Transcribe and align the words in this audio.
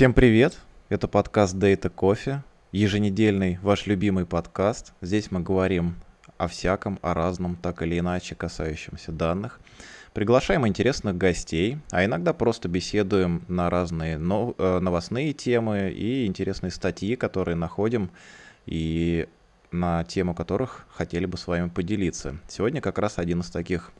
Всем 0.00 0.14
привет! 0.14 0.56
Это 0.88 1.08
подкаст 1.08 1.54
Data 1.56 1.92
Coffee, 1.94 2.38
еженедельный 2.72 3.58
ваш 3.60 3.84
любимый 3.84 4.24
подкаст. 4.24 4.94
Здесь 5.02 5.30
мы 5.30 5.40
говорим 5.40 5.96
о 6.38 6.48
всяком, 6.48 6.98
о 7.02 7.12
разном, 7.12 7.54
так 7.54 7.82
или 7.82 7.98
иначе 7.98 8.34
касающемся 8.34 9.12
данных. 9.12 9.60
Приглашаем 10.14 10.66
интересных 10.66 11.18
гостей, 11.18 11.76
а 11.90 12.02
иногда 12.02 12.32
просто 12.32 12.66
беседуем 12.66 13.44
на 13.46 13.68
разные 13.68 14.16
э, 14.16 14.78
новостные 14.78 15.34
темы 15.34 15.90
и 15.90 16.24
интересные 16.24 16.70
статьи, 16.70 17.14
которые 17.14 17.56
находим 17.56 18.10
и 18.64 19.28
на 19.70 20.04
тему 20.04 20.34
которых 20.34 20.86
хотели 20.94 21.26
бы 21.26 21.36
с 21.36 21.46
вами 21.46 21.68
поделиться. 21.68 22.38
Сегодня 22.48 22.80
как 22.80 22.96
раз 22.96 23.18
один 23.18 23.40
из 23.40 23.50
таких 23.50 23.92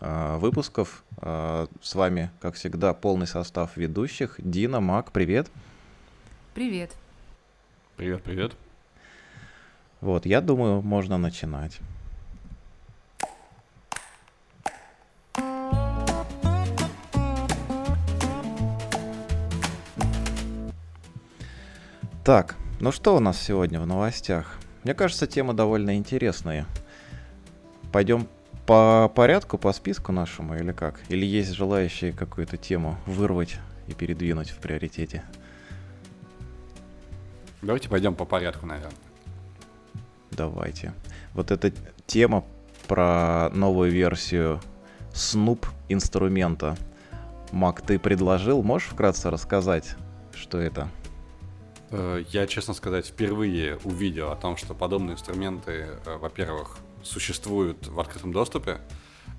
выпусков. 0.00 1.04
Э, 1.18 1.66
с 1.82 1.94
вами, 1.94 2.30
как 2.40 2.54
всегда, 2.54 2.94
полный 2.94 3.26
состав 3.26 3.76
ведущих. 3.76 4.36
Дина, 4.38 4.80
Мак, 4.80 5.12
привет. 5.12 5.50
Привет. 6.54 6.90
Привет, 7.96 8.22
привет. 8.22 8.52
Вот, 10.00 10.24
я 10.24 10.40
думаю, 10.40 10.80
можно 10.80 11.18
начинать. 11.18 11.80
Так, 22.24 22.56
ну 22.80 22.92
что 22.92 23.16
у 23.16 23.20
нас 23.20 23.40
сегодня 23.40 23.80
в 23.80 23.86
новостях? 23.86 24.58
Мне 24.84 24.94
кажется, 24.94 25.26
тема 25.26 25.52
довольно 25.52 25.96
интересная. 25.96 26.64
Пойдем 27.92 28.28
по 28.66 29.10
порядку, 29.14 29.58
по 29.58 29.72
списку 29.72 30.12
нашему 30.12 30.56
или 30.56 30.72
как? 30.72 31.00
Или 31.08 31.26
есть 31.26 31.52
желающие 31.52 32.12
какую-то 32.12 32.56
тему 32.56 32.96
вырвать 33.06 33.58
и 33.88 33.92
передвинуть 33.92 34.50
в 34.50 34.58
приоритете? 34.58 35.24
Давайте 37.62 37.88
пойдем 37.88 38.14
по 38.14 38.24
порядку, 38.24 38.66
наверное. 38.66 38.92
Давайте. 40.30 40.94
Вот 41.34 41.50
эта 41.50 41.72
тема 42.06 42.44
про 42.86 43.50
новую 43.50 43.90
версию 43.90 44.60
Snoop 45.12 45.66
инструмента. 45.88 46.76
Мак, 47.52 47.82
ты 47.82 47.98
предложил, 47.98 48.62
можешь 48.62 48.88
вкратце 48.88 49.30
рассказать, 49.30 49.96
что 50.34 50.58
это? 50.58 50.88
Э, 51.90 52.22
я, 52.28 52.46
честно 52.46 52.74
сказать, 52.74 53.06
впервые 53.06 53.78
увидел 53.84 54.30
о 54.30 54.36
том, 54.36 54.56
что 54.56 54.74
подобные 54.74 55.14
инструменты, 55.14 55.98
э, 56.06 56.16
во-первых, 56.16 56.78
существуют 57.02 57.86
в 57.86 57.98
открытом 57.98 58.32
доступе, 58.32 58.80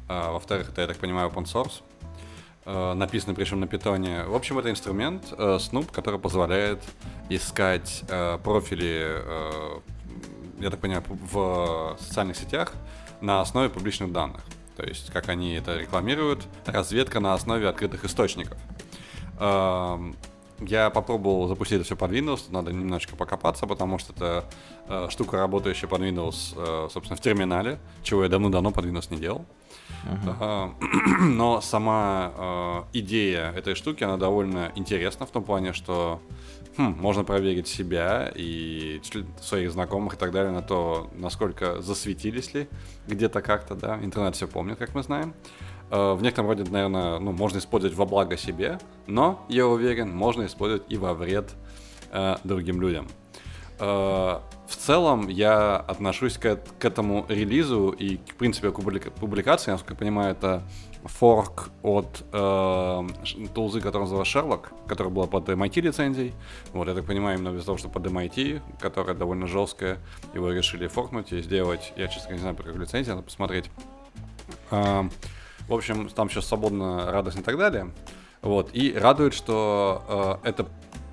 а 0.08 0.32
во-вторых, 0.32 0.70
это, 0.70 0.82
я 0.82 0.88
так 0.88 0.98
понимаю, 0.98 1.30
open 1.30 1.46
source, 1.46 1.82
э, 2.66 2.94
написанный 2.94 3.36
причем 3.36 3.60
на 3.60 3.68
питоне. 3.68 4.24
В 4.26 4.36
общем, 4.36 4.60
это 4.60 4.70
инструмент 4.70 5.32
Snoop, 5.32 5.92
который 5.92 6.20
позволяет 6.20 6.84
искать 7.30 8.04
профили, 8.44 9.24
я 10.60 10.70
так 10.70 10.80
понимаю, 10.80 11.04
в 11.08 11.98
социальных 12.00 12.36
сетях 12.38 12.74
на 13.22 13.42
основе 13.42 13.70
публичных 13.70 14.12
данных. 14.12 14.42
То 14.78 14.84
есть, 14.84 15.12
как 15.12 15.30
они 15.30 15.54
это 15.54 15.78
рекламируют, 15.78 16.48
разведка 16.66 17.20
на 17.20 17.34
основе 17.34 17.68
открытых 17.68 18.06
источников. 18.06 18.58
Я 20.62 20.90
попробовал 20.90 21.48
запустить 21.48 21.78
это 21.78 21.86
все 21.86 21.96
под 21.96 22.12
Windows, 22.12 22.44
надо 22.50 22.72
немножечко 22.72 23.16
покопаться, 23.16 23.66
потому 23.66 23.98
что 23.98 24.14
это 24.14 24.46
э, 24.88 25.08
штука, 25.10 25.38
работающая 25.38 25.88
под 25.88 26.02
Windows, 26.02 26.54
э, 26.56 26.90
собственно, 26.92 27.18
в 27.18 27.22
терминале, 27.22 27.80
чего 28.04 28.24
я 28.24 28.30
давно-давно 28.30 28.72
под 28.72 28.86
Windows 28.86 29.08
не 29.10 29.18
делал. 29.18 29.46
Uh-huh. 30.04 30.74
Э, 30.82 31.24
но 31.24 31.62
сама 31.62 32.32
э, 32.38 32.84
идея 32.94 33.52
этой 33.52 33.76
штуки, 33.76 34.04
она 34.04 34.18
довольно 34.18 34.72
интересна 34.76 35.26
в 35.26 35.32
том 35.32 35.44
плане, 35.44 35.74
что 35.74 36.22
хм, 36.78 36.96
можно 37.00 37.24
проверить 37.24 37.68
себя 37.68 38.32
и 38.36 39.02
своих 39.42 39.72
знакомых 39.72 40.14
и 40.14 40.18
так 40.18 40.32
далее 40.32 40.52
на 40.52 40.62
то, 40.62 41.10
насколько 41.16 41.82
засветились 41.82 42.54
ли 42.54 42.68
где-то 43.08 43.42
как-то, 43.42 43.76
да, 43.76 44.00
интернет 44.04 44.36
все 44.36 44.48
помнит, 44.48 44.78
как 44.78 44.96
мы 44.96 45.04
знаем. 45.04 45.34
В 45.92 46.20
некотором 46.22 46.50
роде, 46.50 46.64
наверное, 46.70 47.20
ну, 47.20 47.32
можно 47.32 47.58
использовать 47.58 47.98
во 47.98 48.06
благо 48.06 48.38
себе, 48.38 48.80
но, 49.08 49.46
я 49.50 49.68
уверен, 49.68 50.16
можно 50.16 50.46
использовать 50.46 50.84
и 50.90 50.98
во 50.98 51.14
вред 51.14 51.52
э, 52.12 52.36
другим 52.44 52.82
людям. 52.82 53.08
Э, 53.80 54.40
в 54.68 54.76
целом, 54.78 55.28
я 55.28 55.76
отношусь 55.76 56.38
к, 56.38 56.56
к 56.80 56.86
этому 56.86 57.26
релизу 57.28 57.90
и, 57.90 58.18
в 58.18 58.36
принципе, 58.36 58.72
к 58.72 58.76
публикации, 58.76 59.72
насколько 59.72 59.94
я 59.96 59.98
понимаю, 59.98 60.32
это 60.32 60.64
форк 61.04 61.72
от 61.82 62.24
э, 62.32 63.08
тулзы, 63.54 63.82
которая 63.82 64.08
называется 64.08 64.40
Sherlock, 64.40 64.68
которая 64.88 65.14
была 65.14 65.28
под 65.28 65.50
MIT 65.50 65.82
лицензией. 65.82 66.34
Вот, 66.74 66.88
я 66.88 66.94
так 66.94 67.06
понимаю, 67.06 67.38
именно 67.38 67.56
из-за 67.56 67.66
того, 67.66 67.78
что 67.78 67.90
под 67.90 68.06
MIT, 68.06 68.62
которая 68.80 69.16
довольно 69.16 69.48
жесткая, 69.48 69.98
его 70.34 70.52
решили 70.52 70.88
форкнуть 70.88 71.34
и 71.34 71.42
сделать, 71.42 71.92
я, 71.98 72.08
честно 72.08 72.34
не 72.34 72.40
знаю, 72.40 72.56
про 72.56 72.64
какую 72.64 72.82
лицензию, 72.82 73.16
надо 73.16 73.26
посмотреть. 73.26 73.70
Э, 74.70 75.04
в 75.68 75.74
общем, 75.74 76.10
там 76.10 76.30
сейчас 76.30 76.48
свободно, 76.48 77.12
радостно 77.12 77.42
и 77.42 77.44
так 77.44 77.58
далее. 77.58 77.92
Вот. 78.42 78.70
И 78.74 78.94
радует, 78.94 79.34
что 79.34 80.40
э, 80.44 80.50
это 80.50 80.68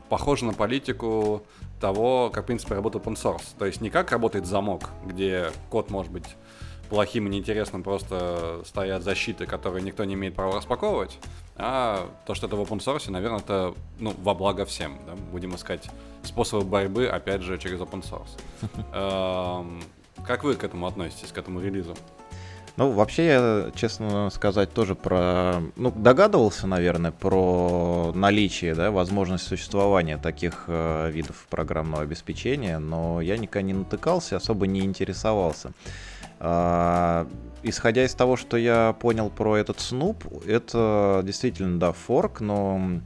похоже 0.08 0.44
на 0.44 0.54
политику 0.54 1.42
того, 1.80 2.30
как, 2.30 2.44
в 2.44 2.46
принципе, 2.46 2.74
работает 2.74 3.04
open 3.04 3.14
source. 3.14 3.44
То 3.58 3.66
есть 3.66 3.80
не 3.80 3.90
как 3.90 4.10
работает 4.10 4.46
замок, 4.46 4.90
где 5.06 5.50
код 5.70 5.90
может 5.90 6.10
быть 6.10 6.36
плохим 6.88 7.26
и 7.26 7.30
неинтересным, 7.30 7.82
просто 7.82 8.62
стоят 8.64 9.02
защиты, 9.02 9.46
которые 9.46 9.82
никто 9.82 10.04
не 10.04 10.14
имеет 10.14 10.34
права 10.34 10.56
распаковывать, 10.56 11.18
а 11.56 12.08
то, 12.26 12.34
что 12.34 12.46
это 12.46 12.56
в 12.56 12.62
open 12.62 12.78
source, 12.78 13.10
наверное, 13.10 13.40
это 13.40 13.74
ну, 13.98 14.14
во 14.22 14.34
благо 14.34 14.64
всем. 14.64 14.98
Да? 15.06 15.14
Будем 15.14 15.54
искать 15.54 15.90
способы 16.22 16.64
борьбы, 16.64 17.06
опять 17.06 17.42
же, 17.42 17.58
через 17.58 17.80
open 17.80 18.02
source. 18.02 18.30
Эм, 19.60 19.82
как 20.24 20.44
вы 20.44 20.54
к 20.54 20.64
этому 20.64 20.86
относитесь, 20.86 21.32
к 21.32 21.38
этому 21.38 21.60
релизу? 21.60 21.94
Ну, 22.78 22.92
вообще, 22.92 23.26
я, 23.26 23.70
честно 23.74 24.30
сказать, 24.30 24.72
тоже 24.72 24.94
про... 24.94 25.60
Ну, 25.74 25.90
догадывался, 25.90 26.68
наверное, 26.68 27.10
про 27.10 28.12
наличие, 28.14 28.76
да, 28.76 28.92
возможность 28.92 29.48
существования 29.48 30.16
таких 30.16 30.66
э, 30.68 31.10
видов 31.10 31.48
программного 31.50 32.04
обеспечения, 32.04 32.78
но 32.78 33.20
я 33.20 33.36
никогда 33.36 33.66
не 33.66 33.72
натыкался, 33.72 34.36
особо 34.36 34.68
не 34.68 34.82
интересовался. 34.82 35.72
А, 36.38 37.26
исходя 37.64 38.04
из 38.04 38.14
того, 38.14 38.36
что 38.36 38.56
я 38.56 38.94
понял 39.00 39.28
про 39.28 39.56
этот 39.56 39.78
Snoop, 39.78 40.46
это 40.46 41.22
действительно, 41.24 41.80
да, 41.80 41.90
форк, 41.90 42.40
но 42.40 43.00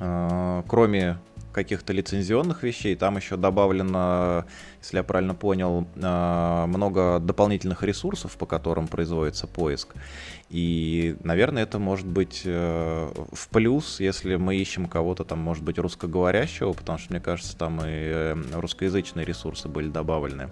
э, 0.00 0.62
кроме 0.68 1.16
каких-то 1.52 1.92
лицензионных 1.92 2.62
вещей. 2.62 2.94
Там 2.94 3.16
еще 3.16 3.36
добавлено, 3.36 4.44
если 4.80 4.98
я 4.98 5.02
правильно 5.02 5.34
понял, 5.34 5.86
а, 6.02 6.66
много 6.66 7.18
дополнительных 7.20 7.82
ресурсов, 7.82 8.36
по 8.36 8.46
которым 8.46 8.86
производится 8.88 9.46
поиск. 9.46 9.94
И, 10.50 11.16
наверное, 11.22 11.64
это 11.64 11.78
может 11.78 12.06
быть 12.06 12.42
э, 12.44 13.12
в 13.32 13.48
плюс, 13.48 14.00
если 14.00 14.36
мы 14.36 14.56
ищем 14.56 14.86
кого-то 14.86 15.24
там, 15.24 15.38
может 15.40 15.62
быть, 15.62 15.78
русскоговорящего, 15.78 16.72
потому 16.72 16.98
что, 16.98 17.12
мне 17.12 17.20
кажется, 17.20 17.56
там 17.56 17.80
и 17.80 17.84
э, 17.86 18.34
русскоязычные 18.54 19.26
ресурсы 19.26 19.68
были 19.68 19.88
добавлены. 19.88 20.50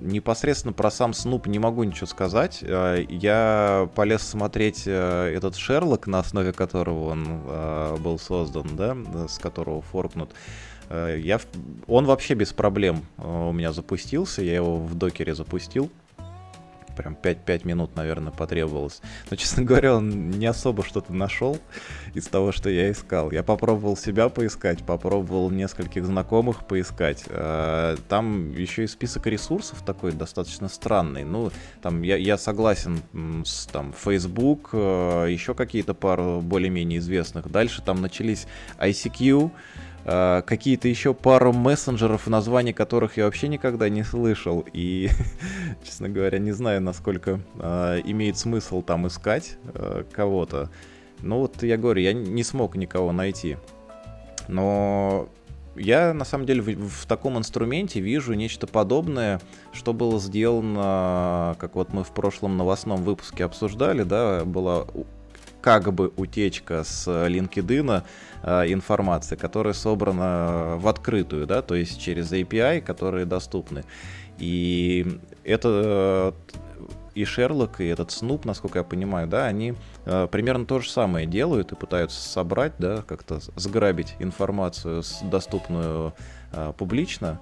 Непосредственно 0.00 0.72
про 0.72 0.90
сам 0.90 1.12
Снуп 1.12 1.46
не 1.46 1.58
могу 1.58 1.82
ничего 1.82 2.06
сказать. 2.06 2.60
Э, 2.62 3.04
я 3.08 3.88
полез 3.94 4.22
смотреть 4.22 4.84
э, 4.86 5.32
этот 5.34 5.56
Шерлок, 5.56 6.06
на 6.06 6.20
основе 6.20 6.52
которого 6.52 7.10
он 7.10 7.26
э, 7.28 7.96
был 7.98 8.18
создан, 8.18 8.76
да, 8.76 8.96
с 9.28 9.38
которого 9.38 9.82
форкнут. 9.82 10.30
Я, 10.88 11.40
он 11.88 12.04
вообще 12.04 12.34
без 12.34 12.52
проблем 12.52 13.04
у 13.16 13.50
меня 13.50 13.72
запустился, 13.72 14.40
я 14.42 14.54
его 14.54 14.76
в 14.76 14.94
докере 14.94 15.34
запустил 15.34 15.90
прям 16.96 17.16
5-5 17.20 17.66
минут, 17.66 17.96
наверное, 17.96 18.32
потребовалось. 18.32 19.00
Но, 19.30 19.36
честно 19.36 19.62
говоря, 19.62 19.96
он 19.96 20.30
не 20.30 20.46
особо 20.46 20.82
что-то 20.82 21.12
нашел 21.12 21.58
из 22.14 22.26
того, 22.26 22.52
что 22.52 22.70
я 22.70 22.90
искал. 22.90 23.30
Я 23.30 23.42
попробовал 23.42 23.96
себя 23.96 24.28
поискать, 24.28 24.84
попробовал 24.84 25.50
нескольких 25.50 26.04
знакомых 26.04 26.66
поискать. 26.66 27.24
А, 27.28 27.96
там 28.08 28.52
еще 28.52 28.84
и 28.84 28.86
список 28.86 29.26
ресурсов 29.26 29.82
такой 29.84 30.12
достаточно 30.12 30.68
странный. 30.68 31.24
Ну, 31.24 31.50
там 31.82 32.02
я, 32.02 32.16
я 32.16 32.38
согласен 32.38 33.00
с 33.44 33.66
там 33.66 33.92
Facebook, 33.92 34.70
э, 34.72 35.26
еще 35.30 35.54
какие-то 35.54 35.94
пару 35.94 36.40
более-менее 36.40 36.98
известных. 36.98 37.50
Дальше 37.50 37.82
там 37.82 38.00
начались 38.00 38.46
ICQ, 38.78 39.50
Э, 40.08 40.42
какие-то 40.46 40.86
еще 40.86 41.14
пару 41.14 41.52
мессенджеров, 41.52 42.28
названий 42.28 42.72
которых 42.72 43.16
я 43.16 43.24
вообще 43.24 43.48
никогда 43.48 43.88
не 43.88 44.04
слышал. 44.04 44.64
И, 44.72 45.10
честно 45.84 46.08
говоря, 46.08 46.38
не 46.38 46.52
знаю, 46.52 46.80
насколько 46.80 47.40
э, 47.58 48.02
имеет 48.04 48.38
смысл 48.38 48.82
там 48.82 49.08
искать 49.08 49.58
э, 49.74 50.04
кого-то. 50.12 50.70
Ну 51.22 51.40
вот 51.40 51.60
я 51.64 51.76
говорю, 51.76 52.02
я 52.02 52.12
не 52.12 52.44
смог 52.44 52.76
никого 52.76 53.10
найти. 53.10 53.56
Но 54.46 55.28
я 55.74 56.14
на 56.14 56.24
самом 56.24 56.46
деле 56.46 56.62
в, 56.62 56.88
в 56.88 57.06
таком 57.06 57.36
инструменте 57.36 57.98
вижу 57.98 58.34
нечто 58.34 58.68
подобное, 58.68 59.40
что 59.72 59.92
было 59.92 60.20
сделано, 60.20 61.56
как 61.58 61.74
вот 61.74 61.92
мы 61.92 62.04
в 62.04 62.12
прошлом 62.12 62.56
новостном 62.56 63.02
выпуске 63.02 63.44
обсуждали, 63.44 64.04
да, 64.04 64.44
была 64.44 64.86
как 65.66 65.92
бы 65.92 66.12
утечка 66.16 66.84
с 66.84 67.08
LinkedIn 67.08 68.04
э, 68.42 68.72
информации, 68.72 69.36
которая 69.36 69.74
собрана 69.74 70.76
в 70.78 70.88
открытую, 70.88 71.46
да, 71.46 71.62
то 71.62 71.74
есть 71.74 72.00
через 72.00 72.32
API, 72.32 72.80
которые 72.80 73.26
доступны. 73.26 73.84
И 74.38 75.20
это 75.44 76.34
и 77.16 77.24
Шерлок, 77.24 77.80
и 77.80 77.86
этот 77.86 78.10
Снуп, 78.10 78.44
насколько 78.44 78.80
я 78.80 78.84
понимаю, 78.84 79.26
да, 79.26 79.46
они 79.46 79.74
э, 80.04 80.28
примерно 80.30 80.66
то 80.66 80.80
же 80.80 80.90
самое 80.90 81.26
делают 81.26 81.72
и 81.72 81.74
пытаются 81.74 82.20
собрать, 82.20 82.74
да, 82.78 83.02
как-то 83.02 83.40
сграбить 83.56 84.14
информацию, 84.18 85.02
доступную 85.22 86.12
э, 86.52 86.74
публично. 86.76 87.40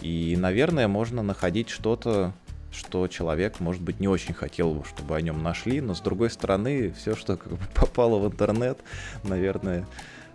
И, 0.00 0.36
наверное, 0.38 0.86
можно 0.86 1.22
находить 1.22 1.68
что-то, 1.68 2.32
что 2.70 3.08
человек, 3.08 3.58
может 3.58 3.82
быть, 3.82 3.98
не 3.98 4.06
очень 4.06 4.34
хотел 4.34 4.72
бы, 4.72 4.84
чтобы 4.84 5.16
о 5.16 5.20
нем 5.20 5.42
нашли, 5.42 5.80
но 5.80 5.94
с 5.94 6.00
другой 6.00 6.30
стороны, 6.30 6.92
все, 6.92 7.16
что 7.16 7.36
как 7.36 7.52
бы 7.52 7.58
попало 7.74 8.20
в 8.20 8.26
интернет, 8.32 8.78
наверное, 9.24 9.84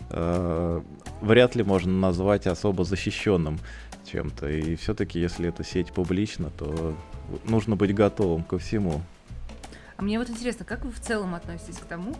э, 0.09 0.81
вряд 1.21 1.55
ли 1.55 1.63
можно 1.63 1.91
назвать 1.91 2.47
особо 2.47 2.83
защищенным 2.83 3.59
чем-то. 4.05 4.49
И 4.49 4.75
все-таки, 4.75 5.19
если 5.19 5.49
эта 5.49 5.63
сеть 5.63 5.91
публична, 5.91 6.49
то 6.51 6.95
нужно 7.45 7.75
быть 7.75 7.93
готовым 7.95 8.43
ко 8.43 8.57
всему. 8.57 9.01
А 9.97 10.01
мне 10.01 10.19
вот 10.19 10.29
интересно, 10.29 10.65
как 10.65 10.83
вы 10.85 10.91
в 10.91 10.99
целом 10.99 11.35
относитесь 11.35 11.77
к 11.77 11.85
тому, 11.85 12.15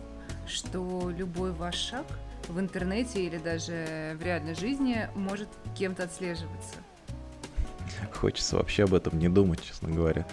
что 0.48 1.12
любой 1.16 1.52
ваш 1.52 1.76
шаг 1.76 2.06
в 2.48 2.60
интернете 2.60 3.24
или 3.24 3.38
даже 3.38 4.18
в 4.20 4.24
реальной 4.24 4.56
жизни 4.56 5.08
может 5.16 5.50
кем-то 5.78 6.04
отслеживаться? 6.04 6.76
Хочется 8.12 8.58
вообще 8.58 8.84
об 8.84 8.94
этом 8.94 9.18
не 9.20 9.30
думать, 9.30 9.64
честно 9.64 9.90
говоря. 9.90 10.26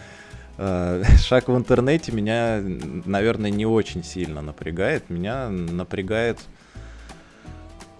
А, 0.58 1.02
шаг 1.18 1.48
в 1.48 1.56
интернете 1.56 2.12
меня, 2.12 2.60
наверное, 2.60 3.50
не 3.50 3.66
очень 3.66 4.04
сильно 4.04 4.42
напрягает. 4.42 5.10
Меня 5.10 5.48
напрягает... 5.48 6.38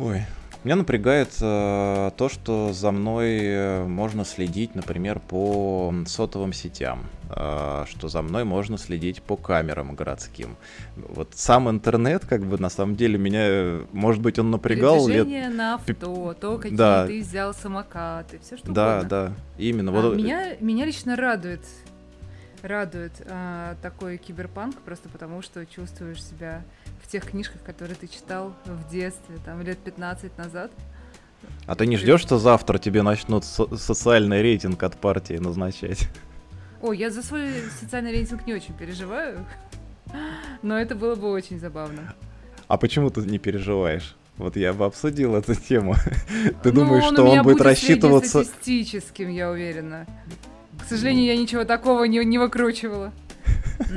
Ой, 0.00 0.22
меня 0.64 0.76
напрягает 0.76 1.28
э, 1.42 2.10
то, 2.16 2.28
что 2.30 2.72
за 2.72 2.90
мной 2.90 3.38
э, 3.38 3.84
можно 3.84 4.24
следить, 4.24 4.74
например, 4.74 5.20
по 5.20 5.92
сотовым 6.06 6.54
сетям, 6.54 7.04
э, 7.28 7.84
что 7.86 8.08
за 8.08 8.22
мной 8.22 8.44
можно 8.44 8.78
следить 8.78 9.22
по 9.22 9.36
камерам 9.36 9.94
городским. 9.94 10.56
Вот 10.96 11.32
сам 11.34 11.68
интернет, 11.68 12.24
как 12.24 12.46
бы, 12.46 12.56
на 12.56 12.70
самом 12.70 12.96
деле, 12.96 13.18
меня, 13.18 13.80
может 13.92 14.22
быть, 14.22 14.38
он 14.38 14.50
напрягал. 14.50 15.06
Передвижение 15.06 15.48
лет... 15.48 15.56
на 15.56 15.74
авто, 15.74 16.34
то, 16.34 16.56
какие 16.56 16.78
да. 16.78 17.06
ты 17.06 17.20
взял 17.20 17.52
самокаты, 17.52 18.38
все 18.38 18.56
что 18.56 18.72
да, 18.72 19.00
угодно. 19.00 19.08
Да, 19.10 19.26
да, 19.28 19.34
именно. 19.58 19.90
А 19.98 20.00
вот... 20.00 20.16
меня, 20.16 20.56
меня 20.60 20.86
лично 20.86 21.14
радует 21.14 21.60
радует 22.62 23.12
а, 23.26 23.76
такой 23.80 24.18
киберпанк, 24.18 24.76
просто 24.82 25.08
потому 25.08 25.40
что 25.42 25.64
чувствуешь 25.64 26.22
себя 26.22 26.62
в 27.02 27.08
тех 27.08 27.24
книжках, 27.24 27.62
которые 27.62 27.96
ты 27.96 28.06
читал 28.06 28.54
в 28.64 28.90
детстве, 28.90 29.36
там, 29.44 29.62
лет 29.62 29.78
15 29.78 30.36
назад. 30.38 30.70
А 31.66 31.74
ты 31.74 31.86
не 31.86 31.96
ждешь, 31.96 32.20
что 32.20 32.38
завтра 32.38 32.78
тебе 32.78 33.02
начнут 33.02 33.44
со- 33.44 33.76
социальный 33.76 34.42
рейтинг 34.42 34.82
от 34.82 34.96
партии 34.96 35.34
назначать? 35.34 36.08
О, 36.82 36.92
я 36.92 37.10
за 37.10 37.22
свой 37.22 37.50
социальный 37.80 38.12
рейтинг 38.12 38.46
не 38.46 38.54
очень 38.54 38.74
переживаю, 38.74 39.44
но 40.62 40.78
это 40.78 40.94
было 40.94 41.14
бы 41.14 41.30
очень 41.30 41.58
забавно. 41.58 42.14
А 42.68 42.76
почему 42.76 43.10
ты 43.10 43.20
не 43.22 43.38
переживаешь? 43.38 44.16
Вот 44.36 44.56
я 44.56 44.72
бы 44.72 44.86
обсудил 44.86 45.34
эту 45.34 45.54
тему. 45.54 45.94
Ты 46.62 46.72
ну, 46.72 46.80
думаешь, 46.80 47.04
что 47.04 47.24
он, 47.24 47.30
будет, 47.30 47.42
будет 47.42 47.60
рассчитываться... 47.60 48.44
статистическим, 48.44 49.28
я 49.28 49.50
уверена. 49.50 50.06
К 50.80 50.88
сожалению, 50.88 51.26
я 51.26 51.36
ничего 51.36 51.64
такого 51.64 52.04
не, 52.04 52.24
не 52.24 52.38
выкручивала. 52.38 53.12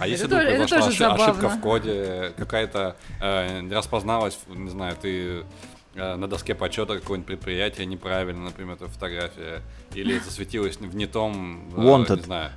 А 0.00 0.06
если 0.06 0.26
вдруг 0.26 0.42
произошла 0.42 1.14
ошибка 1.14 1.48
в 1.48 1.60
коде, 1.60 2.32
какая-то 2.36 2.96
э, 3.20 3.60
не 3.60 3.74
распозналась, 3.74 4.38
не 4.48 4.70
знаю, 4.70 4.96
ты 5.00 5.44
э, 5.94 6.14
на 6.16 6.28
доске 6.28 6.54
почета 6.54 6.98
какое-нибудь 6.98 7.26
предприятие 7.26 7.86
неправильно, 7.86 8.44
например, 8.44 8.74
эта 8.76 8.88
фотография, 8.88 9.62
или 9.94 10.18
засветилась 10.18 10.76
в 10.76 10.94
не 10.94 11.06
том, 11.06 11.68
э, 11.76 11.80
Wanted. 11.80 12.16
не 12.16 12.22
знаю, 12.22 12.52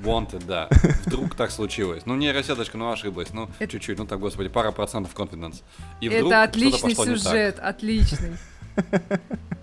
Wanted, 0.00 0.44
да. 0.46 0.68
Вдруг 1.06 1.34
так 1.34 1.50
случилось. 1.50 2.06
Ну, 2.06 2.16
нейросеточка, 2.16 2.76
ну, 2.76 2.90
ошиблась. 2.90 3.32
Ну, 3.32 3.48
это... 3.58 3.72
чуть-чуть, 3.72 3.98
ну, 3.98 4.06
так, 4.06 4.18
господи, 4.18 4.48
пара 4.48 4.72
процентов 4.72 5.14
confidence. 5.14 5.62
И 6.00 6.08
вдруг 6.08 6.32
это 6.32 6.42
отличный 6.42 6.94
сюжет, 6.94 7.58
отличный. 7.60 8.36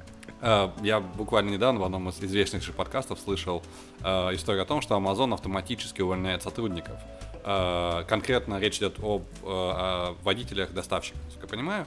Э, 0.47 0.69
я 0.81 1.01
буквально 1.01 1.49
недавно 1.49 1.81
в 1.81 1.83
одном 1.83 2.07
из 2.07 2.23
известнейших 2.23 2.73
подкастов 2.73 3.19
слышал 3.19 3.61
э, 4.01 4.33
историю 4.33 4.63
о 4.63 4.65
том, 4.65 4.79
что 4.79 4.95
Amazon 4.95 5.33
автоматически 5.33 6.01
увольняет 6.01 6.41
сотрудников. 6.41 6.95
Э, 7.43 8.05
конкретно 8.07 8.57
речь 8.57 8.77
идет 8.77 8.97
об 9.03 9.23
водителях-доставщиках, 10.23 11.21
как 11.33 11.43
я 11.43 11.49
понимаю. 11.49 11.85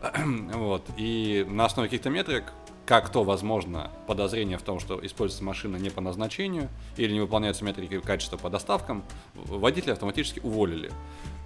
вот. 0.54 0.86
И 0.96 1.44
на 1.50 1.66
основе 1.66 1.88
каких-то 1.88 2.08
метрик 2.08 2.44
как 2.86 3.10
то 3.10 3.22
возможно 3.22 3.90
подозрение 4.06 4.56
в 4.56 4.62
том, 4.62 4.80
что 4.80 5.04
используется 5.04 5.44
машина 5.44 5.76
не 5.76 5.90
по 5.90 6.00
назначению 6.00 6.70
или 6.96 7.12
не 7.12 7.20
выполняются 7.20 7.62
метрики 7.62 8.00
качества 8.00 8.38
по 8.38 8.48
доставкам, 8.48 9.04
водителя 9.34 9.92
автоматически 9.92 10.40
уволили. 10.42 10.90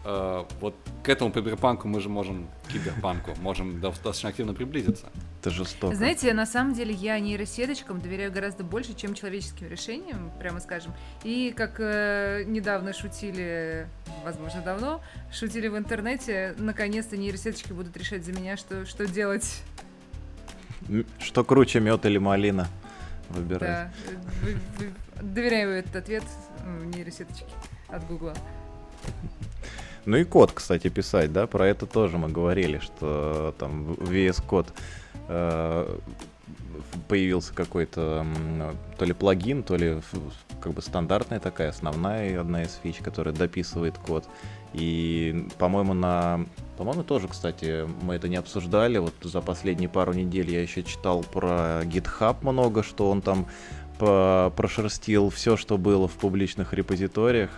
Э, 0.05 0.45
вот 0.61 0.75
к 1.03 1.09
этому 1.09 1.31
киберпанку 1.31 1.89
мы 1.89 2.01
же 2.01 2.09
можем, 2.09 2.49
киберпанку, 2.69 3.35
можем 3.41 3.81
достаточно 3.81 4.31
активно 4.31 4.55
приблизиться. 4.55 5.07
Это 5.41 5.51
жестоко. 5.51 5.95
Знаете, 5.95 6.33
на 6.35 6.47
самом 6.47 6.75
деле 6.75 6.93
я 6.93 7.19
нейросеточкам 7.19 8.01
доверяю 8.01 8.33
гораздо 8.33 8.65
больше, 8.65 8.95
чем 8.95 9.15
человеческим 9.15 9.69
решениям, 9.69 10.31
прямо 10.39 10.61
скажем. 10.61 10.93
И 11.25 11.53
как 11.57 11.77
э, 11.79 12.45
недавно 12.47 12.93
шутили, 12.93 13.87
возможно, 14.25 14.63
давно, 14.63 15.01
шутили 15.33 15.69
в 15.69 15.77
интернете, 15.77 16.55
наконец-то 16.59 17.17
нейросеточки 17.17 17.73
будут 17.73 17.97
решать 17.97 18.25
за 18.25 18.33
меня, 18.33 18.57
что, 18.57 18.87
что 18.87 19.07
делать 19.07 19.63
что 21.21 21.45
круче, 21.45 21.81
мед 21.81 22.05
или 22.07 22.19
малина? 22.19 22.69
Выбирать. 23.31 23.89
Да. 24.11 25.23
Доверяю 25.23 25.71
этот 25.71 25.97
ответ 25.97 26.25
нейросеточке 26.95 27.47
от 27.89 28.07
Гугла. 28.07 28.35
Ну 30.05 30.17
и 30.17 30.25
код, 30.25 30.53
кстати, 30.53 30.89
писать, 30.89 31.33
да, 31.33 31.47
про 31.47 31.69
это 31.69 31.87
тоже 31.87 32.19
мы 32.19 32.29
говорили, 32.29 32.79
что 32.79 33.55
там 33.59 33.93
VS 33.93 34.45
Code 34.45 34.69
э, 35.29 35.99
появился 37.09 37.55
какой-то 37.55 38.27
то 38.99 39.05
ли 39.05 39.13
плагин, 39.13 39.63
то 39.63 39.77
ли 39.77 40.01
как 40.61 40.73
бы 40.73 40.83
стандартная 40.83 41.41
такая 41.41 41.71
основная 41.71 42.41
одна 42.41 42.63
из 42.63 42.79
фич, 42.83 42.99
которая 42.99 43.35
дописывает 43.35 43.99
код. 43.99 44.25
И, 44.73 45.47
по-моему, 45.59 45.93
на... 45.93 46.47
По-моему, 46.79 47.03
тоже, 47.03 47.29
кстати, 47.29 47.87
мы 48.03 48.15
это 48.15 48.29
не 48.29 48.37
обсуждали. 48.37 48.99
Вот 48.99 49.15
за 49.23 49.41
последние 49.41 49.89
пару 49.89 50.15
недель 50.15 50.51
я 50.51 50.63
еще 50.63 50.83
читал 50.83 51.23
про 51.23 51.83
GitHub 51.85 52.37
много, 52.43 52.83
что 52.83 53.11
он 53.11 53.21
там 53.23 53.47
прошерстил 53.99 55.31
все, 55.31 55.57
что 55.57 55.79
было 55.79 56.09
в 56.09 56.13
публичных 56.13 56.73
репозиториях. 56.73 57.51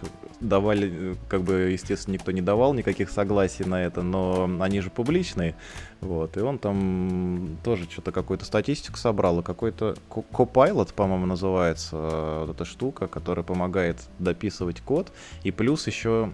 Давали, 0.44 1.16
как 1.28 1.42
бы, 1.42 1.70
естественно, 1.72 2.14
никто 2.14 2.30
не 2.32 2.42
давал 2.42 2.74
никаких 2.74 3.10
согласий 3.10 3.64
на 3.64 3.82
это, 3.82 4.02
но 4.02 4.48
они 4.60 4.80
же 4.80 4.90
публичные. 4.90 5.54
Вот, 6.00 6.36
и 6.36 6.40
он 6.40 6.58
там 6.58 7.56
тоже 7.64 7.84
что-то 7.90 8.12
какую-то 8.12 8.44
статистику 8.44 8.98
собрал, 8.98 9.40
и 9.40 9.42
какой-то 9.42 9.96
Copilot, 10.10 10.92
по-моему, 10.94 11.26
называется 11.26 11.96
э, 11.96 12.44
вот 12.46 12.54
эта 12.54 12.64
штука, 12.64 13.06
которая 13.06 13.44
помогает 13.44 13.96
дописывать 14.18 14.80
код, 14.80 15.12
и 15.44 15.50
плюс 15.50 15.86
еще 15.86 16.32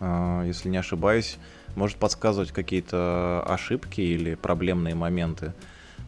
а, 0.00 0.44
если 0.44 0.68
не 0.68 0.76
ошибаюсь, 0.76 1.38
может 1.76 1.96
подсказывать 1.96 2.52
какие-то 2.52 3.42
ошибки 3.46 4.00
или 4.00 4.34
проблемные 4.34 4.94
моменты. 4.94 5.52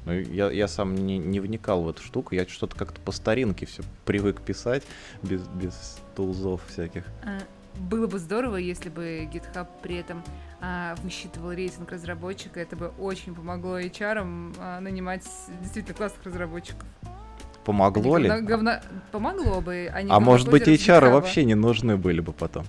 Но 0.06 0.14
я, 0.14 0.50
я 0.50 0.68
сам 0.68 0.94
не, 0.94 1.18
не 1.18 1.40
вникал 1.40 1.82
в 1.82 1.88
эту 1.88 2.02
штуку, 2.02 2.34
я 2.34 2.46
что-то 2.46 2.76
как-то 2.76 3.00
по 3.00 3.10
старинке 3.10 3.66
все 3.66 3.82
привык 4.04 4.40
писать, 4.40 4.84
без, 5.22 5.42
без 5.48 5.98
тулзов 6.14 6.62
всяких. 6.68 7.04
А, 7.24 7.40
было 7.80 8.06
бы 8.06 8.20
здорово, 8.20 8.56
если 8.56 8.88
бы 8.88 9.28
GitHub 9.32 9.66
при 9.82 9.96
этом 9.96 10.22
а, 10.60 10.94
высчитывал 11.02 11.50
рейтинг 11.50 11.90
разработчика, 11.90 12.60
это 12.60 12.76
бы 12.76 12.92
очень 13.00 13.34
помогло 13.34 13.80
HR 13.80 14.54
а, 14.58 14.80
нанимать 14.80 15.24
действительно 15.60 15.94
классных 15.94 16.24
разработчиков. 16.24 16.86
Помогло 17.64 18.14
они 18.14 18.28
ли? 18.28 18.40
Говна... 18.42 18.80
Помогло 19.10 19.60
бы. 19.60 19.90
Они 19.92 20.08
а 20.08 20.20
может 20.20 20.48
быть 20.48 20.68
HR 20.68 21.10
вообще 21.10 21.44
не 21.44 21.56
нужны 21.56 21.96
были 21.96 22.20
бы 22.20 22.32
потом? 22.32 22.64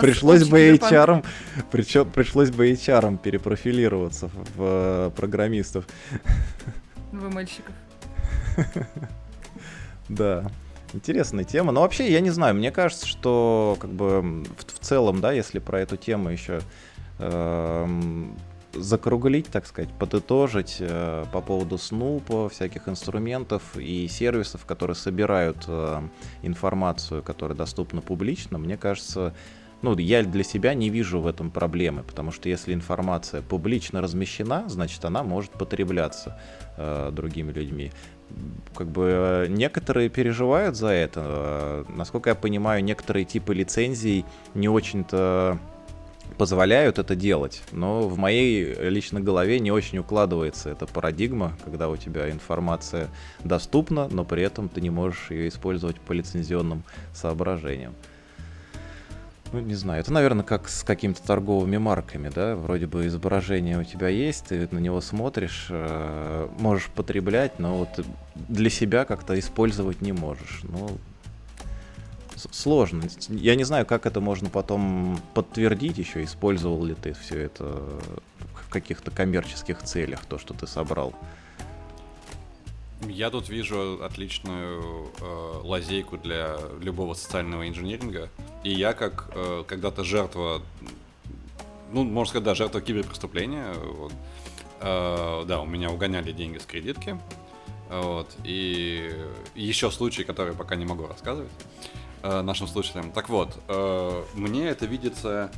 Пришлось 0.00 0.48
бы 0.48 0.76
HR, 0.76 1.24
причем 1.70 2.10
пришлось 2.10 2.50
бы 2.50 2.70
HR 2.70 3.18
перепрофилироваться 3.18 4.30
в 4.56 4.58
э, 4.58 5.10
программистов. 5.16 5.86
В 7.12 7.32
мальчиков. 7.32 7.74
Да. 10.08 10.50
Интересная 10.92 11.44
тема. 11.44 11.72
Но 11.72 11.80
вообще, 11.82 12.10
я 12.10 12.20
не 12.20 12.30
знаю, 12.30 12.54
мне 12.54 12.70
кажется, 12.70 13.06
что 13.06 13.76
как 13.80 13.90
бы 13.90 14.22
в, 14.22 14.44
в 14.66 14.78
целом, 14.80 15.20
да, 15.20 15.32
если 15.32 15.58
про 15.58 15.80
эту 15.80 15.96
тему 15.96 16.30
еще 16.30 16.60
э, 17.18 17.86
закруглить, 18.78 19.46
так 19.46 19.66
сказать, 19.66 19.90
подытожить 19.98 20.76
э, 20.80 21.24
по 21.32 21.40
поводу 21.40 21.78
Снупа, 21.78 22.48
всяких 22.48 22.88
инструментов 22.88 23.62
и 23.76 24.08
сервисов, 24.08 24.64
которые 24.64 24.94
собирают 24.94 25.64
э, 25.66 26.02
информацию, 26.42 27.22
которая 27.22 27.56
доступна 27.56 28.00
публично, 28.00 28.58
мне 28.58 28.76
кажется, 28.76 29.34
ну, 29.82 29.96
я 29.98 30.22
для 30.22 30.42
себя 30.42 30.74
не 30.74 30.88
вижу 30.88 31.20
в 31.20 31.26
этом 31.26 31.50
проблемы, 31.50 32.02
потому 32.02 32.32
что 32.32 32.48
если 32.48 32.72
информация 32.72 33.42
публично 33.42 34.00
размещена, 34.00 34.64
значит, 34.68 35.04
она 35.04 35.22
может 35.22 35.52
потребляться 35.52 36.40
э, 36.76 37.10
другими 37.12 37.52
людьми. 37.52 37.92
Как 38.74 38.88
бы 38.88 39.08
э, 39.12 39.46
некоторые 39.48 40.08
переживают 40.08 40.76
за 40.76 40.88
это. 40.88 41.22
Э, 41.24 41.84
насколько 41.88 42.30
я 42.30 42.34
понимаю, 42.34 42.82
некоторые 42.82 43.24
типы 43.24 43.54
лицензий 43.54 44.24
не 44.54 44.68
очень-то 44.68 45.58
позволяют 46.38 46.98
это 46.98 47.16
делать, 47.16 47.62
но 47.72 48.08
в 48.08 48.18
моей 48.18 48.74
личной 48.88 49.22
голове 49.22 49.58
не 49.58 49.70
очень 49.70 49.98
укладывается 49.98 50.70
эта 50.70 50.86
парадигма, 50.86 51.56
когда 51.64 51.88
у 51.88 51.96
тебя 51.96 52.30
информация 52.30 53.08
доступна, 53.44 54.08
но 54.08 54.24
при 54.24 54.42
этом 54.42 54.68
ты 54.68 54.80
не 54.80 54.90
можешь 54.90 55.30
ее 55.30 55.48
использовать 55.48 56.00
по 56.00 56.12
лицензионным 56.12 56.82
соображениям. 57.14 57.94
Ну, 59.52 59.60
не 59.60 59.74
знаю, 59.74 60.00
это, 60.00 60.12
наверное, 60.12 60.44
как 60.44 60.68
с 60.68 60.82
какими-то 60.82 61.22
торговыми 61.22 61.76
марками, 61.76 62.30
да, 62.34 62.56
вроде 62.56 62.86
бы 62.86 63.06
изображение 63.06 63.78
у 63.78 63.84
тебя 63.84 64.08
есть, 64.08 64.46
ты 64.46 64.68
на 64.70 64.78
него 64.78 65.00
смотришь, 65.00 65.68
э, 65.70 66.48
можешь 66.58 66.88
потреблять, 66.88 67.58
но 67.58 67.78
вот 67.78 68.04
для 68.34 68.70
себя 68.70 69.04
как-то 69.04 69.38
использовать 69.38 70.02
не 70.02 70.12
можешь. 70.12 70.62
Ну, 70.64 70.98
сложно. 72.36 73.04
Я 73.28 73.54
не 73.54 73.64
знаю, 73.64 73.86
как 73.86 74.06
это 74.06 74.20
можно 74.20 74.48
потом 74.48 75.18
подтвердить 75.34 75.98
еще, 75.98 76.22
использовал 76.24 76.84
ли 76.84 76.94
ты 76.94 77.14
все 77.14 77.40
это 77.40 77.64
в 78.66 78.68
каких-то 78.70 79.10
коммерческих 79.10 79.82
целях, 79.82 80.24
то, 80.26 80.38
что 80.38 80.54
ты 80.54 80.66
собрал. 80.66 81.14
Я 83.02 83.30
тут 83.30 83.48
вижу 83.48 84.02
отличную 84.02 85.10
э, 85.20 85.60
лазейку 85.64 86.16
для 86.16 86.56
любого 86.80 87.14
социального 87.14 87.68
инженеринга. 87.68 88.30
И 88.64 88.72
я 88.72 88.94
как 88.94 89.30
э, 89.34 89.64
когда-то 89.66 90.02
жертва, 90.02 90.62
ну, 91.92 92.04
можно 92.04 92.30
сказать, 92.30 92.44
да, 92.44 92.54
жертва 92.54 92.80
киберпреступления. 92.80 93.74
Вот. 93.74 94.12
Э, 94.80 95.44
да, 95.46 95.60
у 95.60 95.66
меня 95.66 95.90
угоняли 95.90 96.32
деньги 96.32 96.58
с 96.58 96.64
кредитки. 96.64 97.20
Вот. 97.90 98.34
И 98.44 99.14
еще 99.54 99.90
случаи, 99.90 100.22
которые 100.22 100.56
пока 100.56 100.74
не 100.74 100.86
могу 100.86 101.06
рассказывать 101.06 101.52
э, 102.22 102.42
нашим 102.42 102.66
слушателям. 102.66 103.12
Так 103.12 103.28
вот, 103.28 103.56
э, 103.68 104.24
мне 104.34 104.68
это 104.68 104.86
видится 104.86 105.50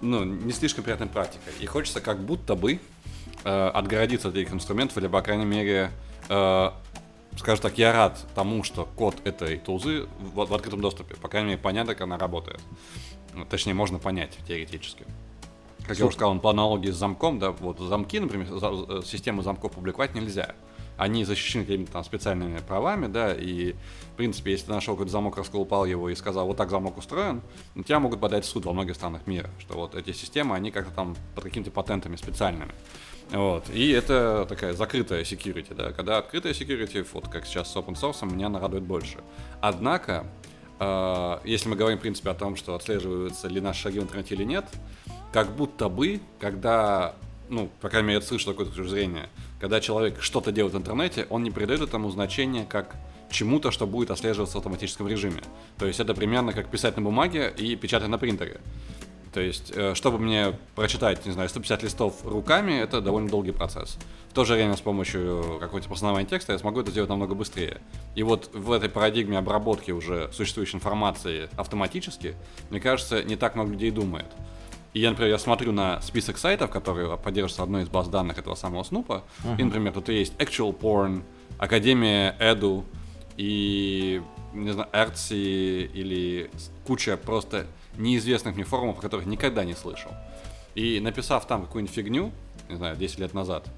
ну, 0.00 0.24
не 0.24 0.52
слишком 0.52 0.84
приятной 0.84 1.06
практикой. 1.06 1.52
И 1.60 1.66
хочется 1.66 2.00
как 2.00 2.20
будто 2.20 2.54
бы 2.54 2.80
э, 3.44 3.68
отгородиться 3.68 4.28
от 4.28 4.36
этих 4.36 4.52
инструментов, 4.52 4.98
или, 4.98 5.06
по 5.06 5.22
крайней 5.22 5.44
мере, 5.44 5.90
э, 6.28 6.70
скажем 7.36 7.62
так, 7.62 7.78
я 7.78 7.92
рад 7.92 8.26
тому, 8.34 8.62
что 8.62 8.84
код 8.84 9.16
этой 9.24 9.58
тулзы 9.58 10.06
в, 10.18 10.46
в 10.46 10.54
открытом 10.54 10.80
доступе. 10.80 11.16
По 11.16 11.28
крайней 11.28 11.50
мере, 11.50 11.60
понятно, 11.60 11.94
как 11.94 12.02
она 12.02 12.18
работает. 12.18 12.60
Ну, 13.34 13.44
точнее, 13.44 13.74
можно 13.74 13.98
понять 13.98 14.38
теоретически. 14.46 15.04
Как 15.78 15.96
Слушай. 15.96 16.00
я 16.00 16.06
уже 16.06 16.16
сказал, 16.16 16.38
по 16.38 16.50
аналогии 16.50 16.90
с 16.90 16.96
замком, 16.96 17.38
да, 17.38 17.52
вот 17.52 17.78
замки, 17.78 18.20
например, 18.20 18.46
за, 18.46 19.02
систему 19.04 19.42
замков 19.42 19.72
публиковать 19.72 20.14
нельзя 20.14 20.54
они 21.00 21.24
защищены 21.24 21.64
какими-то 21.64 21.92
там 21.92 22.04
специальными 22.04 22.58
правами, 22.58 23.06
да, 23.06 23.32
и, 23.32 23.72
в 24.12 24.16
принципе, 24.16 24.50
если 24.50 24.66
ты 24.66 24.72
нашел 24.72 24.94
какой-то 24.94 25.10
замок, 25.10 25.38
расколупал 25.38 25.86
его 25.86 26.10
и 26.10 26.14
сказал, 26.14 26.46
вот 26.46 26.58
так 26.58 26.68
замок 26.68 26.98
устроен, 26.98 27.40
на 27.74 27.82
тебя 27.84 28.00
могут 28.00 28.20
подать 28.20 28.44
в 28.44 28.48
суд 28.48 28.66
во 28.66 28.74
многих 28.74 28.96
странах 28.96 29.26
мира, 29.26 29.48
что 29.58 29.76
вот 29.76 29.94
эти 29.94 30.12
системы, 30.12 30.54
они 30.54 30.70
как-то 30.70 30.92
там 30.94 31.16
под 31.34 31.44
какими-то 31.44 31.70
патентами 31.70 32.16
специальными. 32.16 32.72
Вот. 33.30 33.70
И 33.70 33.88
это 33.92 34.44
такая 34.46 34.74
закрытая 34.74 35.22
security, 35.22 35.74
да. 35.74 35.92
Когда 35.92 36.18
открытая 36.18 36.52
security, 36.52 37.06
вот 37.14 37.28
как 37.28 37.46
сейчас 37.46 37.72
с 37.72 37.76
open 37.76 37.94
source, 37.94 38.30
меня 38.30 38.50
нарадует 38.50 38.82
больше. 38.82 39.20
Однако, 39.62 40.26
э, 40.80 41.38
если 41.44 41.70
мы 41.70 41.76
говорим, 41.76 41.98
в 41.98 42.02
принципе, 42.02 42.28
о 42.28 42.34
том, 42.34 42.56
что 42.56 42.74
отслеживаются 42.74 43.48
ли 43.48 43.62
наши 43.62 43.80
шаги 43.84 44.00
в 44.00 44.02
интернете 44.02 44.34
или 44.34 44.44
нет, 44.44 44.66
как 45.32 45.56
будто 45.56 45.88
бы, 45.88 46.20
когда, 46.38 47.14
ну, 47.50 47.68
по 47.80 47.88
крайней 47.88 48.08
мере, 48.08 48.20
я 48.20 48.26
слышу 48.26 48.46
такое 48.46 48.66
точку 48.66 48.84
зрения, 48.84 49.28
когда 49.60 49.80
человек 49.80 50.22
что-то 50.22 50.52
делает 50.52 50.74
в 50.74 50.78
интернете, 50.78 51.26
он 51.28 51.42
не 51.42 51.50
придает 51.50 51.80
этому 51.80 52.10
значения 52.10 52.64
как 52.64 52.96
чему-то, 53.30 53.70
что 53.70 53.86
будет 53.86 54.10
отслеживаться 54.10 54.54
в 54.54 54.58
автоматическом 54.58 55.08
режиме. 55.08 55.42
То 55.78 55.86
есть 55.86 56.00
это 56.00 56.14
примерно 56.14 56.52
как 56.52 56.68
писать 56.68 56.96
на 56.96 57.02
бумаге 57.02 57.52
и 57.56 57.76
печатать 57.76 58.08
на 58.08 58.18
принтере. 58.18 58.60
То 59.32 59.40
есть, 59.40 59.72
э, 59.74 59.94
чтобы 59.94 60.18
мне 60.18 60.58
прочитать, 60.74 61.24
не 61.24 61.32
знаю, 61.32 61.48
150 61.48 61.84
листов 61.84 62.14
руками, 62.24 62.72
это 62.72 63.00
довольно 63.00 63.28
долгий 63.28 63.52
процесс. 63.52 63.96
В 64.30 64.32
то 64.34 64.44
же 64.44 64.54
время 64.54 64.76
с 64.76 64.80
помощью 64.80 65.58
какого-то 65.60 65.88
постановления 65.88 66.28
текста 66.28 66.52
я 66.52 66.58
смогу 66.58 66.80
это 66.80 66.90
сделать 66.90 67.10
намного 67.10 67.34
быстрее. 67.34 67.80
И 68.16 68.24
вот 68.24 68.50
в 68.52 68.72
этой 68.72 68.88
парадигме 68.88 69.38
обработки 69.38 69.92
уже 69.92 70.30
существующей 70.32 70.76
информации 70.76 71.48
автоматически, 71.56 72.34
мне 72.70 72.80
кажется, 72.80 73.22
не 73.22 73.36
так 73.36 73.54
много 73.54 73.70
людей 73.70 73.92
думает. 73.92 74.26
И 74.92 75.00
я, 75.00 75.10
например, 75.10 75.30
я 75.30 75.38
смотрю 75.38 75.72
на 75.72 76.00
список 76.00 76.36
сайтов, 76.38 76.70
которые 76.70 77.16
поддерживаются 77.16 77.62
одной 77.62 77.82
из 77.82 77.88
баз 77.88 78.08
данных 78.08 78.38
этого 78.38 78.56
самого 78.56 78.82
Снупа. 78.82 79.22
Uh-huh. 79.44 79.56
И, 79.58 79.62
например, 79.62 79.92
тут 79.92 80.08
есть 80.08 80.34
Actual 80.34 80.76
Porn, 80.76 81.22
Академия 81.58 82.36
Edu 82.40 82.84
и, 83.36 84.20
не 84.52 84.72
знаю, 84.72 84.88
Artsy 84.92 85.86
или 85.92 86.50
куча 86.86 87.16
просто 87.16 87.66
неизвестных 87.96 88.56
мне 88.56 88.64
форумов, 88.64 88.98
о 88.98 89.00
которых 89.00 89.26
никогда 89.26 89.64
не 89.64 89.74
слышал. 89.74 90.10
И 90.74 91.00
написав 91.00 91.46
там 91.46 91.62
какую-нибудь 91.62 91.94
фигню, 91.94 92.32
не 92.68 92.76
знаю, 92.76 92.96
10 92.96 93.18
лет 93.18 93.34
назад, 93.34 93.68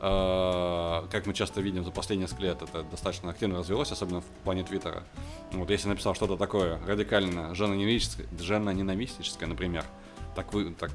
э, 0.00 1.02
как 1.10 1.26
мы 1.26 1.34
часто 1.34 1.60
видим 1.60 1.84
за 1.84 1.90
последние 1.90 2.26
несколько 2.26 2.42
лет, 2.42 2.62
это 2.62 2.82
достаточно 2.84 3.30
активно 3.30 3.58
развелось, 3.58 3.90
особенно 3.92 4.20
в 4.20 4.26
плане 4.44 4.64
Твиттера. 4.64 5.04
Вот 5.52 5.70
если 5.70 5.88
написал 5.88 6.14
что-то 6.14 6.36
такое 6.36 6.78
радикально 6.86 7.54
женоненавистическое, 7.54 8.26
женоненавистическое, 8.38 9.48
например, 9.48 9.84
так 10.34 10.52
вы, 10.52 10.72
так, 10.72 10.90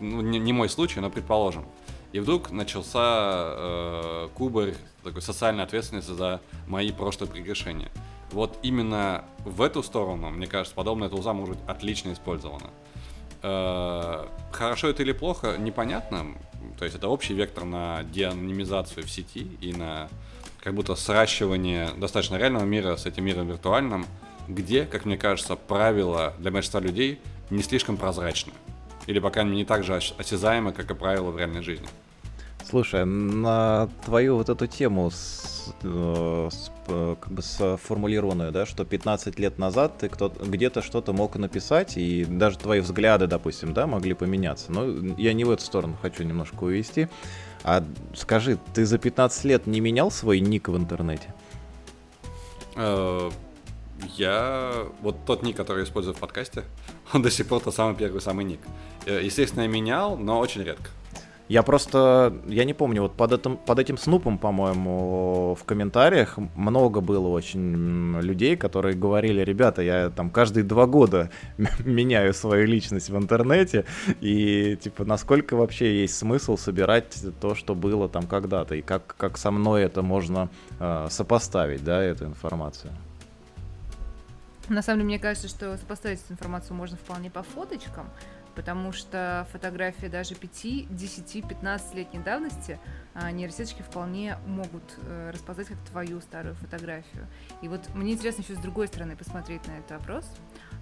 ну, 0.00 0.20
не, 0.20 0.38
не 0.38 0.52
мой 0.52 0.68
случай, 0.68 1.00
но 1.00 1.10
предположим. 1.10 1.64
И 2.12 2.18
вдруг 2.18 2.50
начался 2.50 3.00
э, 3.02 4.28
кубарь 4.34 4.74
такой 5.04 5.22
социальной 5.22 5.62
ответственности 5.62 6.10
за 6.10 6.40
мои 6.66 6.90
прошлые 6.90 7.30
прегрешения. 7.30 7.90
Вот 8.32 8.58
именно 8.62 9.24
в 9.44 9.62
эту 9.62 9.82
сторону, 9.82 10.30
мне 10.30 10.46
кажется, 10.46 10.74
подобная 10.74 11.08
тулза 11.08 11.32
может 11.32 11.56
быть 11.56 11.68
отлично 11.68 12.12
использована. 12.12 12.70
Э, 13.42 14.26
хорошо 14.52 14.88
это 14.88 15.02
или 15.02 15.12
плохо, 15.12 15.56
непонятно. 15.56 16.36
То 16.78 16.84
есть 16.84 16.96
это 16.96 17.08
общий 17.08 17.34
вектор 17.34 17.64
на 17.64 18.02
деанонимизацию 18.04 19.04
в 19.04 19.10
сети 19.10 19.46
и 19.60 19.72
на 19.72 20.08
как 20.62 20.74
будто 20.74 20.94
сращивание 20.94 21.90
достаточно 21.96 22.36
реального 22.36 22.64
мира 22.64 22.96
с 22.96 23.06
этим 23.06 23.24
миром 23.24 23.48
виртуальным, 23.48 24.04
где, 24.46 24.84
как 24.84 25.04
мне 25.04 25.16
кажется, 25.16 25.56
правила 25.56 26.34
для 26.38 26.50
большинства 26.50 26.80
людей 26.80 27.20
не 27.50 27.62
слишком 27.62 27.96
прозрачны. 27.96 28.52
Или, 29.06 29.18
пока 29.18 29.42
не 29.42 29.64
так 29.64 29.84
же 29.84 29.94
осязаемы, 29.94 30.72
как 30.72 30.90
и 30.90 30.94
правила 30.94 31.30
в 31.30 31.38
реальной 31.38 31.62
жизни. 31.62 31.88
Слушай, 32.68 33.04
на 33.04 33.88
твою 34.04 34.36
вот 34.36 34.48
эту 34.48 34.68
тему 34.68 35.10
с, 35.10 35.74
э, 35.82 36.48
с, 36.52 36.70
э, 36.86 37.16
как 37.20 37.32
бы 37.32 37.42
сформулированную, 37.42 38.52
да, 38.52 38.64
что 38.64 38.84
15 38.84 39.40
лет 39.40 39.58
назад 39.58 39.98
ты 39.98 40.08
кто 40.08 40.28
где-то 40.28 40.80
что-то 40.80 41.12
мог 41.12 41.34
написать, 41.36 41.96
и 41.96 42.24
даже 42.24 42.58
твои 42.58 42.80
взгляды, 42.80 43.26
допустим, 43.26 43.74
да, 43.74 43.88
могли 43.88 44.14
поменяться. 44.14 44.70
Но 44.70 44.84
я 45.16 45.32
не 45.32 45.44
в 45.44 45.50
эту 45.50 45.64
сторону 45.64 45.96
хочу 46.00 46.22
немножко 46.22 46.62
увести. 46.62 47.08
А 47.64 47.82
скажи, 48.14 48.56
ты 48.72 48.86
за 48.86 48.98
15 48.98 49.44
лет 49.44 49.66
не 49.66 49.80
менял 49.80 50.10
свой 50.10 50.38
ник 50.40 50.68
в 50.68 50.76
интернете? 50.76 51.34
Я... 54.16 54.86
Вот 55.00 55.16
тот 55.26 55.42
ник, 55.42 55.56
который 55.56 55.78
я 55.78 55.84
использую 55.84 56.14
в 56.14 56.18
подкасте, 56.18 56.64
он 57.12 57.22
до 57.22 57.30
сих 57.30 57.46
пор 57.46 57.60
тот 57.60 57.74
самый 57.74 57.94
первый 57.94 58.20
самый 58.20 58.44
ник. 58.44 58.60
Э, 59.06 59.20
естественно, 59.22 59.62
я 59.62 59.68
менял, 59.68 60.16
но 60.16 60.38
очень 60.38 60.62
редко. 60.62 60.90
Я 61.50 61.64
просто, 61.64 62.32
я 62.46 62.64
не 62.64 62.74
помню, 62.74 63.02
вот 63.02 63.16
под 63.16 63.32
этим, 63.32 63.56
под 63.56 63.80
этим 63.80 63.98
снупом, 63.98 64.38
по-моему, 64.38 65.56
в 65.60 65.64
комментариях 65.64 66.38
много 66.54 67.00
было 67.00 67.26
очень 67.26 68.20
людей, 68.20 68.56
которые 68.56 68.94
говорили, 68.94 69.40
ребята, 69.42 69.82
я 69.82 70.10
там 70.10 70.30
каждые 70.30 70.62
два 70.62 70.86
года 70.86 71.28
меняю 71.84 72.34
свою 72.34 72.68
личность 72.68 73.10
в 73.10 73.16
интернете, 73.16 73.84
и 74.20 74.78
типа 74.80 75.04
насколько 75.04 75.56
вообще 75.56 76.02
есть 76.02 76.16
смысл 76.16 76.56
собирать 76.56 77.20
то, 77.40 77.56
что 77.56 77.74
было 77.74 78.08
там 78.08 78.28
когда-то, 78.28 78.76
и 78.76 78.80
как, 78.80 79.16
как 79.16 79.36
со 79.36 79.50
мной 79.50 79.82
это 79.82 80.02
можно 80.02 80.50
э, 80.78 81.08
сопоставить, 81.10 81.82
да, 81.82 82.00
эту 82.00 82.26
информацию. 82.26 82.92
На 84.70 84.82
самом 84.82 85.00
деле, 85.00 85.06
мне 85.06 85.18
кажется, 85.18 85.48
что 85.48 85.76
сопоставить 85.76 86.20
эту 86.20 86.34
информацию 86.34 86.76
можно 86.76 86.96
вполне 86.96 87.28
по 87.28 87.42
фоточкам, 87.42 88.08
потому 88.54 88.92
что 88.92 89.48
фотографии 89.50 90.06
даже 90.06 90.36
5, 90.36 90.94
10, 90.94 91.48
15 91.48 91.94
летней 91.96 92.20
давности 92.20 92.78
нейросеточки 93.32 93.82
вполне 93.82 94.38
могут 94.46 94.84
э, 94.98 95.30
распознать 95.32 95.66
как 95.66 95.78
твою 95.90 96.20
старую 96.20 96.54
фотографию. 96.54 97.26
И 97.62 97.68
вот 97.68 97.92
мне 97.94 98.12
интересно 98.12 98.42
еще 98.42 98.54
с 98.54 98.58
другой 98.58 98.86
стороны 98.86 99.16
посмотреть 99.16 99.66
на 99.66 99.72
этот 99.72 99.90
вопрос. 99.90 100.24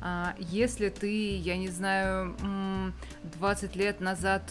А, 0.03 0.35
если 0.39 0.91
ты, 0.91 1.39
я 1.39 1.57
не 1.57 1.69
знаю, 1.69 2.37
20 3.39 3.75
лет 3.75 4.01
назад 4.01 4.43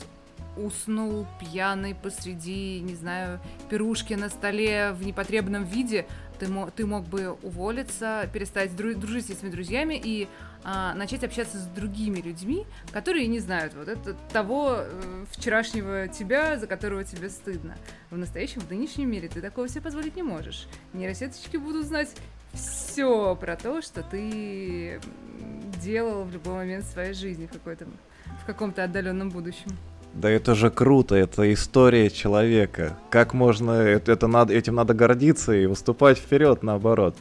уснул 0.57 1.27
пьяный 1.39 1.95
посреди, 1.95 2.79
не 2.79 2.95
знаю, 2.95 3.39
пирушки 3.69 4.13
на 4.13 4.29
столе 4.29 4.91
в 4.93 5.05
непотребном 5.05 5.63
виде, 5.63 6.07
ты, 6.37 6.47
мог, 6.47 6.71
ты 6.71 6.85
мог 6.85 7.05
бы 7.07 7.37
уволиться, 7.43 8.29
перестать 8.33 8.75
дружить 8.75 9.27
с 9.27 9.29
этими 9.29 9.49
друзьями 9.49 9.99
и 10.01 10.27
а, 10.63 10.93
начать 10.95 11.23
общаться 11.23 11.57
с 11.57 11.65
другими 11.67 12.19
людьми, 12.19 12.65
которые 12.91 13.27
не 13.27 13.39
знают 13.39 13.73
вот 13.73 13.87
это 13.87 14.15
того 14.33 14.77
э, 14.79 15.25
вчерашнего 15.31 16.07
тебя, 16.07 16.57
за 16.57 16.67
которого 16.67 17.03
тебе 17.03 17.29
стыдно. 17.29 17.77
В 18.09 18.17
настоящем, 18.17 18.61
в 18.61 18.69
нынешнем 18.69 19.09
мире 19.09 19.29
ты 19.29 19.41
такого 19.41 19.69
себе 19.69 19.81
позволить 19.81 20.15
не 20.15 20.23
можешь. 20.23 20.67
Нейросеточки 20.93 21.57
будут 21.57 21.85
знать 21.85 22.09
все 22.53 23.35
про 23.35 23.55
то, 23.55 23.81
что 23.81 24.03
ты 24.03 24.99
делал 25.81 26.23
в 26.23 26.31
любой 26.31 26.55
момент 26.55 26.85
своей 26.85 27.13
жизни 27.13 27.47
в, 27.47 27.55
в 27.55 28.45
каком-то 28.45 28.83
отдаленном 28.83 29.29
будущем. 29.29 29.71
Да 30.17 30.31
это 30.31 30.55
же 30.55 30.71
круто, 30.71 31.13
это 31.13 31.53
история 31.53 32.09
человека. 32.09 32.97
Как 33.11 33.35
можно, 33.35 33.71
это, 33.71 34.11
это 34.11 34.25
надо, 34.25 34.51
этим 34.51 34.73
надо 34.73 34.95
гордиться 34.95 35.53
и 35.53 35.67
выступать 35.67 36.17
вперед, 36.17 36.63
наоборот. 36.63 37.15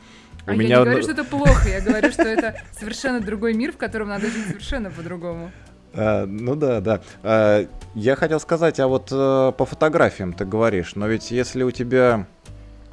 У 0.46 0.50
а 0.50 0.56
меня... 0.56 0.76
я 0.76 0.78
не 0.78 0.84
говорю, 0.84 1.02
что 1.02 1.12
это 1.12 1.24
плохо, 1.24 1.68
я 1.68 1.82
говорю, 1.82 2.10
что 2.10 2.22
это 2.22 2.54
совершенно 2.72 3.20
другой 3.20 3.52
мир, 3.52 3.72
в 3.72 3.76
котором 3.76 4.08
надо 4.08 4.28
жить 4.28 4.46
совершенно 4.46 4.90
по-другому. 4.90 5.50
А, 5.92 6.24
ну 6.24 6.56
да, 6.56 6.80
да. 6.80 7.02
А, 7.22 7.66
я 7.94 8.16
хотел 8.16 8.40
сказать, 8.40 8.80
а 8.80 8.86
вот 8.86 9.08
а, 9.12 9.52
по 9.52 9.66
фотографиям 9.66 10.32
ты 10.32 10.46
говоришь, 10.46 10.94
но 10.94 11.06
ведь 11.06 11.30
если 11.30 11.64
у 11.64 11.70
тебя 11.70 12.26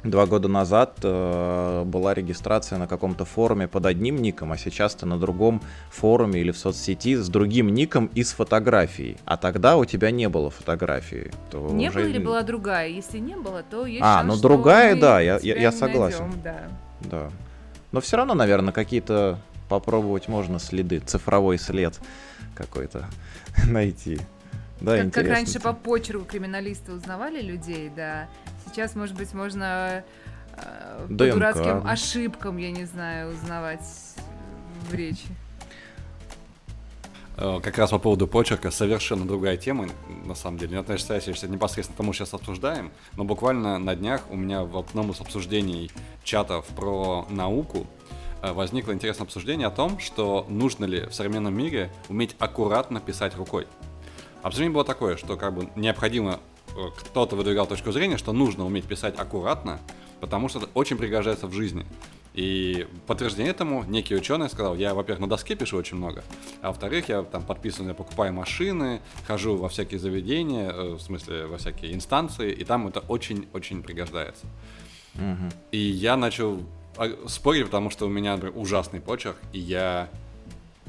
Два 0.04 0.26
года 0.26 0.48
назад 0.48 0.98
э, 1.02 1.82
была 1.86 2.12
регистрация 2.12 2.78
на 2.78 2.86
каком-то 2.86 3.24
форуме 3.24 3.66
под 3.66 3.86
одним 3.86 4.16
ником, 4.16 4.52
а 4.52 4.58
сейчас 4.58 4.94
ты 4.94 5.06
на 5.06 5.18
другом 5.18 5.62
форуме 5.90 6.42
или 6.42 6.50
в 6.50 6.58
соцсети 6.58 7.16
с 7.16 7.28
другим 7.30 7.70
ником 7.70 8.10
и 8.14 8.22
с 8.22 8.32
фотографией. 8.32 9.16
А 9.24 9.38
тогда 9.38 9.78
у 9.78 9.86
тебя 9.86 10.10
не 10.10 10.28
было 10.28 10.50
фотографии. 10.50 11.30
То 11.50 11.70
не 11.70 11.88
уже... 11.88 12.00
было 12.00 12.08
или 12.08 12.18
была 12.18 12.42
другая? 12.42 12.88
Если 12.88 13.18
не 13.18 13.34
было, 13.34 13.62
то 13.62 13.86
есть 13.86 14.02
А, 14.02 14.22
ну 14.22 14.36
другая, 14.36 14.94
да, 14.94 15.20
я, 15.20 15.38
я, 15.42 15.56
я 15.56 15.72
согласен. 15.72 16.26
Найдем, 16.26 16.42
да. 16.42 16.60
да. 17.10 17.30
Но 17.90 18.02
все 18.02 18.18
равно, 18.18 18.34
наверное, 18.34 18.74
какие-то 18.74 19.38
попробовать 19.70 20.28
можно 20.28 20.58
следы, 20.58 20.98
цифровой 21.00 21.58
след 21.58 21.98
какой-то 22.54 23.06
найти. 23.66 24.20
Да, 24.84 25.02
как, 25.04 25.12
как 25.12 25.26
раньше 25.26 25.60
по 25.60 25.72
почерку 25.72 26.24
криминалисты 26.24 26.92
узнавали 26.92 27.40
людей, 27.40 27.90
да. 27.94 28.28
Сейчас, 28.66 28.94
может 28.94 29.16
быть, 29.16 29.32
можно 29.34 30.04
э, 30.56 31.06
по 31.08 31.14
дурацким 31.14 31.86
ошибкам, 31.86 32.56
я 32.58 32.70
не 32.70 32.84
знаю, 32.84 33.32
узнавать 33.32 33.86
в 34.88 34.94
речи. 34.94 35.26
Э, 37.36 37.60
как 37.62 37.78
раз 37.78 37.90
по 37.90 37.98
поводу 37.98 38.26
почерка, 38.26 38.70
совершенно 38.70 39.26
другая 39.26 39.56
тема, 39.56 39.88
на 40.24 40.34
самом 40.34 40.58
деле. 40.58 40.72
Не 40.72 40.78
относится 40.78 41.48
непосредственно 41.48 41.94
к 41.94 41.98
тому, 41.98 42.12
что 42.12 42.24
сейчас 42.24 42.34
обсуждаем, 42.34 42.92
но 43.16 43.24
буквально 43.24 43.78
на 43.78 43.96
днях 43.96 44.22
у 44.30 44.36
меня 44.36 44.62
в 44.64 44.76
одном 44.78 45.10
из 45.10 45.20
обсуждений 45.20 45.90
чатов 46.22 46.66
про 46.76 47.26
науку 47.30 47.86
э, 48.42 48.52
возникло 48.52 48.92
интересное 48.92 49.24
обсуждение 49.24 49.66
о 49.66 49.70
том, 49.70 49.98
что 49.98 50.46
нужно 50.48 50.84
ли 50.84 51.06
в 51.06 51.14
современном 51.14 51.56
мире 51.56 51.90
уметь 52.08 52.36
аккуратно 52.38 53.00
писать 53.00 53.36
рукой. 53.36 53.66
Обсуждение 54.44 54.74
было 54.74 54.84
такое, 54.84 55.16
что 55.16 55.38
как 55.38 55.54
бы 55.54 55.70
необходимо, 55.74 56.38
э, 56.76 56.88
кто-то 56.98 57.34
выдвигал 57.34 57.66
точку 57.66 57.92
зрения, 57.92 58.18
что 58.18 58.32
нужно 58.32 58.66
уметь 58.66 58.84
писать 58.84 59.18
аккуратно, 59.18 59.80
потому 60.20 60.50
что 60.50 60.58
это 60.58 60.68
очень 60.74 60.98
пригождается 60.98 61.46
в 61.46 61.52
жизни. 61.54 61.86
И 62.34 62.86
подтверждение 63.06 63.52
этому 63.52 63.84
некий 63.84 64.14
ученый 64.14 64.50
сказал, 64.50 64.76
я, 64.76 64.92
во-первых, 64.92 65.20
на 65.22 65.28
доске 65.28 65.54
пишу 65.54 65.78
очень 65.78 65.96
много, 65.96 66.22
а 66.60 66.68
во-вторых, 66.68 67.08
я 67.08 67.22
там 67.22 67.42
подписан, 67.42 67.88
я 67.88 67.94
покупаю 67.94 68.34
машины, 68.34 69.00
хожу 69.26 69.56
во 69.56 69.70
всякие 69.70 69.98
заведения, 69.98 70.70
э, 70.70 70.94
в 70.96 71.00
смысле, 71.00 71.46
во 71.46 71.56
всякие 71.56 71.94
инстанции, 71.94 72.52
и 72.52 72.64
там 72.64 72.86
это 72.86 73.00
очень-очень 73.00 73.82
пригождается. 73.82 74.44
Угу. 75.14 75.54
И 75.72 75.78
я 75.78 76.18
начал 76.18 76.60
а, 76.98 77.08
спорить, 77.28 77.64
потому 77.64 77.88
что 77.88 78.04
у 78.04 78.10
меня 78.10 78.34
например, 78.34 78.58
ужасный 78.58 79.00
почерк, 79.00 79.38
и 79.54 79.58
я 79.58 80.10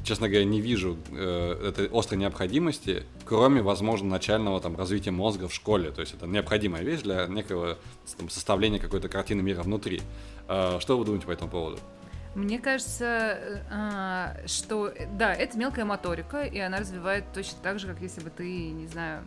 честно 0.06 0.28
говоря, 0.28 0.44
не 0.44 0.60
вижу 0.60 0.96
э, 1.10 1.68
этой 1.68 1.88
острой 1.92 2.18
необходимости, 2.18 3.02
кроме, 3.24 3.60
возможно, 3.60 4.08
начального 4.08 4.60
там, 4.60 4.76
развития 4.76 5.10
мозга 5.10 5.48
в 5.48 5.54
школе. 5.54 5.90
То 5.90 6.00
есть 6.00 6.14
это 6.14 6.26
необходимая 6.26 6.82
вещь 6.82 7.02
для 7.02 7.26
некого 7.26 7.76
там, 8.16 8.30
составления 8.30 8.78
какой-то 8.78 9.08
картины 9.08 9.42
мира 9.42 9.62
внутри. 9.62 10.00
Э, 10.48 10.78
что 10.80 10.96
вы 10.96 11.04
думаете 11.04 11.26
по 11.26 11.32
этому 11.32 11.50
поводу? 11.50 11.78
Мне 12.34 12.58
кажется, 12.58 13.64
э, 13.70 14.46
что 14.46 14.92
да, 15.12 15.34
это 15.34 15.58
мелкая 15.58 15.84
моторика, 15.84 16.42
и 16.42 16.58
она 16.58 16.78
развивает 16.78 17.24
точно 17.34 17.58
так 17.62 17.78
же, 17.80 17.88
как 17.88 18.00
если 18.00 18.20
бы 18.20 18.30
ты, 18.30 18.68
не 18.70 18.86
знаю, 18.86 19.24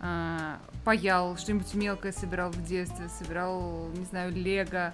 э, 0.00 0.56
паял, 0.84 1.36
что-нибудь 1.36 1.72
мелкое 1.74 2.12
собирал 2.12 2.50
в 2.50 2.64
детстве, 2.64 3.08
собирал, 3.08 3.88
не 3.94 4.04
знаю, 4.04 4.32
лего, 4.32 4.92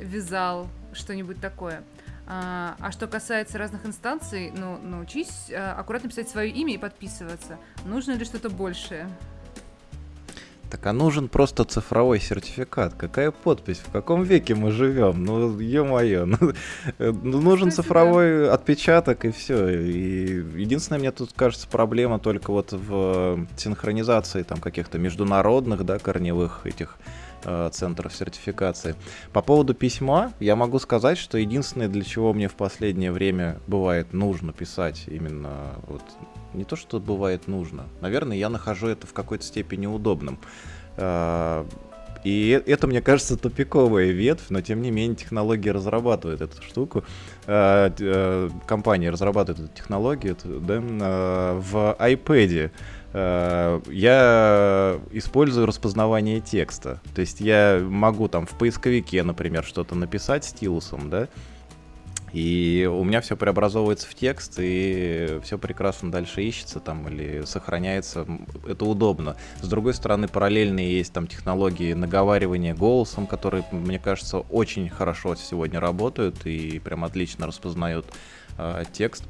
вязал, 0.00 0.68
что-нибудь 0.92 1.40
такое. 1.40 1.82
А, 2.30 2.76
а 2.78 2.92
что 2.92 3.06
касается 3.06 3.56
разных 3.56 3.86
инстанций, 3.86 4.52
ну, 4.54 4.78
научись 4.82 5.50
а, 5.50 5.74
аккуратно 5.78 6.10
писать 6.10 6.28
свое 6.28 6.50
имя 6.50 6.74
и 6.74 6.78
подписываться. 6.78 7.56
Нужно 7.86 8.12
ли 8.12 8.24
что-то 8.26 8.50
большее? 8.50 9.08
Так 10.70 10.84
а 10.84 10.92
нужен 10.92 11.28
просто 11.28 11.64
цифровой 11.64 12.20
сертификат. 12.20 12.92
Какая 12.92 13.30
подпись? 13.30 13.78
В 13.78 13.90
каком 13.90 14.24
веке 14.24 14.54
мы 14.54 14.70
живем? 14.70 15.24
Ну, 15.24 15.58
ё-моё. 15.58 16.26
Ну, 16.26 16.52
ну, 16.98 17.40
нужен 17.40 17.70
Кстати, 17.70 17.86
цифровой 17.86 18.44
да. 18.44 18.52
отпечаток 18.52 19.24
и 19.24 19.30
все. 19.30 19.66
И 19.70 20.60
единственная 20.60 20.98
мне 20.98 21.10
тут 21.10 21.32
кажется 21.34 21.66
проблема 21.66 22.18
только 22.18 22.50
вот 22.50 22.72
в 22.72 23.46
синхронизации 23.56 24.42
там 24.42 24.58
каких-то 24.60 24.98
международных, 24.98 25.86
да, 25.86 25.98
корневых 25.98 26.66
этих 26.66 26.98
Э, 26.98 27.27
центров 27.72 28.14
сертификации. 28.14 28.94
По 29.32 29.42
поводу 29.42 29.74
письма 29.74 30.32
я 30.40 30.56
могу 30.56 30.78
сказать, 30.78 31.18
что 31.18 31.38
единственное, 31.38 31.88
для 31.88 32.02
чего 32.02 32.32
мне 32.32 32.48
в 32.48 32.54
последнее 32.54 33.12
время 33.12 33.58
бывает 33.66 34.12
нужно 34.12 34.52
писать 34.52 35.04
именно 35.06 35.74
вот 35.86 36.02
не 36.54 36.64
то, 36.64 36.76
что 36.76 37.00
бывает 37.00 37.46
нужно. 37.46 37.84
Наверное, 38.00 38.36
я 38.36 38.48
нахожу 38.48 38.88
это 38.88 39.06
в 39.06 39.12
какой-то 39.12 39.44
степени 39.44 39.86
удобным. 39.86 40.38
Э, 40.96 41.64
и 42.24 42.62
это, 42.66 42.86
мне 42.86 43.00
кажется, 43.00 43.36
тупиковая 43.36 44.10
ветвь, 44.10 44.50
но 44.50 44.60
тем 44.60 44.82
не 44.82 44.90
менее 44.90 45.16
технологии 45.16 45.68
разрабатывают 45.68 46.40
эту 46.40 46.62
штуку. 46.62 47.04
Э, 47.46 48.50
компания 48.66 49.10
разрабатывает 49.10 49.64
эту 49.64 49.76
технологию 49.76 50.36
да, 50.44 51.54
в 51.54 51.96
iPad. 51.98 52.70
Э, 53.12 53.80
я 53.86 55.00
использую 55.12 55.66
распознавание 55.66 56.40
текста. 56.40 57.00
То 57.14 57.20
есть 57.20 57.40
я 57.40 57.80
могу 57.82 58.28
там 58.28 58.46
в 58.46 58.56
поисковике, 58.58 59.22
например, 59.22 59.64
что-то 59.64 59.94
написать 59.94 60.44
стилусом, 60.44 61.10
да, 61.10 61.28
и 62.32 62.88
у 62.90 63.04
меня 63.04 63.20
все 63.20 63.36
преобразовывается 63.36 64.06
в 64.06 64.14
текст, 64.14 64.56
и 64.58 65.40
все 65.42 65.58
прекрасно 65.58 66.10
дальше 66.10 66.42
ищется 66.42 66.80
там 66.80 67.08
или 67.08 67.44
сохраняется. 67.44 68.26
Это 68.66 68.84
удобно. 68.84 69.36
С 69.62 69.68
другой 69.68 69.94
стороны, 69.94 70.28
параллельные 70.28 70.98
есть 70.98 71.12
там 71.12 71.26
технологии 71.26 71.94
наговаривания 71.94 72.74
голосом, 72.74 73.26
которые, 73.26 73.64
мне 73.72 73.98
кажется, 73.98 74.38
очень 74.38 74.88
хорошо 74.88 75.34
сегодня 75.36 75.80
работают 75.80 76.44
и 76.44 76.78
прям 76.80 77.04
отлично 77.04 77.46
распознают 77.46 78.06
э, 78.58 78.84
текст. 78.92 79.24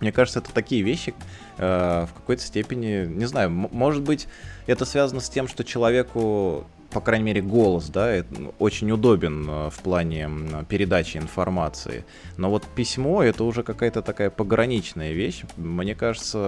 Мне 0.00 0.12
кажется, 0.12 0.38
это 0.40 0.52
такие 0.52 0.82
вещи 0.82 1.14
э, 1.58 2.06
в 2.08 2.14
какой-то 2.14 2.42
степени, 2.42 3.06
не 3.06 3.26
знаю, 3.26 3.50
может 3.50 4.02
быть, 4.02 4.28
это 4.66 4.84
связано 4.84 5.20
с 5.20 5.28
тем, 5.28 5.48
что 5.48 5.64
человеку, 5.64 6.66
по 6.90 7.00
крайней 7.00 7.24
мере, 7.24 7.42
голос, 7.42 7.88
да, 7.88 8.22
ну, 8.30 8.54
очень 8.58 8.90
удобен 8.90 9.46
э, 9.48 9.70
в 9.70 9.78
плане 9.80 10.30
передачи 10.68 11.16
информации. 11.16 12.04
Но 12.36 12.50
вот 12.50 12.66
письмо 12.66 13.22
это 13.22 13.44
уже 13.44 13.62
какая-то 13.62 14.02
такая 14.02 14.30
пограничная 14.30 15.12
вещь. 15.12 15.42
Мне 15.56 15.94
кажется, 15.94 16.38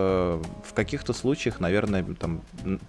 в 0.64 0.74
каких-то 0.74 1.12
случаях, 1.12 1.60
наверное, 1.60 2.04
там 2.18 2.42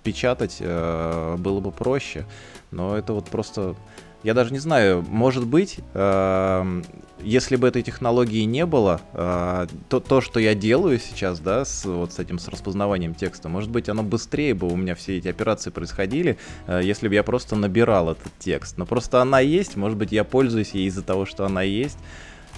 печатать 0.03 0.57
э, 0.59 1.35
было 1.37 1.59
бы 1.59 1.71
проще. 1.71 2.25
Но 2.71 2.97
это 2.97 3.13
вот 3.13 3.25
просто 3.29 3.75
я 4.23 4.33
даже 4.33 4.53
не 4.53 4.59
знаю, 4.59 5.03
может 5.07 5.47
быть, 5.47 5.79
э, 5.93 6.81
если 7.23 7.55
бы 7.55 7.67
этой 7.67 7.81
технологии 7.81 8.43
не 8.43 8.65
было, 8.65 9.01
э, 9.13 9.67
то, 9.89 9.99
то, 9.99 10.21
что 10.21 10.39
я 10.39 10.53
делаю 10.53 10.99
сейчас, 10.99 11.39
да, 11.39 11.65
с, 11.65 11.85
вот 11.85 12.13
с 12.13 12.19
этим 12.19 12.37
с 12.37 12.47
распознаванием 12.47 13.15
текста, 13.15 13.49
может 13.49 13.69
быть, 13.69 13.89
оно 13.89 14.03
быстрее 14.03 14.53
бы 14.53 14.67
у 14.67 14.75
меня 14.75 14.95
все 14.95 15.17
эти 15.17 15.27
операции 15.27 15.71
происходили, 15.71 16.37
э, 16.67 16.81
если 16.83 17.07
бы 17.07 17.15
я 17.15 17.23
просто 17.23 17.55
набирал 17.55 18.11
этот 18.11 18.31
текст. 18.39 18.77
Но 18.77 18.85
просто 18.85 19.21
она 19.21 19.39
есть, 19.39 19.75
может 19.75 19.97
быть, 19.97 20.11
я 20.11 20.23
пользуюсь 20.23 20.71
ей 20.71 20.87
из-за 20.87 21.01
того, 21.01 21.25
что 21.25 21.45
она 21.45 21.63
есть. 21.63 21.97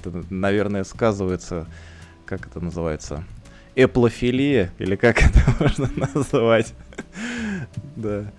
Это, 0.04 0.24
наверное, 0.30 0.84
сказывается, 0.84 1.68
как 2.26 2.48
это 2.48 2.60
называется, 2.60 3.24
эплофилия, 3.76 4.74
или 4.80 4.96
как 4.96 5.22
это 5.24 5.40
можно 5.60 5.90
назвать. 6.14 6.74
Да. 7.96 8.32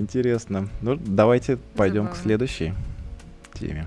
Интересно. 0.00 0.70
Ну, 0.80 0.96
давайте 0.96 1.58
пойдем 1.76 2.08
к 2.08 2.16
следующей 2.16 2.72
теме. 3.52 3.86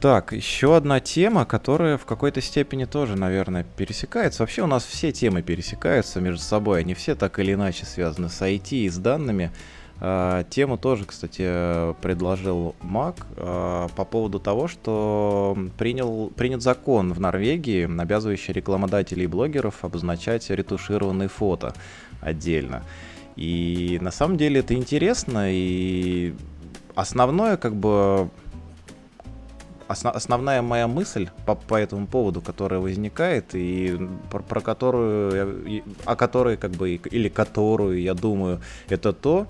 Так, 0.00 0.32
еще 0.32 0.76
одна 0.76 1.00
тема, 1.00 1.44
которая 1.44 1.98
в 1.98 2.04
какой-то 2.04 2.40
степени 2.40 2.84
тоже, 2.84 3.16
наверное, 3.16 3.64
пересекается. 3.76 4.42
Вообще 4.42 4.62
у 4.62 4.66
нас 4.66 4.84
все 4.84 5.10
темы 5.10 5.42
пересекаются 5.42 6.20
между 6.20 6.40
собой, 6.40 6.80
они 6.80 6.94
все 6.94 7.16
так 7.16 7.40
или 7.40 7.54
иначе 7.54 7.84
связаны 7.86 8.28
с 8.28 8.40
IT 8.40 8.68
и 8.70 8.88
с 8.88 8.98
данными. 8.98 9.50
А, 10.00 10.44
тему 10.44 10.76
тоже, 10.76 11.04
кстати, 11.04 11.94
предложил 12.02 12.74
Мак 12.82 13.26
а, 13.36 13.88
по 13.88 14.04
поводу 14.04 14.40
того, 14.40 14.66
что 14.68 15.56
принял, 15.78 16.30
принят 16.30 16.62
закон 16.62 17.12
в 17.12 17.20
Норвегии, 17.20 17.84
обязывающий 18.00 18.52
рекламодателей 18.52 19.24
и 19.24 19.28
блогеров 19.28 19.84
обозначать 19.84 20.50
ретушированные 20.50 21.28
фото 21.28 21.74
отдельно. 22.20 22.82
И 23.36 23.98
на 24.00 24.10
самом 24.10 24.36
деле 24.36 24.60
это 24.60 24.74
интересно, 24.74 25.46
и 25.50 26.34
основное, 26.94 27.56
как 27.56 27.74
бы, 27.74 28.28
основ, 29.88 30.14
основная 30.14 30.62
моя 30.62 30.86
мысль 30.86 31.28
по, 31.46 31.54
по 31.54 31.74
этому 31.74 32.06
поводу, 32.06 32.40
которая 32.40 32.80
возникает, 32.80 33.54
и 33.54 33.98
про, 34.30 34.40
про 34.40 34.60
которую, 34.60 35.82
о 36.04 36.16
которой, 36.16 36.56
как 36.56 36.72
бы, 36.72 36.94
или 36.94 37.28
которую 37.28 38.00
я 38.00 38.14
думаю, 38.14 38.60
это 38.88 39.12
то, 39.12 39.46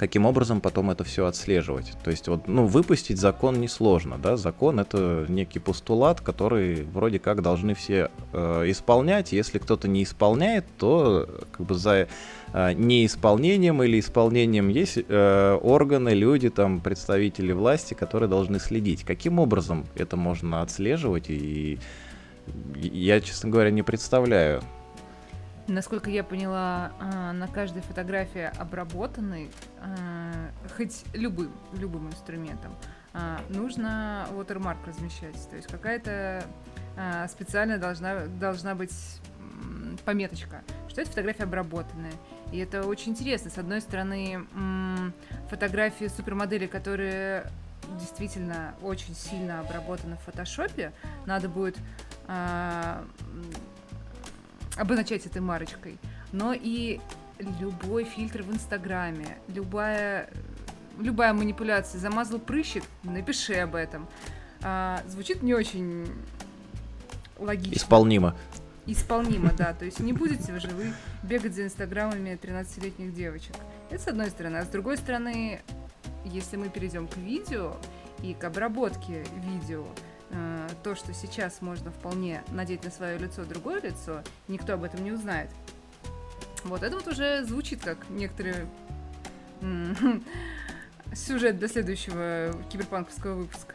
каким 0.00 0.24
образом 0.24 0.62
потом 0.62 0.90
это 0.90 1.04
все 1.04 1.26
отслеживать. 1.26 1.92
То 2.02 2.10
есть 2.10 2.26
вот, 2.26 2.48
ну, 2.48 2.64
выпустить 2.64 3.18
закон 3.18 3.60
несложно, 3.60 4.16
да, 4.16 4.38
закон 4.38 4.80
это 4.80 5.26
некий 5.28 5.58
постулат, 5.58 6.22
который 6.22 6.84
вроде 6.84 7.18
как 7.18 7.42
должны 7.42 7.74
все 7.74 8.10
э, 8.32 8.64
исполнять. 8.70 9.32
Если 9.32 9.58
кто-то 9.58 9.88
не 9.88 10.04
исполняет, 10.04 10.64
то 10.78 11.28
как 11.52 11.66
бы 11.66 11.74
за 11.74 12.08
э, 12.54 12.72
неисполнением 12.72 13.82
или 13.82 14.00
исполнением 14.00 14.70
есть 14.70 14.96
э, 15.06 15.58
органы, 15.62 16.14
люди, 16.14 16.48
там, 16.48 16.80
представители 16.80 17.52
власти, 17.52 17.92
которые 17.92 18.30
должны 18.30 18.58
следить. 18.58 19.04
Каким 19.04 19.38
образом 19.38 19.84
это 19.96 20.16
можно 20.16 20.62
отслеживать 20.62 21.28
и 21.28 21.78
я, 22.74 23.20
честно 23.20 23.50
говоря, 23.50 23.70
не 23.70 23.82
представляю. 23.82 24.62
Насколько 25.70 26.10
я 26.10 26.24
поняла, 26.24 26.90
а, 26.98 27.32
на 27.32 27.46
каждой 27.46 27.80
фотографии 27.82 28.50
обработанной, 28.58 29.52
а, 29.80 30.50
хоть 30.76 31.04
любым, 31.14 31.52
любым 31.74 32.08
инструментом, 32.08 32.74
а, 33.12 33.40
нужно 33.50 34.26
watermark 34.32 34.78
размещать. 34.84 35.36
То 35.48 35.54
есть 35.56 35.68
какая-то 35.68 36.44
специально 37.28 37.78
должна, 37.78 38.26
должна 38.26 38.74
быть 38.74 38.92
пометочка, 40.04 40.62
что 40.88 41.00
эта 41.00 41.10
фотография 41.10 41.44
обработанная. 41.44 42.12
И 42.52 42.58
это 42.58 42.84
очень 42.84 43.12
интересно. 43.12 43.48
С 43.48 43.56
одной 43.56 43.80
стороны, 43.80 44.44
фотографии 45.48 46.08
супермодели, 46.08 46.66
которые 46.66 47.46
действительно 47.98 48.74
очень 48.82 49.14
сильно 49.14 49.60
обработаны 49.60 50.16
в 50.16 50.20
фотошопе, 50.20 50.92
надо 51.26 51.48
будет 51.48 51.78
обозначать 54.76 55.26
этой 55.26 55.42
марочкой, 55.42 55.98
но 56.32 56.52
и 56.52 57.00
любой 57.60 58.04
фильтр 58.04 58.42
в 58.42 58.52
Инстаграме, 58.52 59.38
любая, 59.48 60.30
любая 60.98 61.32
манипуляция, 61.32 61.98
замазал 61.98 62.38
прыщик, 62.38 62.84
напиши 63.02 63.54
об 63.54 63.74
этом. 63.74 64.08
А, 64.62 65.02
звучит 65.08 65.42
не 65.42 65.54
очень 65.54 66.06
логично. 67.38 67.76
Исполнимо. 67.76 68.36
Исполнимо, 68.86 69.52
да. 69.56 69.72
То 69.78 69.84
есть 69.84 70.00
не 70.00 70.12
будете 70.12 70.58
же 70.58 70.68
вы 70.68 70.92
бегать 71.22 71.54
за 71.54 71.64
инстаграмами 71.64 72.38
13-летних 72.40 73.14
девочек. 73.14 73.54
Это 73.90 74.02
с 74.02 74.08
одной 74.08 74.30
стороны. 74.30 74.58
А 74.58 74.64
с 74.64 74.68
другой 74.68 74.96
стороны, 74.96 75.60
если 76.24 76.56
мы 76.56 76.68
перейдем 76.68 77.08
к 77.08 77.16
видео 77.16 77.76
и 78.22 78.34
к 78.34 78.44
обработке 78.44 79.24
видео, 79.36 79.86
то, 80.82 80.94
что 80.94 81.12
сейчас 81.12 81.60
можно 81.60 81.90
вполне 81.90 82.42
надеть 82.52 82.84
на 82.84 82.90
свое 82.90 83.18
лицо 83.18 83.44
другое 83.44 83.80
лицо, 83.80 84.22
никто 84.48 84.74
об 84.74 84.84
этом 84.84 85.02
не 85.04 85.12
узнает. 85.12 85.50
Вот 86.64 86.82
это 86.82 86.96
вот 86.96 87.08
уже 87.08 87.44
звучит 87.44 87.82
как 87.82 87.98
некоторые 88.10 88.66
сюжет 91.14 91.58
для 91.58 91.68
следующего 91.68 92.54
киберпанковского 92.70 93.34
выпуска. 93.34 93.74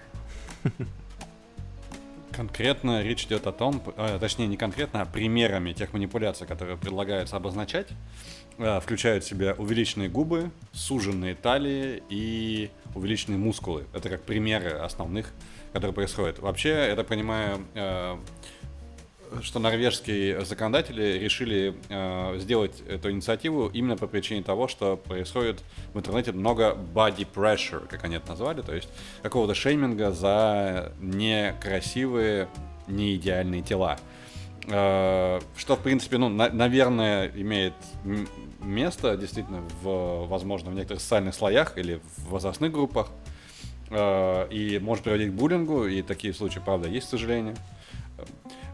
Конкретно 2.32 3.02
речь 3.02 3.26
идет 3.26 3.48
о 3.48 3.54
том, 3.54 3.82
э, 3.96 4.18
точнее 4.20 4.48
не 4.48 4.58
конкретно, 4.58 5.02
а 5.02 5.06
примерами 5.06 5.72
тех 5.72 5.94
манипуляций, 5.94 6.46
которые 6.46 6.76
предлагаются 6.76 7.38
обозначать, 7.38 7.88
э, 8.58 8.82
включают 8.82 9.24
в 9.24 9.28
себя 9.28 9.56
увеличенные 9.58 10.10
губы, 10.10 10.52
суженные 10.74 11.34
талии 11.34 12.04
и 12.10 12.72
увеличенные 12.94 13.38
мускулы. 13.38 13.86
Это 13.94 14.10
как 14.10 14.24
примеры 14.24 14.72
основных 14.72 15.32
который 15.76 15.92
происходит. 15.92 16.40
Вообще, 16.40 16.94
так 16.96 17.08
понимаю, 17.08 17.60
э, 17.74 18.16
что 19.42 19.60
норвежские 19.60 20.46
законодатели 20.46 21.20
решили 21.20 21.76
э, 21.90 22.40
сделать 22.40 22.82
эту 22.88 23.12
инициативу 23.12 23.70
именно 23.74 23.98
по 23.98 24.08
причине 24.08 24.42
того, 24.42 24.70
что 24.70 24.96
происходит 24.96 25.62
в 25.94 25.98
интернете 26.00 26.32
много 26.32 26.78
body 26.94 27.28
pressure, 27.30 27.86
как 27.90 28.06
они 28.06 28.16
это 28.16 28.30
назвали, 28.30 28.62
то 28.62 28.74
есть 28.74 28.88
какого-то 29.22 29.54
шейминга 29.54 30.14
за 30.14 30.94
некрасивые, 31.02 32.48
неидеальные 32.88 33.62
тела. 33.62 33.98
Э, 34.70 35.42
что, 35.58 35.76
в 35.76 35.80
принципе, 35.80 36.18
ну, 36.18 36.30
на, 36.30 36.48
наверное, 36.48 37.30
имеет 37.36 37.74
место 38.62 39.18
действительно 39.18 39.62
в, 39.82 40.26
возможно, 40.28 40.72
в 40.72 40.74
некоторых 40.74 41.02
социальных 41.02 41.36
слоях 41.36 41.78
или 41.78 42.00
в 42.16 42.30
возрастных 42.30 42.72
группах. 42.72 43.10
Э, 43.90 44.48
и 44.50 44.80
может 44.80 45.04
приводить 45.04 45.32
к 45.32 45.34
буллингу, 45.34 45.86
и 45.86 46.02
такие 46.02 46.34
случаи, 46.34 46.62
правда, 46.64 46.88
есть, 46.88 47.08
к 47.08 47.10
сожалению. 47.10 47.56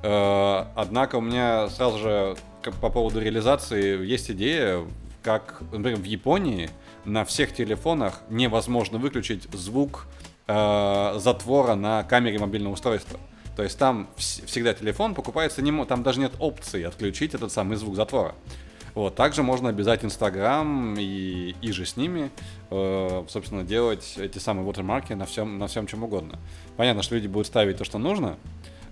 Э, 0.04 0.66
однако 0.76 1.18
у 1.18 1.22
меня 1.22 1.70
сразу 1.70 1.98
же 1.98 2.36
по 2.80 2.90
поводу 2.90 3.20
реализации 3.20 4.06
есть 4.06 4.32
идея, 4.32 4.86
как, 5.24 5.62
например, 5.72 6.00
в 6.00 6.06
Японии 6.06 6.70
на 7.06 7.26
всех 7.26 7.54
телефонах 7.54 8.22
невозможно 8.30 8.98
выключить 8.98 9.44
звук 9.54 10.08
э, 10.48 11.14
затвора 11.18 11.76
на 11.76 12.04
камере 12.04 12.40
мобильного 12.40 12.74
устройства. 12.74 13.20
То 13.56 13.64
есть 13.64 13.78
там 13.78 14.08
всегда 14.16 14.74
телефон 14.74 15.14
покупается, 15.14 15.62
не, 15.62 15.86
там 15.86 16.04
даже 16.04 16.22
нет 16.22 16.32
опции 16.40 16.84
отключить 16.84 17.34
этот 17.34 17.52
самый 17.52 17.76
звук 17.76 17.96
затвора. 17.96 18.34
Вот, 18.94 19.16
также 19.16 19.42
можно 19.42 19.70
обязать 19.70 20.04
Инстаграм 20.04 20.96
и, 20.98 21.56
и 21.62 21.72
же 21.72 21.86
с 21.86 21.96
ними, 21.96 22.30
э, 22.70 23.26
собственно, 23.30 23.64
делать 23.64 24.16
эти 24.18 24.38
самые 24.38 24.68
watermarки 24.68 25.16
на 25.16 25.26
всем, 25.26 25.58
на 25.58 25.68
всем 25.68 25.88
чем 25.88 26.04
угодно. 26.04 26.40
Понятно, 26.76 27.02
что 27.02 27.16
люди 27.16 27.28
будут 27.28 27.48
ставить 27.48 27.78
то, 27.78 27.86
что 27.86 28.00
нужно, 28.00 28.38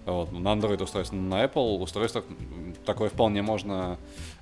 вот, 0.05 0.31
на 0.31 0.49
Android 0.49 0.81
устройство, 0.81 1.15
на 1.15 1.43
Apple 1.43 1.79
устройствах 1.79 2.23
такое 2.85 3.09
вполне 3.09 3.41
можно 3.41 3.97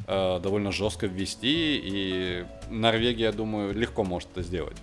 э, 0.06 0.40
довольно 0.40 0.72
жестко 0.72 1.08
ввести, 1.08 1.82
и 1.84 2.46
Норвегия, 2.70 3.26
я 3.26 3.32
думаю, 3.32 3.74
легко 3.74 4.04
может 4.04 4.30
это 4.32 4.44
сделать. 4.44 4.78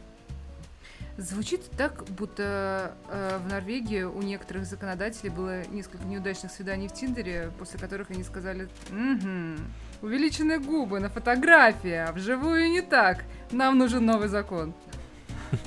Звучит 1.16 1.70
так, 1.76 2.04
будто 2.10 2.96
э, 3.08 3.38
в 3.38 3.48
Норвегии 3.48 4.02
у 4.02 4.20
некоторых 4.20 4.66
законодателей 4.66 5.30
было 5.30 5.64
несколько 5.68 6.04
неудачных 6.04 6.50
свиданий 6.50 6.88
в 6.88 6.92
Тиндере, 6.92 7.52
после 7.56 7.78
которых 7.78 8.10
они 8.10 8.24
сказали 8.24 8.68
«Угу, 8.90 9.62
увеличенные 10.04 10.58
губы 10.58 11.00
на 11.00 11.08
фотографии, 11.08 11.94
а 11.94 12.12
вживую 12.12 12.70
не 12.70 12.82
так. 12.82 13.24
Нам 13.50 13.78
нужен 13.78 14.04
новый 14.04 14.28
закон». 14.28 14.74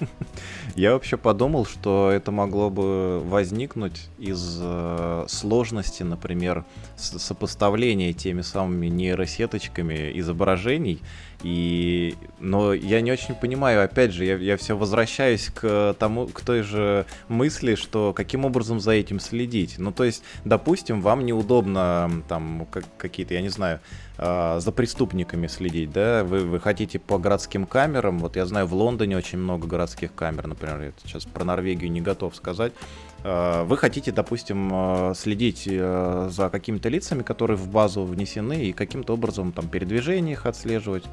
Я 0.75 0.93
вообще 0.93 1.17
подумал, 1.17 1.65
что 1.65 2.11
это 2.11 2.31
могло 2.31 2.69
бы 2.69 3.19
возникнуть 3.21 4.09
из 4.19 4.59
э, 4.61 5.25
сложности, 5.27 6.03
например, 6.03 6.65
сопоставления 6.97 8.13
теми 8.13 8.41
самыми 8.41 8.87
нейросеточками 8.87 10.11
изображений. 10.19 11.01
И, 11.43 12.15
но 12.39 12.73
я 12.73 13.01
не 13.01 13.11
очень 13.11 13.35
понимаю, 13.35 13.83
опять 13.83 14.11
же, 14.11 14.25
я, 14.25 14.37
я 14.37 14.57
все 14.57 14.75
возвращаюсь 14.75 15.49
к 15.53 15.95
тому, 15.99 16.27
к 16.27 16.41
той 16.41 16.63
же 16.63 17.05
мысли, 17.27 17.75
что 17.75 18.11
каким 18.13 18.43
образом 18.43 18.79
за 18.79 18.91
этим 18.91 19.19
следить. 19.19 19.75
Ну, 19.77 19.91
то 19.91 20.03
есть, 20.03 20.23
допустим, 20.45 21.01
вам 21.01 21.25
неудобно 21.25 22.23
там 22.27 22.67
как, 22.71 22.85
какие-то, 22.97 23.35
я 23.35 23.41
не 23.41 23.49
знаю, 23.49 23.81
э, 24.17 24.59
за 24.59 24.71
преступниками 24.71 25.45
следить, 25.45 25.91
да? 25.91 26.23
Вы, 26.23 26.39
вы 26.39 26.59
хотите 26.59 26.97
по 26.97 27.19
городским 27.19 27.67
камерам. 27.67 28.17
Вот 28.17 28.35
я 28.35 28.47
знаю, 28.47 28.65
в 28.65 28.73
Лондоне 28.73 29.15
очень 29.15 29.37
много 29.37 29.67
городских 29.67 30.15
камер, 30.15 30.47
например, 30.47 30.81
я 30.81 30.91
сейчас 31.03 31.25
про 31.25 31.43
Норвегию 31.43 31.91
не 31.91 32.01
готов 32.01 32.35
сказать. 32.35 32.73
Э, 33.23 33.63
вы 33.63 33.77
хотите, 33.77 34.11
допустим, 34.11 34.69
э, 34.71 35.13
следить 35.15 35.67
э, 35.69 36.29
за 36.31 36.49
какими-то 36.49 36.89
лицами, 36.89 37.23
которые 37.23 37.57
в 37.57 37.69
базу 37.69 38.03
внесены, 38.03 38.65
и 38.65 38.73
каким-то 38.73 39.13
образом 39.13 39.51
там 39.51 39.67
передвижение 39.67 40.33
их 40.33 40.45
отслеживать, 40.45 41.03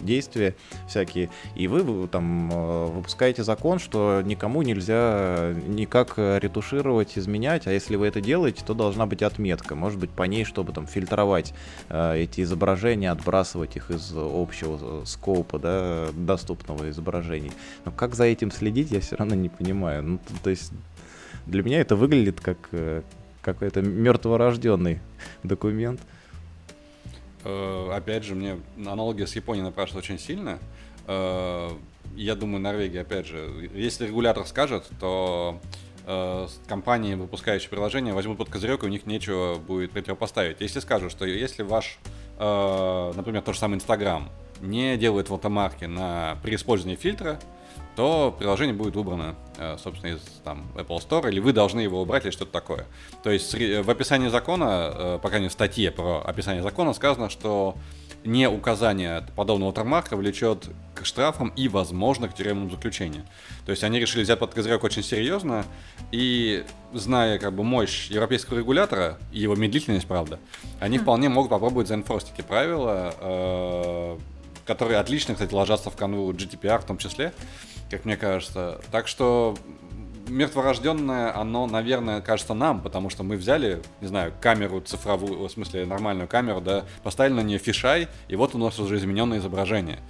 действия 0.00 0.54
всякие. 0.88 1.30
И 1.54 1.68
вы 1.68 2.06
там 2.08 2.48
выпускаете 2.48 3.42
закон, 3.42 3.78
что 3.78 4.22
никому 4.24 4.62
нельзя 4.62 5.54
никак 5.66 6.14
ретушировать, 6.16 7.18
изменять, 7.18 7.66
а 7.66 7.72
если 7.72 7.96
вы 7.96 8.06
это 8.06 8.20
делаете, 8.20 8.62
то 8.66 8.74
должна 8.74 9.06
быть 9.06 9.22
отметка. 9.22 9.74
Может 9.74 9.98
быть, 9.98 10.10
по 10.10 10.24
ней, 10.24 10.44
чтобы 10.44 10.72
там 10.72 10.86
фильтровать 10.86 11.54
эти 11.90 12.42
изображения, 12.42 13.10
отбрасывать 13.10 13.76
их 13.76 13.90
из 13.90 14.12
общего 14.14 15.04
скопа, 15.04 15.58
да, 15.58 16.08
доступного 16.12 16.90
изображений. 16.90 17.52
Но 17.84 17.92
как 17.92 18.14
за 18.14 18.24
этим 18.24 18.50
следить, 18.50 18.90
я 18.90 19.00
все 19.00 19.16
равно 19.16 19.34
не 19.34 19.48
понимаю. 19.48 20.02
Ну, 20.02 20.18
то 20.42 20.50
есть 20.50 20.72
Для 21.46 21.62
меня 21.62 21.80
это 21.80 21.96
выглядит 21.96 22.40
как 22.40 22.56
э, 22.72 23.02
какой-то 23.40 23.82
мертворожденный 23.82 25.00
документ. 25.42 26.00
Э, 27.44 27.90
опять 27.92 28.24
же, 28.24 28.34
мне 28.34 28.58
аналогия 28.78 29.26
с 29.26 29.34
Японией 29.34 29.64
напрашивается 29.64 30.12
очень 30.12 30.22
сильно. 30.22 30.58
Э, 31.06 31.70
я 32.14 32.34
думаю, 32.36 32.60
Норвегия, 32.60 33.00
опять 33.00 33.26
же, 33.26 33.70
если 33.74 34.06
регулятор 34.06 34.46
скажет, 34.46 34.88
то 35.00 35.60
компании, 36.66 37.14
выпускающие 37.14 37.70
приложения, 37.70 38.12
возьмут 38.12 38.36
под 38.36 38.48
козырек, 38.48 38.82
и 38.82 38.86
у 38.86 38.88
них 38.88 39.06
нечего 39.06 39.54
будет 39.54 39.92
противопоставить. 39.92 40.60
Если 40.60 40.80
скажут, 40.80 41.12
что 41.12 41.24
если 41.24 41.62
ваш, 41.62 42.00
например, 42.40 43.42
тот 43.42 43.54
же 43.54 43.60
самый 43.60 43.76
Инстаграм 43.76 44.28
не 44.60 44.96
делает 44.96 45.28
фотомарки 45.28 45.84
на, 45.84 46.38
при 46.42 46.56
использовании 46.56 46.96
фильтра, 46.96 47.38
то 47.96 48.34
приложение 48.36 48.74
будет 48.74 48.96
убрано, 48.96 49.34
э, 49.58 49.76
собственно, 49.82 50.12
из 50.12 50.20
там, 50.44 50.66
Apple 50.74 50.98
Store, 50.98 51.28
или 51.30 51.40
вы 51.40 51.52
должны 51.52 51.80
его 51.80 52.00
убрать, 52.02 52.24
или 52.24 52.30
что-то 52.30 52.52
такое. 52.52 52.86
То 53.22 53.30
есть 53.30 53.54
в 53.54 53.90
описании 53.90 54.28
закона, 54.28 54.92
э, 54.94 55.18
пока 55.22 55.38
не 55.38 55.48
в 55.48 55.52
статье 55.52 55.90
про 55.90 56.22
описание 56.24 56.62
закона, 56.62 56.94
сказано, 56.94 57.28
что 57.28 57.76
не 58.24 58.48
указание 58.48 59.26
подобного 59.36 59.72
watermark 59.72 60.14
влечет 60.14 60.68
к 60.94 61.04
штрафам 61.04 61.52
и, 61.56 61.68
возможно, 61.68 62.28
к 62.28 62.34
тюремному 62.34 62.70
заключению. 62.70 63.24
То 63.66 63.72
есть 63.72 63.82
они 63.84 63.98
решили 63.98 64.22
взять 64.22 64.38
под 64.38 64.54
козырек 64.54 64.84
очень 64.84 65.02
серьезно, 65.02 65.64
и 66.12 66.64
зная 66.92 67.38
как 67.38 67.52
бы 67.52 67.64
мощь 67.64 68.08
европейского 68.10 68.58
регулятора 68.58 69.18
и 69.32 69.40
его 69.40 69.56
медлительность, 69.56 70.06
правда, 70.06 70.38
они 70.80 70.98
вполне 70.98 71.28
могут 71.28 71.50
попробовать 71.50 71.88
заинфорстить 71.88 72.34
эти 72.38 72.42
правила, 72.46 73.14
э, 73.18 74.18
которые 74.66 74.98
отлично, 75.00 75.34
кстати, 75.34 75.52
ложатся 75.52 75.90
в 75.90 75.96
канву 75.96 76.32
GDPR 76.32 76.80
в 76.80 76.84
том 76.84 76.98
числе 76.98 77.32
как 77.92 78.06
мне 78.06 78.16
кажется. 78.16 78.80
Так 78.90 79.06
что 79.06 79.54
мертворожденное, 80.26 81.36
оно, 81.36 81.66
наверное, 81.66 82.20
кажется 82.20 82.54
нам, 82.54 82.80
потому 82.80 83.10
что 83.10 83.22
мы 83.22 83.36
взяли, 83.36 83.82
не 84.00 84.08
знаю, 84.08 84.32
камеру 84.40 84.80
цифровую, 84.80 85.46
в 85.46 85.50
смысле 85.50 85.84
нормальную 85.84 86.26
камеру, 86.26 86.60
да, 86.60 86.84
поставили 87.02 87.34
на 87.34 87.42
нее 87.42 87.58
фишай, 87.58 88.08
и 88.28 88.36
вот 88.36 88.54
у 88.54 88.58
нас 88.58 88.78
уже 88.78 88.96
измененное 88.96 89.38
изображение 89.38 90.00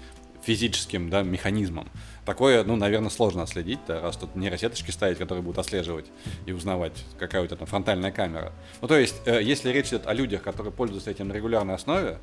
физическим, 0.44 1.08
да, 1.08 1.22
механизмом. 1.22 1.88
Такое, 2.24 2.64
ну, 2.64 2.76
наверное, 2.76 3.10
сложно 3.10 3.42
отследить, 3.42 3.78
да, 3.86 4.00
раз 4.00 4.16
тут 4.16 4.34
нейросеточки 4.36 4.90
ставить, 4.90 5.18
которые 5.18 5.42
будут 5.42 5.58
отслеживать 5.58 6.06
и 6.46 6.52
узнавать, 6.52 7.04
какая 7.18 7.42
у 7.42 7.46
тебя 7.46 7.56
там 7.56 7.66
фронтальная 7.66 8.10
камера. 8.10 8.52
Ну, 8.80 8.88
то 8.88 8.96
есть, 8.96 9.22
э, 9.24 9.40
если 9.42 9.70
речь 9.70 9.88
идет 9.88 10.06
о 10.06 10.14
людях, 10.14 10.42
которые 10.42 10.72
пользуются 10.72 11.10
этим 11.10 11.28
на 11.28 11.32
регулярной 11.32 11.74
основе, 11.74 12.18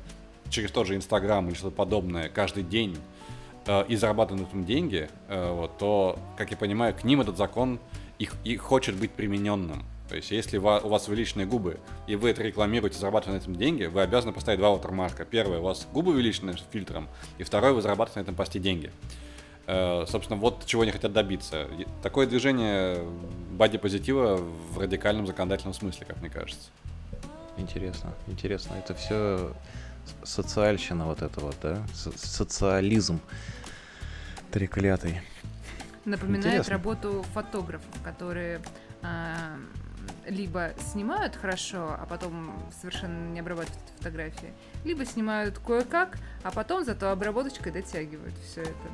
через 0.50 0.70
тот 0.70 0.86
же 0.86 0.96
Инстаграм 0.96 1.46
или 1.48 1.54
что-то 1.54 1.76
подобное 1.76 2.28
каждый 2.28 2.62
день, 2.62 2.96
э, 3.66 3.84
и 3.88 3.96
зарабатывают 3.96 4.46
на 4.46 4.48
этом 4.48 4.64
деньги, 4.64 5.08
э, 5.28 5.52
вот, 5.52 5.78
то, 5.78 6.18
как 6.36 6.50
я 6.50 6.56
понимаю, 6.56 6.94
к 6.94 7.04
ним 7.04 7.20
этот 7.20 7.36
закон 7.36 7.80
их, 8.18 8.34
и 8.44 8.56
хочет 8.56 8.96
быть 8.96 9.12
примененным. 9.12 9.84
То 10.08 10.16
есть, 10.16 10.32
если 10.32 10.58
у 10.58 10.62
вас 10.62 11.06
увеличенные 11.06 11.46
губы, 11.46 11.78
и 12.08 12.16
вы 12.16 12.30
это 12.30 12.42
рекламируете, 12.42 12.98
зарабатываете 12.98 13.38
на 13.38 13.42
этом 13.42 13.54
деньги, 13.54 13.84
вы 13.84 14.02
обязаны 14.02 14.32
поставить 14.32 14.58
два 14.58 14.74
watermarka. 14.74 15.24
Первое, 15.24 15.60
у 15.60 15.62
вас 15.62 15.86
губы 15.92 16.10
увеличены 16.12 16.56
фильтром, 16.72 17.08
и 17.38 17.44
второе, 17.44 17.72
вы 17.72 17.80
зарабатываете 17.80 18.18
на 18.18 18.22
этом 18.24 18.34
посте 18.34 18.58
деньги. 18.58 18.90
Э, 19.68 20.04
собственно, 20.08 20.36
вот 20.40 20.66
чего 20.66 20.82
они 20.82 20.90
хотят 20.90 21.12
добиться. 21.12 21.68
Такое 22.02 22.26
движение 22.26 22.98
боди-позитива 23.52 24.36
в 24.36 24.78
радикальном 24.80 25.28
законодательном 25.28 25.74
смысле, 25.74 26.06
как 26.06 26.20
мне 26.20 26.28
кажется. 26.28 26.70
Интересно, 27.56 28.12
интересно. 28.26 28.74
Это 28.74 28.94
все 28.94 29.52
социальщина 30.22 31.06
вот 31.06 31.22
это 31.22 31.40
вот, 31.40 31.56
да? 31.62 31.82
социализм 31.94 33.20
треклятый. 34.50 35.20
Напоминает 36.04 36.46
Интересно. 36.46 36.72
работу 36.72 37.24
фотографов, 37.34 38.02
которые 38.02 38.60
а, 39.02 39.56
либо 40.26 40.72
снимают 40.92 41.36
хорошо, 41.36 41.96
а 41.98 42.06
потом 42.06 42.52
совершенно 42.80 43.30
не 43.30 43.40
обрабатывают 43.40 43.82
фотографии, 43.98 44.52
либо 44.84 45.04
снимают 45.04 45.58
кое-как, 45.58 46.18
а 46.42 46.50
потом 46.50 46.84
зато 46.84 47.10
обработочкой 47.10 47.72
дотягивают 47.72 48.34
все 48.38 48.62
это. 48.62 48.88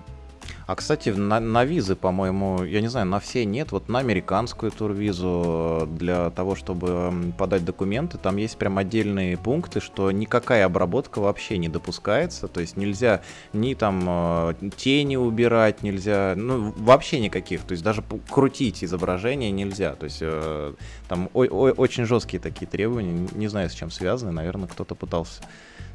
А, 0.66 0.74
кстати, 0.74 1.10
на, 1.10 1.38
на 1.40 1.64
визы, 1.64 1.94
по-моему, 1.94 2.64
я 2.64 2.80
не 2.80 2.88
знаю, 2.88 3.06
на 3.06 3.20
все 3.20 3.44
нет. 3.44 3.72
Вот 3.72 3.88
на 3.88 4.00
американскую 4.00 4.72
турвизу 4.72 5.82
э, 5.82 5.86
для 5.86 6.30
того, 6.30 6.54
чтобы 6.56 7.32
подать 7.38 7.64
документы, 7.64 8.18
там 8.18 8.36
есть 8.36 8.56
прям 8.58 8.78
отдельные 8.78 9.36
пункты, 9.36 9.80
что 9.80 10.10
никакая 10.10 10.66
обработка 10.66 11.20
вообще 11.20 11.58
не 11.58 11.68
допускается. 11.68 12.48
То 12.48 12.60
есть 12.60 12.76
нельзя 12.76 13.22
ни 13.52 13.74
там 13.74 14.04
э, 14.08 14.54
тени 14.76 15.16
убирать, 15.16 15.82
нельзя, 15.82 16.34
ну, 16.36 16.72
вообще 16.76 17.20
никаких. 17.20 17.62
То 17.62 17.72
есть 17.72 17.84
даже 17.84 18.02
крутить 18.30 18.82
изображение 18.82 19.50
нельзя. 19.50 19.94
То 19.94 20.04
есть 20.04 20.18
э, 20.20 20.74
там 21.08 21.30
о- 21.32 21.44
о- 21.44 21.72
очень 21.72 22.04
жесткие 22.06 22.40
такие 22.40 22.66
требования. 22.66 23.28
Не 23.32 23.48
знаю, 23.48 23.70
с 23.70 23.72
чем 23.72 23.90
связаны. 23.90 24.32
Наверное, 24.32 24.68
кто-то 24.68 24.94
пытался 24.94 25.42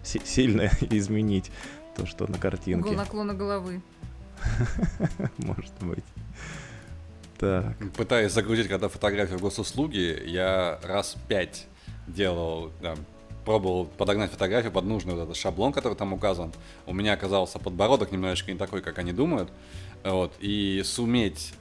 сильно 0.04 0.70
изменить 0.90 1.52
то, 1.96 2.06
что 2.06 2.26
на 2.32 2.38
картинке. 2.38 2.90
Угол 2.90 2.94
наклона 2.98 3.34
головы. 3.34 3.82
Может 5.38 5.74
быть. 5.82 6.04
Так. 7.40 7.76
Пытаясь 7.98 8.32
загрузить 8.32 8.68
когда 8.68 8.88
фотографию 8.88 9.40
госуслуги, 9.40 10.22
я 10.26 10.80
раз 10.84 11.16
пять 11.28 11.66
делал, 12.08 12.72
да, 12.82 12.96
пробовал 13.46 13.86
подогнать 13.86 14.32
фотографию 14.32 14.72
под 14.72 14.86
нужный 14.86 15.16
вот 15.16 15.24
этот 15.24 15.36
шаблон, 15.36 15.74
который 15.74 15.96
там 15.96 16.14
указан. 16.14 16.52
У 16.86 16.94
меня 16.94 17.14
оказался 17.14 17.60
подбородок 17.60 18.12
немножечко 18.12 18.52
не 18.52 18.58
такой, 18.58 18.82
как 18.82 19.00
они 19.00 19.12
думают. 19.12 19.52
Вот, 20.04 20.34
и 20.40 20.82
суметь 20.86 21.54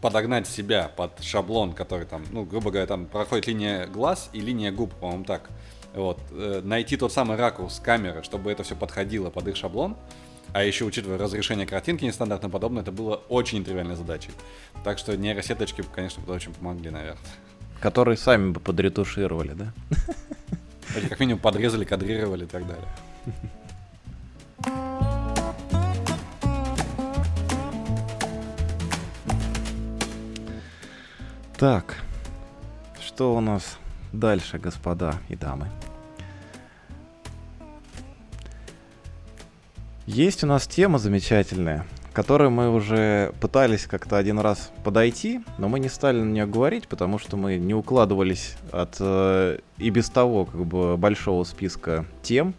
подогнать 0.00 0.46
себя 0.46 0.90
под 0.96 1.22
шаблон, 1.22 1.72
который 1.72 2.06
там, 2.06 2.24
ну, 2.30 2.44
грубо 2.44 2.70
говоря, 2.70 2.86
там 2.86 3.06
проходит 3.06 3.46
линия 3.46 3.86
глаз 3.86 4.30
и 4.32 4.40
линия 4.40 4.70
губ, 4.70 4.94
по-моему, 4.94 5.24
так. 5.24 5.50
Вот, 5.94 6.20
э, 6.30 6.60
найти 6.62 6.96
тот 6.96 7.12
самый 7.12 7.36
ракурс 7.36 7.80
камеры, 7.80 8.22
чтобы 8.22 8.52
это 8.52 8.62
все 8.62 8.76
подходило 8.76 9.30
под 9.30 9.48
их 9.48 9.56
шаблон, 9.56 9.96
а 10.52 10.62
еще, 10.62 10.84
учитывая 10.84 11.18
разрешение 11.18 11.66
картинки 11.66 12.04
нестандартно 12.04 12.50
подобное, 12.50 12.82
это 12.82 12.92
было 12.92 13.16
очень 13.28 13.58
нетривиальной 13.58 13.96
задачей. 13.96 14.30
Так 14.84 14.98
что 14.98 15.16
нейросеточки, 15.16 15.84
конечно, 15.94 16.22
очень 16.32 16.52
помогли, 16.52 16.90
наверное. 16.90 17.18
Которые 17.80 18.16
сами 18.16 18.50
бы 18.50 18.60
подретушировали, 18.60 19.52
да? 19.52 19.72
Или 20.96 21.06
как 21.06 21.20
минимум 21.20 21.40
подрезали, 21.40 21.84
кадрировали 21.84 22.44
и 22.44 22.48
так 22.48 22.64
далее. 22.66 22.88
Так, 31.58 31.96
что 33.00 33.34
у 33.36 33.40
нас 33.40 33.78
дальше, 34.12 34.58
господа 34.58 35.14
и 35.28 35.36
дамы? 35.36 35.68
Есть 40.08 40.42
у 40.42 40.46
нас 40.46 40.66
тема 40.66 40.98
замечательная, 40.98 41.84
к 42.12 42.16
которой 42.16 42.48
мы 42.48 42.72
уже 42.72 43.34
пытались 43.42 43.86
как-то 43.86 44.16
один 44.16 44.38
раз 44.38 44.72
подойти, 44.82 45.42
но 45.58 45.68
мы 45.68 45.80
не 45.80 45.90
стали 45.90 46.18
на 46.18 46.30
нее 46.32 46.46
говорить, 46.46 46.88
потому 46.88 47.18
что 47.18 47.36
мы 47.36 47.58
не 47.58 47.74
укладывались 47.74 48.56
от 48.72 48.96
э, 49.00 49.58
и 49.76 49.90
без 49.90 50.08
того 50.08 50.46
как 50.46 50.64
бы 50.64 50.96
большого 50.96 51.44
списка 51.44 52.06
тем. 52.22 52.54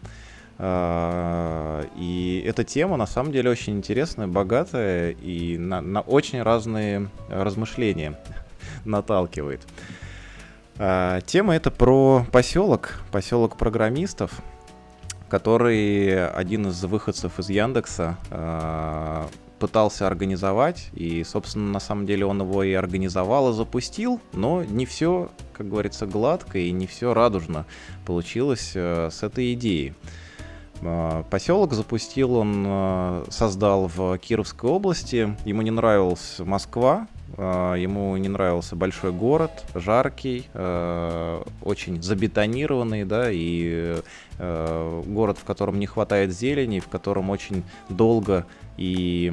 Э, 0.58 1.82
и 1.96 2.40
эта 2.46 2.62
тема 2.62 2.96
на 2.96 3.06
самом 3.06 3.32
деле 3.32 3.50
очень 3.50 3.78
интересная, 3.78 4.28
богатая 4.28 5.10
и 5.10 5.58
на, 5.58 5.80
на 5.80 6.02
очень 6.02 6.42
разные 6.42 7.08
размышления 7.28 8.16
наталкивает. 8.84 9.62
Э, 10.78 11.18
тема 11.26 11.56
это 11.56 11.72
про 11.72 12.24
поселок, 12.30 13.00
поселок 13.10 13.56
программистов 13.56 14.40
который 15.30 16.28
один 16.28 16.66
из 16.66 16.84
выходцев 16.84 17.38
из 17.38 17.48
Яндекса 17.48 18.18
э, 18.30 19.26
пытался 19.60 20.06
организовать, 20.06 20.88
и, 20.92 21.22
собственно, 21.22 21.70
на 21.70 21.80
самом 21.80 22.04
деле 22.04 22.26
он 22.26 22.40
его 22.40 22.64
и 22.64 22.72
организовал, 22.72 23.50
и 23.50 23.54
запустил, 23.54 24.20
но 24.32 24.64
не 24.64 24.86
все, 24.86 25.30
как 25.52 25.68
говорится, 25.68 26.06
гладко 26.06 26.58
и 26.58 26.72
не 26.72 26.86
все 26.86 27.14
радужно 27.14 27.64
получилось 28.04 28.72
э, 28.74 29.10
с 29.12 29.22
этой 29.22 29.54
идеей. 29.54 29.94
Э, 30.82 31.22
поселок 31.30 31.74
запустил 31.74 32.34
он, 32.34 32.64
э, 32.66 33.24
создал 33.30 33.86
в 33.86 34.18
Кировской 34.18 34.68
области. 34.68 35.36
Ему 35.44 35.62
не 35.62 35.70
нравилась 35.70 36.40
Москва, 36.40 37.06
ему 37.36 38.16
не 38.16 38.28
нравился 38.28 38.76
большой 38.76 39.12
город, 39.12 39.64
жаркий, 39.74 40.46
очень 40.54 42.02
забетонированный, 42.02 43.04
да, 43.04 43.28
и 43.30 43.96
город, 44.38 45.38
в 45.38 45.44
котором 45.44 45.78
не 45.78 45.86
хватает 45.86 46.32
зелени, 46.32 46.80
в 46.80 46.88
котором 46.88 47.30
очень 47.30 47.62
долго 47.88 48.46
и 48.76 49.32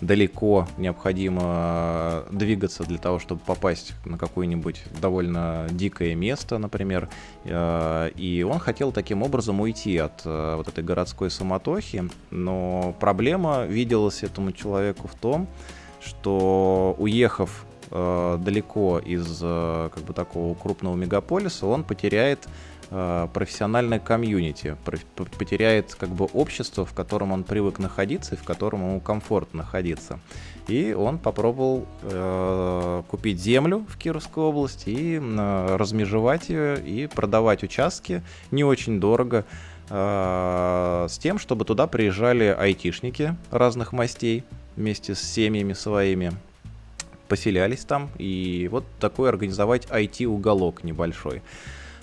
далеко 0.00 0.68
необходимо 0.76 2.24
двигаться 2.30 2.84
для 2.84 2.98
того, 2.98 3.18
чтобы 3.18 3.40
попасть 3.44 3.92
на 4.04 4.18
какое-нибудь 4.18 4.82
довольно 5.00 5.66
дикое 5.70 6.14
место, 6.14 6.58
например. 6.58 7.08
Э, 7.44 8.10
и 8.16 8.42
он 8.42 8.58
хотел 8.58 8.92
таким 8.92 9.22
образом 9.22 9.60
уйти 9.60 9.96
от 9.98 10.22
э, 10.24 10.54
вот 10.56 10.68
этой 10.68 10.84
городской 10.84 11.30
суматохи, 11.30 12.08
но 12.30 12.94
проблема 13.00 13.64
виделась 13.64 14.22
этому 14.22 14.52
человеку 14.52 15.08
в 15.08 15.14
том, 15.14 15.48
что 16.00 16.94
уехав 16.98 17.66
э, 17.90 18.38
далеко 18.40 18.98
из 18.98 19.40
э, 19.42 19.90
как 19.94 20.02
бы 20.04 20.12
такого 20.12 20.54
крупного 20.54 20.94
мегаполиса, 20.96 21.66
он 21.66 21.84
потеряет 21.84 22.46
э, 22.90 23.28
профессиональное 23.32 23.98
комьюнити, 23.98 24.76
потеряет 25.38 25.94
как 25.94 26.10
бы 26.10 26.26
общество, 26.26 26.84
в 26.84 26.94
котором 26.94 27.32
он 27.32 27.44
привык 27.44 27.78
находиться 27.78 28.34
и 28.34 28.38
в 28.38 28.44
котором 28.44 28.82
ему 28.82 29.00
комфортно 29.00 29.58
находиться. 29.58 30.20
И 30.68 30.92
он 30.92 31.18
попробовал 31.18 31.86
э, 32.02 33.02
купить 33.08 33.40
землю 33.40 33.86
в 33.88 33.96
Кировской 33.96 34.44
области 34.44 34.90
и 34.90 35.18
э, 35.18 35.76
размежевать 35.76 36.50
ее 36.50 36.78
и 36.78 37.06
продавать 37.06 37.62
участки 37.62 38.22
не 38.50 38.64
очень 38.64 39.00
дорого 39.00 39.46
с 39.88 41.18
тем, 41.18 41.38
чтобы 41.38 41.64
туда 41.64 41.86
приезжали 41.86 42.44
айтишники 42.44 43.34
разных 43.50 43.92
мастей 43.92 44.44
вместе 44.76 45.14
с 45.14 45.20
семьями 45.20 45.72
своими, 45.72 46.32
поселялись 47.28 47.84
там, 47.84 48.10
и 48.18 48.68
вот 48.70 48.84
такой 49.00 49.28
организовать 49.28 49.86
IT-уголок 49.86 50.84
небольшой. 50.84 51.42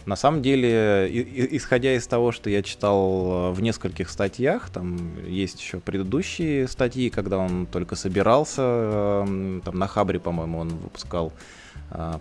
На 0.06 0.16
самом 0.16 0.44
деле, 0.44 1.10
исходя 1.56 1.96
из 1.96 2.06
того, 2.06 2.32
что 2.32 2.50
я 2.50 2.62
читал 2.62 3.52
в 3.52 3.62
нескольких 3.62 4.10
статьях, 4.12 4.70
там 4.70 5.26
есть 5.28 5.60
еще 5.60 5.80
предыдущие 5.80 6.68
статьи, 6.68 7.10
когда 7.10 7.40
он 7.40 7.66
только 7.66 7.96
собирался, 7.96 8.62
эм, 8.62 9.62
там 9.66 9.80
на 9.80 9.88
Хабре, 9.88 10.20
по-моему, 10.20 10.60
он 10.60 10.70
выпускал 10.70 11.34
а, 11.34 11.65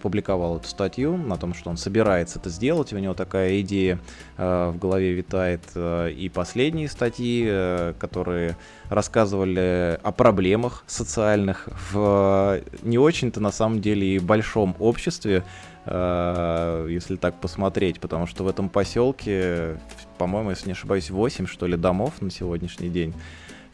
публиковал 0.02 0.58
эту 0.58 0.68
статью 0.68 1.16
на 1.16 1.36
том, 1.36 1.54
что 1.54 1.70
он 1.70 1.76
собирается 1.76 2.38
это 2.38 2.50
сделать, 2.50 2.92
у 2.92 2.98
него 2.98 3.14
такая 3.14 3.60
идея 3.62 3.98
э, 4.36 4.70
в 4.74 4.78
голове 4.78 5.14
витает. 5.14 5.62
Э, 5.74 6.10
и 6.10 6.28
последние 6.28 6.88
статьи, 6.88 7.44
э, 7.46 7.94
которые 7.98 8.56
рассказывали 8.90 9.98
о 10.02 10.12
проблемах 10.12 10.84
социальных 10.86 11.68
в 11.90 12.60
не 12.82 12.98
очень-то 12.98 13.40
на 13.40 13.50
самом 13.50 13.80
деле 13.80 14.16
и 14.16 14.18
большом 14.18 14.76
обществе, 14.78 15.44
если 15.86 17.16
так 17.20 17.38
посмотреть, 17.42 18.00
потому 18.00 18.26
что 18.26 18.42
в 18.42 18.48
этом 18.48 18.70
поселке, 18.70 19.78
по-моему, 20.16 20.48
если 20.48 20.68
не 20.68 20.72
ошибаюсь, 20.72 21.10
8 21.10 21.46
что 21.46 21.66
ли 21.66 21.76
домов 21.76 22.22
на 22.22 22.30
сегодняшний 22.30 22.88
день 22.88 23.12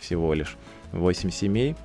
всего 0.01 0.35
лишь, 0.35 0.57
8 0.91 1.31
семей. 1.31 1.77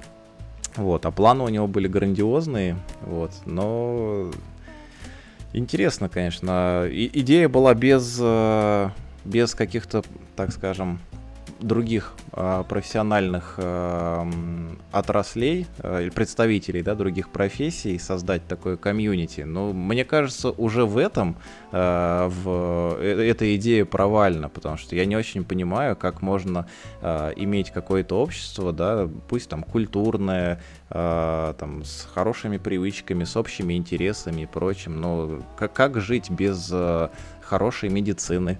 Вот, 0.78 1.06
а 1.06 1.12
планы 1.12 1.44
у 1.44 1.50
него 1.50 1.68
были 1.68 1.88
грандиозные, 1.88 2.78
вот, 3.02 3.32
но 3.46 4.32
интересно, 5.54 6.10
конечно. 6.10 6.86
И, 6.88 7.10
идея 7.22 7.48
была 7.48 7.74
без, 7.74 8.18
э, 8.22 8.90
без 9.24 9.56
каких-то, 9.56 10.04
так 10.36 10.52
скажем, 10.52 11.00
других 11.66 12.14
э, 12.32 12.64
профессиональных 12.70 13.56
э, 13.58 14.32
отраслей, 14.92 15.66
э, 15.80 16.10
представителей 16.14 16.84
да, 16.84 16.96
других 16.96 17.30
профессий, 17.30 17.98
создать 17.98 18.48
такое 18.48 18.78
комьюнити. 18.78 19.42
Но 19.42 19.74
мне 19.74 20.06
кажется, 20.06 20.52
уже 20.52 20.86
в 20.86 20.98
этом 20.98 21.38
в, 21.72 22.98
э, 23.00 23.28
эта 23.30 23.56
идея 23.56 23.86
провальна, 23.86 24.48
потому 24.48 24.78
что 24.78 24.96
я 24.96 25.06
не 25.06 25.16
очень 25.16 25.44
понимаю, 25.44 25.96
как 25.96 26.22
можно 26.22 26.68
иметь 27.02 27.72
какое-то 27.72 28.22
общество, 28.22 28.72
да, 28.72 29.10
пусть 29.28 29.50
там 29.50 29.64
культурное, 29.64 30.62
там, 30.90 31.84
с 31.84 32.08
хорошими 32.14 32.58
привычками, 32.58 33.24
с 33.24 33.36
общими 33.36 33.74
интересами 33.74 34.44
и 34.44 34.46
прочим, 34.46 35.00
но 35.00 35.42
как, 35.58 35.74
как 35.74 36.02
жить 36.02 36.30
без 36.30 36.72
хорошей 37.42 37.90
медицины? 37.90 38.60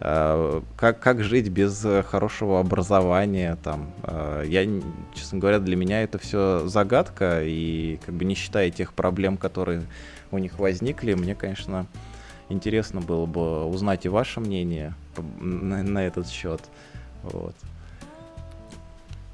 Э, 0.00 0.62
как, 0.76 1.00
как 1.00 1.24
жить 1.24 1.48
без 1.48 1.84
э, 1.84 2.04
хорошего 2.04 2.60
образования 2.60 3.58
там. 3.64 3.90
Э, 4.04 4.44
я, 4.46 4.64
честно 5.14 5.38
говоря, 5.38 5.58
для 5.58 5.74
меня 5.74 6.02
это 6.02 6.18
все 6.18 6.68
загадка, 6.68 7.42
и 7.42 7.98
как 8.06 8.14
бы 8.14 8.24
не 8.24 8.34
считая 8.34 8.70
тех 8.70 8.92
проблем, 8.92 9.36
которые 9.36 9.82
у 10.30 10.38
них 10.38 10.58
возникли, 10.58 11.14
мне, 11.14 11.34
конечно, 11.34 11.86
интересно 12.48 13.00
было 13.00 13.26
бы 13.26 13.64
узнать 13.64 14.06
и 14.06 14.08
ваше 14.08 14.38
мнение 14.38 14.94
на, 15.40 15.82
на 15.82 16.06
этот 16.06 16.28
счет. 16.28 16.60
Вот. 17.24 17.56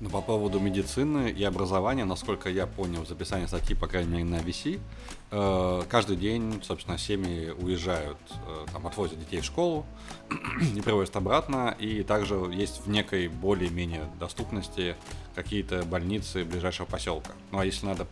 Ну, 0.00 0.08
по 0.08 0.22
поводу 0.22 0.60
медицины 0.60 1.30
и 1.30 1.44
образования, 1.44 2.04
насколько 2.04 2.48
я 2.48 2.66
понял, 2.66 3.06
записание 3.06 3.48
статьи, 3.48 3.76
по 3.76 3.86
крайней 3.86 4.10
мере, 4.10 4.24
на 4.24 4.36
VC, 4.36 4.80
каждый 5.30 6.16
день, 6.16 6.62
собственно, 6.62 6.96
семьи 6.98 7.50
уезжают, 7.50 8.18
э, 8.46 8.66
там, 8.72 8.86
отвозят 8.86 9.18
детей 9.18 9.40
в 9.40 9.44
школу 9.44 9.84
и 10.76 10.80
привозят 10.80 11.16
обратно, 11.16 11.74
и 11.78 12.02
также 12.02 12.34
есть 12.52 12.82
в 12.84 12.88
некой 12.88 13.28
более-менее 13.28 14.04
доступности 14.20 14.96
какие-то 15.34 15.84
больницы 15.84 16.44
ближайшего 16.44 16.86
поселка. 16.86 17.32
Ну, 17.50 17.58
а 17.58 17.64
если 17.64 17.86
надо 17.86 18.06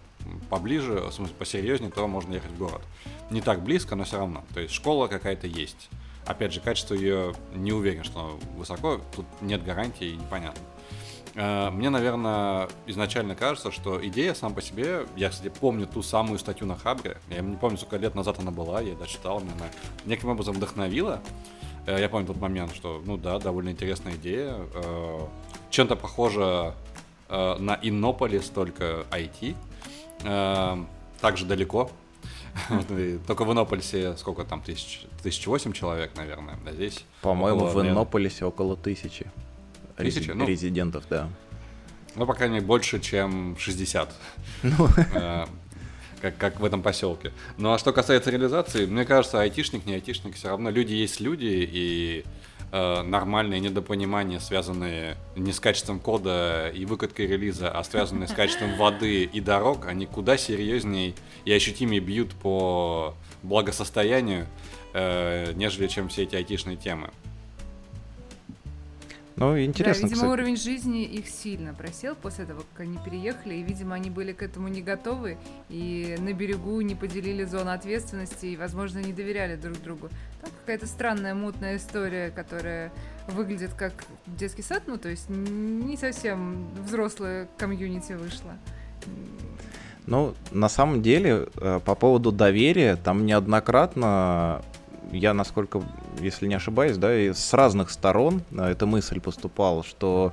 поближе, 0.50 0.94
в 0.94 1.12
смысле, 1.12 1.34
посерьезнее, 1.38 1.90
то 1.90 2.06
можно 2.06 2.34
ехать 2.34 2.50
в 2.50 2.58
город. 2.58 2.82
Не 3.30 3.40
так 3.40 3.62
близко, 3.62 3.94
но 3.94 4.04
все 4.04 4.18
равно. 4.18 4.44
То 4.54 4.60
есть 4.60 4.74
школа 4.74 5.06
какая-то 5.06 5.46
есть. 5.46 5.88
Опять 6.26 6.52
же, 6.52 6.60
качество 6.60 6.94
ее 6.94 7.34
не 7.54 7.72
уверен, 7.72 8.04
что 8.04 8.38
высоко, 8.56 9.00
тут 9.14 9.26
нет 9.40 9.64
гарантии 9.64 10.08
и 10.08 10.16
непонятно. 10.16 10.62
Э, 11.34 11.70
мне, 11.70 11.90
наверное, 11.90 12.68
изначально 12.86 13.34
кажется, 13.34 13.70
что 13.70 14.04
идея 14.06 14.34
сам 14.34 14.54
по 14.54 14.60
себе, 14.60 15.06
я, 15.16 15.30
кстати, 15.30 15.52
помню 15.60 15.86
ту 15.86 16.02
самую 16.02 16.38
статью 16.38 16.66
на 16.66 16.76
Хабре, 16.76 17.16
я 17.30 17.40
не 17.40 17.56
помню, 17.56 17.78
сколько 17.78 17.96
лет 17.96 18.14
назад 18.14 18.38
она 18.38 18.50
была, 18.50 18.80
я 18.80 18.94
дочитал, 18.94 19.40
меня 19.40 19.52
она 19.56 19.66
неким 20.04 20.28
образом 20.28 20.54
вдохновила. 20.54 21.20
Э, 21.86 21.98
я 22.00 22.08
помню 22.08 22.26
тот 22.26 22.40
момент, 22.40 22.74
что, 22.74 23.02
ну 23.04 23.16
да, 23.16 23.38
довольно 23.38 23.70
интересная 23.70 24.14
идея. 24.16 24.56
Э, 24.74 25.20
чем-то 25.70 25.96
похоже 25.96 26.74
на 27.30 27.78
Иннополис, 27.80 28.50
только 28.50 29.06
IT. 29.10 29.56
Также 31.22 31.46
далеко. 31.46 31.90
Только 33.26 33.44
в 33.46 33.52
Иннополисе 33.52 34.18
сколько 34.18 34.44
там, 34.44 34.60
тысяч, 34.60 35.06
тысяч 35.22 35.46
восемь 35.46 35.72
человек, 35.72 36.10
наверное, 36.14 36.58
а 36.66 36.72
здесь... 36.72 37.06
По-моему, 37.22 37.64
в 37.64 37.80
Иннополисе 37.80 38.44
около 38.44 38.76
тысячи. 38.76 39.30
Тысяча? 39.96 40.34
Ну, 40.34 40.46
резидентов, 40.46 41.04
да. 41.08 41.28
Ну, 42.14 42.26
по 42.26 42.34
крайней 42.34 42.56
мере, 42.56 42.66
больше, 42.66 43.00
чем 43.00 43.56
60. 43.58 44.14
Ну. 44.62 44.88
Э, 45.14 45.46
как, 46.22 46.36
как 46.38 46.60
в 46.60 46.64
этом 46.64 46.82
поселке. 46.82 47.32
Ну 47.58 47.72
а 47.72 47.78
что 47.78 47.92
касается 47.92 48.30
реализации, 48.30 48.86
мне 48.86 49.04
кажется, 49.04 49.40
айтишник, 49.40 49.84
не 49.84 49.94
айтишник, 49.94 50.36
все 50.36 50.48
равно 50.48 50.70
люди 50.70 50.92
есть 50.92 51.20
люди, 51.20 51.68
и 51.70 52.24
э, 52.70 53.02
нормальные 53.02 53.58
недопонимания, 53.58 54.38
связанные 54.38 55.16
не 55.34 55.52
с 55.52 55.58
качеством 55.58 55.98
кода 55.98 56.70
и 56.72 56.84
выкаткой 56.84 57.26
релиза, 57.26 57.70
а 57.70 57.82
связанные 57.82 58.28
с 58.28 58.32
качеством 58.32 58.76
воды 58.76 59.24
и 59.24 59.40
дорог, 59.40 59.86
они 59.86 60.06
куда 60.06 60.36
серьезнее 60.36 61.14
и 61.44 61.52
ощутимее 61.52 62.00
бьют 62.00 62.32
по 62.34 63.16
благосостоянию, 63.42 64.46
э, 64.94 65.52
нежели 65.54 65.88
чем 65.88 66.08
все 66.08 66.22
эти 66.22 66.36
айтишные 66.36 66.76
темы. 66.76 67.10
Ну, 69.42 69.60
интересно, 69.60 70.02
да, 70.02 70.06
видимо, 70.06 70.14
кстати. 70.14 70.30
уровень 70.30 70.56
жизни 70.56 71.02
их 71.02 71.26
сильно 71.26 71.74
просел 71.74 72.14
после 72.14 72.44
того, 72.44 72.60
как 72.72 72.82
они 72.82 72.96
переехали, 73.04 73.56
и, 73.56 73.62
видимо, 73.64 73.96
они 73.96 74.08
были 74.08 74.30
к 74.30 74.40
этому 74.40 74.68
не 74.68 74.82
готовы, 74.82 75.36
и 75.68 76.16
на 76.20 76.32
берегу 76.32 76.80
не 76.80 76.94
поделили 76.94 77.42
зону 77.42 77.72
ответственности, 77.72 78.46
и, 78.46 78.56
возможно, 78.56 79.00
не 79.00 79.12
доверяли 79.12 79.56
друг 79.56 79.82
другу. 79.82 80.10
Там 80.40 80.50
какая-то 80.60 80.86
странная, 80.86 81.34
мутная 81.34 81.78
история, 81.78 82.30
которая 82.30 82.92
выглядит 83.26 83.74
как 83.74 83.92
детский 84.28 84.62
сад, 84.62 84.84
ну, 84.86 84.96
то 84.96 85.08
есть 85.08 85.28
не 85.28 85.96
совсем 85.96 86.68
взрослая 86.86 87.48
комьюнити 87.58 88.12
вышла. 88.12 88.56
Ну, 90.06 90.34
на 90.52 90.68
самом 90.68 91.02
деле, 91.02 91.48
э, 91.56 91.80
по 91.84 91.96
поводу 91.96 92.30
доверия, 92.30 92.94
там 92.94 93.26
неоднократно 93.26 94.62
я, 95.10 95.34
насколько, 95.34 95.82
если 96.20 96.46
не 96.46 96.54
ошибаюсь, 96.54 96.96
да, 96.96 97.16
и 97.16 97.32
с 97.32 97.52
разных 97.52 97.90
сторон 97.90 98.42
э, 98.50 98.70
эта 98.70 98.86
мысль 98.86 99.20
поступала, 99.20 99.82
что 99.82 100.32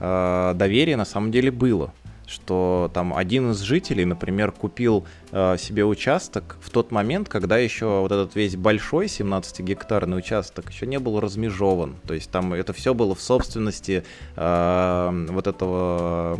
э, 0.00 0.52
доверие 0.54 0.96
на 0.96 1.04
самом 1.04 1.30
деле 1.30 1.50
было 1.50 1.92
что 2.32 2.90
там 2.94 3.14
один 3.14 3.50
из 3.50 3.60
жителей, 3.60 4.04
например, 4.04 4.52
купил 4.52 5.04
э, 5.30 5.56
себе 5.58 5.84
участок 5.84 6.56
в 6.60 6.70
тот 6.70 6.90
момент, 6.90 7.28
когда 7.28 7.58
еще 7.58 8.00
вот 8.00 8.10
этот 8.10 8.34
весь 8.34 8.56
большой 8.56 9.06
17-гектарный 9.06 10.16
участок 10.16 10.70
еще 10.70 10.86
не 10.86 10.98
был 10.98 11.20
размежован. 11.20 11.96
То 12.06 12.14
есть 12.14 12.30
там 12.30 12.54
это 12.54 12.72
все 12.72 12.94
было 12.94 13.14
в 13.14 13.20
собственности 13.20 14.04
э, 14.36 15.26
вот 15.30 15.46
этого, 15.46 16.38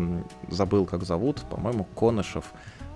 забыл 0.49 0.87
как 0.87 1.05
зовут, 1.05 1.43
по-моему, 1.51 1.85
Конышев, 1.95 2.45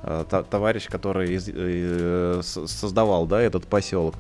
э, 0.03 0.25
товарищ, 0.51 0.89
который 0.89 1.39
э, 1.39 2.41
создавал, 2.43 3.27
да, 3.27 3.43
этот 3.43 3.67
поселок. 3.67 4.15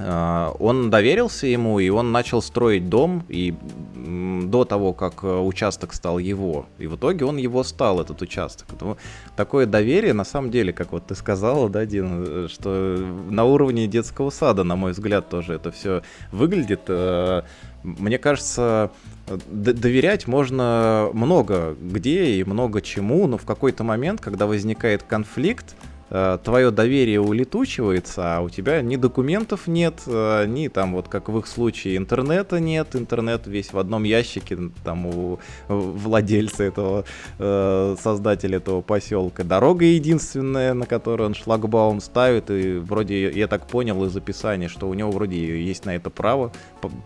А, 0.00 0.54
он 0.58 0.90
доверился 0.90 1.46
ему, 1.46 1.80
и 1.80 1.88
он 1.88 2.12
начал 2.12 2.40
строить 2.40 2.88
дом, 2.88 3.24
и 3.28 3.54
до 3.94 4.64
того, 4.64 4.92
как 4.92 5.24
э, 5.24 5.38
участок 5.38 5.92
стал 5.92 6.18
его. 6.18 6.66
И 6.78 6.86
в 6.86 6.96
итоге 6.96 7.24
он 7.24 7.36
его 7.36 7.62
стал, 7.64 8.00
этот 8.00 8.22
участок. 8.22 8.66
Поэтому 8.68 8.96
такое 9.36 9.66
доверие, 9.66 10.12
на 10.12 10.24
самом 10.24 10.50
деле, 10.50 10.72
как 10.72 10.92
вот 10.92 11.06
ты 11.06 11.14
сказала, 11.14 11.68
да, 11.68 11.84
Дина, 11.84 12.24
э, 12.26 12.48
что 12.48 12.96
на 13.28 13.44
уровне 13.44 13.86
детского 13.86 14.30
сада, 14.30 14.62
на 14.64 14.76
мой 14.76 14.92
взгляд, 14.92 15.28
тоже 15.28 15.54
это 15.54 15.72
все 15.72 16.02
выглядит. 16.32 16.82
Э, 16.88 17.42
мне 17.82 18.18
кажется, 18.18 18.90
доверять 19.26 20.26
можно 20.26 21.10
много 21.12 21.76
где 21.80 22.36
и 22.36 22.44
много 22.44 22.80
чему, 22.82 23.26
но 23.26 23.36
в 23.36 23.44
какой-то 23.44 23.84
момент, 23.84 24.20
когда 24.20 24.46
возникает 24.46 25.02
конфликт, 25.02 25.76
твое 26.08 26.70
доверие 26.70 27.20
улетучивается, 27.20 28.36
а 28.36 28.40
у 28.40 28.48
тебя 28.48 28.80
ни 28.80 28.96
документов 28.96 29.66
нет, 29.66 30.02
э, 30.06 30.46
ни 30.46 30.68
там 30.68 30.94
вот 30.94 31.08
как 31.08 31.28
в 31.28 31.38
их 31.38 31.46
случае 31.46 31.96
интернета 31.96 32.60
нет, 32.60 32.96
интернет 32.96 33.46
весь 33.46 33.72
в 33.72 33.78
одном 33.78 34.04
ящике 34.04 34.58
там 34.84 35.06
у 35.06 35.38
владельца 35.68 36.64
этого 36.64 37.04
э, 37.38 37.96
создателя 38.02 38.56
этого 38.56 38.80
поселка. 38.80 39.44
Дорога 39.44 39.84
единственная, 39.84 40.74
на 40.74 40.86
которой 40.86 41.26
он 41.26 41.34
шлагбаум 41.34 42.00
ставит, 42.00 42.50
и 42.50 42.78
вроде 42.78 43.30
я 43.30 43.46
так 43.46 43.66
понял 43.66 44.04
из 44.04 44.16
описания, 44.16 44.68
что 44.68 44.88
у 44.88 44.94
него 44.94 45.10
вроде 45.10 45.62
есть 45.62 45.84
на 45.84 45.96
это 45.96 46.10
право, 46.10 46.52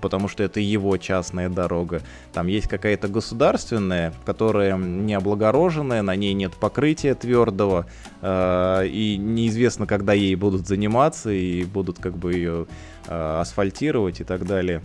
потому 0.00 0.28
что 0.28 0.42
это 0.42 0.60
его 0.60 0.96
частная 0.96 1.48
дорога. 1.48 2.02
Там 2.32 2.46
есть 2.46 2.68
какая-то 2.68 3.08
государственная, 3.08 4.12
которая 4.24 4.76
не 4.76 5.14
облагороженная, 5.14 6.02
на 6.02 6.16
ней 6.16 6.34
нет 6.34 6.52
покрытия 6.54 7.14
твердого, 7.14 7.86
э, 8.20 8.88
и 8.92 9.16
неизвестно, 9.16 9.86
когда 9.86 10.12
ей 10.12 10.34
будут 10.34 10.66
заниматься 10.66 11.30
и 11.30 11.64
будут 11.64 11.98
как 11.98 12.16
бы 12.16 12.34
ее 12.34 12.66
э, 13.06 13.40
асфальтировать 13.40 14.20
и 14.20 14.24
так 14.24 14.46
далее. 14.46 14.82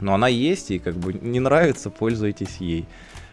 Но 0.00 0.14
она 0.14 0.28
есть, 0.28 0.70
и 0.70 0.78
как 0.78 0.96
бы 0.96 1.12
не 1.14 1.40
нравится, 1.40 1.90
пользуйтесь 1.90 2.56
ей. 2.58 2.86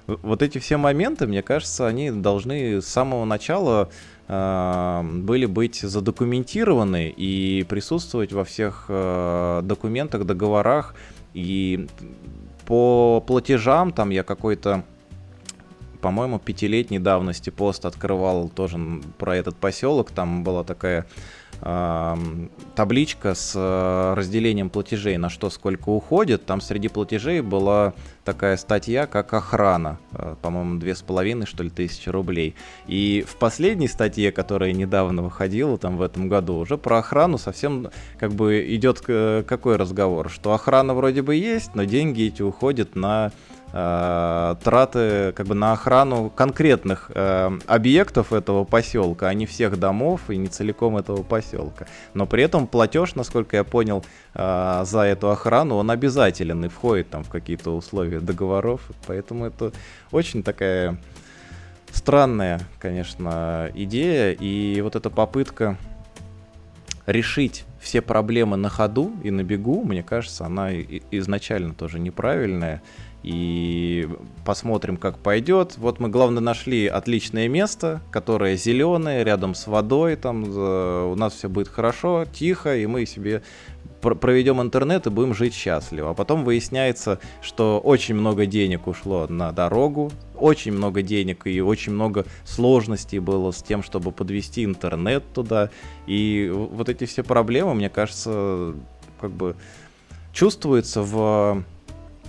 Вот 0.07 0.41
эти 0.41 0.57
все 0.57 0.77
моменты, 0.77 1.27
мне 1.27 1.41
кажется, 1.41 1.85
они 1.85 2.11
должны 2.11 2.81
с 2.81 2.87
самого 2.87 3.25
начала 3.25 3.89
э, 4.27 5.01
были 5.03 5.45
быть 5.45 5.81
задокументированы 5.81 7.13
и 7.15 7.65
присутствовать 7.69 8.31
во 8.33 8.43
всех 8.43 8.85
э, 8.87 9.61
документах, 9.63 10.25
договорах. 10.25 10.95
И 11.33 11.87
по 12.65 13.23
платежам 13.25 13.91
там 13.91 14.09
я 14.09 14.23
какой-то 14.23 14.83
по-моему, 16.01 16.39
пятилетней 16.39 16.99
давности 16.99 17.49
пост 17.49 17.85
открывал 17.85 18.49
тоже 18.49 18.79
про 19.17 19.35
этот 19.35 19.55
поселок. 19.57 20.11
Там 20.11 20.43
была 20.43 20.63
такая 20.63 21.05
табличка 22.75 23.33
с 23.33 23.53
э, 23.53 24.13
разделением 24.15 24.69
платежей, 24.69 25.17
на 25.17 25.29
что 25.29 25.49
сколько 25.49 25.89
уходит. 25.89 26.45
Там 26.45 26.61
среди 26.61 26.87
платежей 26.87 27.41
была 27.41 27.93
такая 28.23 28.55
статья, 28.55 29.07
как 29.07 29.33
охрана. 29.33 29.99
Э, 30.13 30.35
по-моему, 30.41 30.79
две 30.79 30.95
с 30.95 31.01
половиной, 31.01 31.45
что 31.45 31.63
ли, 31.63 31.69
тысячи 31.69 32.07
рублей. 32.07 32.55
И 32.87 33.25
в 33.27 33.35
последней 33.35 33.89
статье, 33.89 34.31
которая 34.31 34.71
недавно 34.71 35.21
выходила, 35.21 35.77
там 35.77 35.97
в 35.97 36.01
этом 36.01 36.29
году, 36.29 36.55
уже 36.55 36.77
про 36.77 36.99
охрану 36.99 37.37
совсем 37.37 37.89
как 38.17 38.31
бы 38.31 38.65
идет 38.73 39.03
э, 39.07 39.43
какой 39.45 39.75
разговор? 39.75 40.29
Что 40.29 40.53
охрана 40.53 40.93
вроде 40.93 41.21
бы 41.21 41.35
есть, 41.35 41.75
но 41.75 41.83
деньги 41.83 42.27
эти 42.27 42.41
уходят 42.41 42.95
на 42.95 43.33
э, 43.73 44.55
траты 44.63 45.33
как 45.33 45.45
бы 45.45 45.55
на 45.55 45.73
охрану 45.73 46.29
конкретных 46.29 47.11
э, 47.13 47.51
объектов 47.67 48.33
этого 48.33 48.63
поселка, 48.63 49.27
а 49.27 49.33
не 49.33 49.45
всех 49.45 49.77
домов 49.79 50.29
и 50.29 50.37
не 50.37 50.47
целиком 50.47 50.97
этого 50.97 51.23
поселка. 51.23 51.87
Но 52.13 52.25
при 52.25 52.43
этом 52.43 52.67
платеж, 52.67 53.15
насколько 53.15 53.57
я 53.57 53.63
понял, 53.63 54.05
э, 54.33 54.83
за 54.85 55.01
эту 55.01 55.29
охрану, 55.31 55.75
он 55.75 55.91
обязателен 55.91 56.65
и 56.65 56.69
входит 56.69 57.09
там 57.09 57.23
в 57.23 57.29
какие-то 57.29 57.75
условия 57.75 58.19
договоров. 58.19 58.81
Поэтому 59.07 59.45
это 59.45 59.71
очень 60.11 60.43
такая 60.43 60.97
странная, 61.91 62.61
конечно, 62.79 63.69
идея. 63.73 64.31
И 64.31 64.81
вот 64.81 64.95
эта 64.95 65.09
попытка 65.09 65.77
решить 67.05 67.65
все 67.79 68.01
проблемы 68.01 68.57
на 68.57 68.69
ходу 68.69 69.11
и 69.23 69.31
на 69.31 69.43
бегу, 69.43 69.83
мне 69.83 70.03
кажется, 70.03 70.45
она 70.45 70.71
изначально 70.73 71.73
тоже 71.73 71.99
неправильная 71.99 72.81
и 73.23 74.07
посмотрим, 74.45 74.97
как 74.97 75.17
пойдет. 75.19 75.77
Вот 75.77 75.99
мы, 75.99 76.09
главное, 76.09 76.41
нашли 76.41 76.87
отличное 76.87 77.47
место, 77.47 78.01
которое 78.11 78.55
зеленое, 78.55 79.23
рядом 79.23 79.55
с 79.55 79.67
водой, 79.67 80.15
там 80.15 80.43
у 80.43 81.15
нас 81.15 81.33
все 81.33 81.49
будет 81.49 81.67
хорошо, 81.67 82.25
тихо, 82.31 82.77
и 82.77 82.85
мы 82.85 83.05
себе 83.05 83.43
проведем 83.99 84.61
интернет 84.61 85.07
и 85.07 85.09
будем 85.09 85.33
жить 85.33 85.53
счастливо. 85.53 86.11
А 86.11 86.13
потом 86.13 86.45
выясняется, 86.45 87.19
что 87.41 87.79
очень 87.79 88.15
много 88.15 88.45
денег 88.45 88.87
ушло 88.87 89.27
на 89.27 89.51
дорогу, 89.51 90.11
очень 90.35 90.71
много 90.71 91.01
денег 91.01 91.45
и 91.45 91.59
очень 91.59 91.91
много 91.91 92.25
сложностей 92.45 93.19
было 93.19 93.51
с 93.51 93.61
тем, 93.61 93.83
чтобы 93.83 94.13
подвести 94.13 94.63
интернет 94.63 95.23
туда. 95.33 95.69
И 96.07 96.49
вот 96.49 96.87
эти 96.87 97.03
все 97.03 97.23
проблемы, 97.23 97.73
мне 97.73 97.89
кажется, 97.89 98.73
как 99.19 99.31
бы 99.31 99.57
чувствуются 100.31 101.01
в 101.01 101.63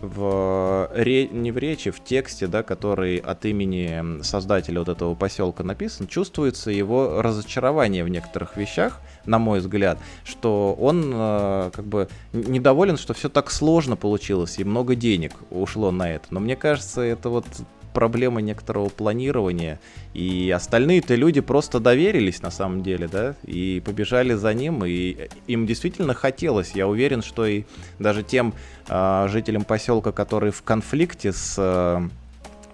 в 0.00 0.90
ре... 0.92 1.28
не 1.28 1.52
в 1.52 1.58
речи, 1.58 1.90
в 1.90 2.02
тексте, 2.02 2.46
да, 2.46 2.62
который 2.62 3.16
от 3.18 3.44
имени 3.44 4.22
создателя 4.22 4.80
вот 4.80 4.88
этого 4.88 5.14
поселка 5.14 5.62
написан, 5.62 6.06
чувствуется 6.06 6.70
его 6.70 7.22
разочарование 7.22 8.04
в 8.04 8.08
некоторых 8.08 8.56
вещах, 8.56 9.00
на 9.26 9.38
мой 9.38 9.60
взгляд, 9.60 9.98
что 10.24 10.76
он 10.78 11.10
э, 11.14 11.70
как 11.74 11.84
бы 11.84 12.08
недоволен, 12.32 12.96
что 12.96 13.14
все 13.14 13.28
так 13.28 13.50
сложно 13.50 13.96
получилось 13.96 14.58
и 14.58 14.64
много 14.64 14.94
денег 14.94 15.32
ушло 15.50 15.90
на 15.90 16.10
это. 16.10 16.26
Но 16.30 16.40
мне 16.40 16.56
кажется, 16.56 17.02
это 17.02 17.28
вот 17.28 17.44
проблема 17.92 18.40
некоторого 18.40 18.88
планирования. 18.88 19.80
И 20.14 20.50
остальные-то 20.50 21.14
люди 21.14 21.40
просто 21.40 21.80
доверились 21.80 22.42
на 22.42 22.50
самом 22.50 22.82
деле, 22.82 23.08
да, 23.08 23.34
и 23.44 23.82
побежали 23.84 24.34
за 24.34 24.52
ним, 24.54 24.84
и 24.84 25.28
им 25.46 25.66
действительно 25.66 26.14
хотелось. 26.14 26.72
Я 26.72 26.88
уверен, 26.88 27.22
что 27.22 27.46
и 27.46 27.64
даже 27.98 28.22
тем 28.22 28.54
э, 28.88 29.26
жителям 29.28 29.64
поселка, 29.64 30.12
которые 30.12 30.52
в 30.52 30.62
конфликте 30.62 31.32
с 31.32 31.54
э, 31.58 32.08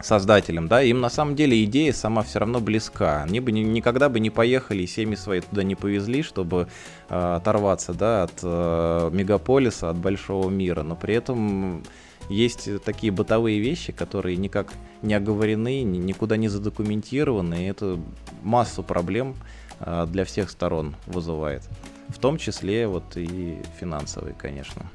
создателем, 0.01 0.69
да, 0.69 0.83
им 0.83 1.01
на 1.01 1.11
самом 1.11 1.35
деле 1.35 1.62
идея 1.64 1.93
сама 1.93 2.23
все 2.23 2.39
равно 2.41 2.61
близка. 2.61 3.23
Они 3.23 3.41
бы 3.41 3.53
ни, 3.53 3.61
никогда 3.61 4.09
бы 4.09 4.21
не 4.21 4.31
поехали 4.31 4.83
и 4.83 4.87
семьи 4.87 5.17
свои 5.17 5.41
туда 5.41 5.62
не 5.62 5.75
повезли, 5.75 6.23
чтобы 6.23 6.69
э, 7.09 7.35
оторваться, 7.37 7.95
да, 7.95 8.25
от 8.25 8.41
э, 8.43 9.11
мегаполиса, 9.12 9.91
от 9.91 9.97
большого 9.97 10.49
мира, 10.51 10.83
но 10.83 10.97
при 10.97 11.14
этом 11.14 11.83
есть 12.29 12.68
такие 12.83 13.12
бытовые 13.12 13.61
вещи, 13.61 13.93
которые 13.93 14.37
никак 14.37 14.72
не 15.03 15.14
оговорены, 15.14 15.83
никуда 15.83 16.37
не 16.37 16.49
задокументированы, 16.49 17.64
и 17.64 17.68
это 17.68 17.99
массу 18.43 18.83
проблем 18.83 19.37
а, 19.81 20.07
для 20.07 20.24
всех 20.24 20.51
сторон 20.51 20.97
вызывает. 21.07 21.68
В 22.09 22.18
том 22.18 22.39
числе 22.39 22.87
вот 22.87 23.16
и 23.16 23.59
финансовые, 23.79 24.35
конечно. 24.35 24.91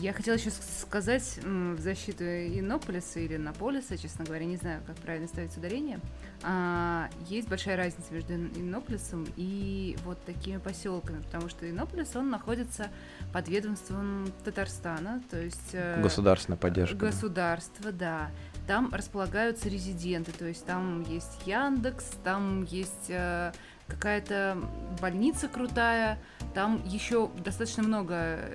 Я 0.00 0.12
хотела 0.12 0.36
еще 0.36 0.50
сказать 0.50 1.40
в 1.42 1.80
защиту 1.80 2.22
Иннополиса 2.24 3.18
или 3.18 3.36
Наполиса, 3.36 3.96
честно 3.96 4.24
говоря, 4.24 4.44
не 4.44 4.56
знаю, 4.56 4.80
как 4.86 4.96
правильно 4.96 5.26
ставить 5.26 5.56
ударение. 5.56 5.98
А, 6.42 7.10
есть 7.28 7.48
большая 7.48 7.76
разница 7.76 8.14
между 8.14 8.34
Иннополисом 8.34 9.26
и 9.36 9.96
вот 10.04 10.22
такими 10.24 10.58
поселками, 10.58 11.20
потому 11.22 11.48
что 11.48 11.68
Иннополис, 11.68 12.14
он 12.14 12.30
находится 12.30 12.88
под 13.32 13.48
ведомством 13.48 14.32
Татарстана, 14.44 15.20
то 15.30 15.40
есть... 15.40 15.70
Э, 15.72 16.00
Государственная 16.00 16.58
поддержка. 16.58 16.96
Государство, 16.96 17.90
да. 17.90 18.30
Там 18.68 18.92
располагаются 18.92 19.68
резиденты, 19.68 20.30
то 20.30 20.44
есть 20.46 20.64
там 20.64 21.02
есть 21.02 21.44
Яндекс, 21.44 22.04
там 22.22 22.62
есть 22.64 23.08
э, 23.08 23.52
какая-то 23.88 24.58
больница 25.00 25.48
крутая, 25.48 26.18
там 26.54 26.82
еще 26.84 27.30
достаточно 27.44 27.82
много 27.82 28.50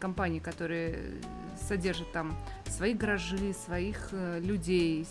компаний, 0.00 0.40
которые 0.40 1.20
содержат 1.68 2.10
там 2.12 2.36
свои 2.68 2.94
гаражи, 2.94 3.52
своих 3.52 4.08
э, 4.12 4.40
людей, 4.40 5.06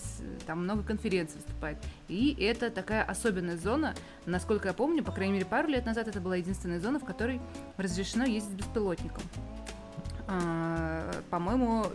там 0.46 0.64
много 0.64 0.84
конференций 0.84 1.38
выступает. 1.38 1.78
И 2.08 2.36
это 2.40 2.70
такая 2.70 3.04
особенная 3.04 3.58
зона, 3.58 3.94
насколько 4.26 4.68
я 4.68 4.74
помню, 4.74 5.04
по 5.04 5.12
крайней 5.12 5.34
мере, 5.34 5.46
пару 5.46 5.68
лет 5.68 5.86
назад 5.86 6.08
это 6.08 6.20
была 6.20 6.36
единственная 6.36 6.80
зона, 6.80 7.00
в 7.00 7.06
которой 7.06 7.40
разрешено 7.78 8.26
ездить 8.26 8.56
беспилотником. 8.56 9.24
А, 10.28 11.12
по-моему, 11.30 11.86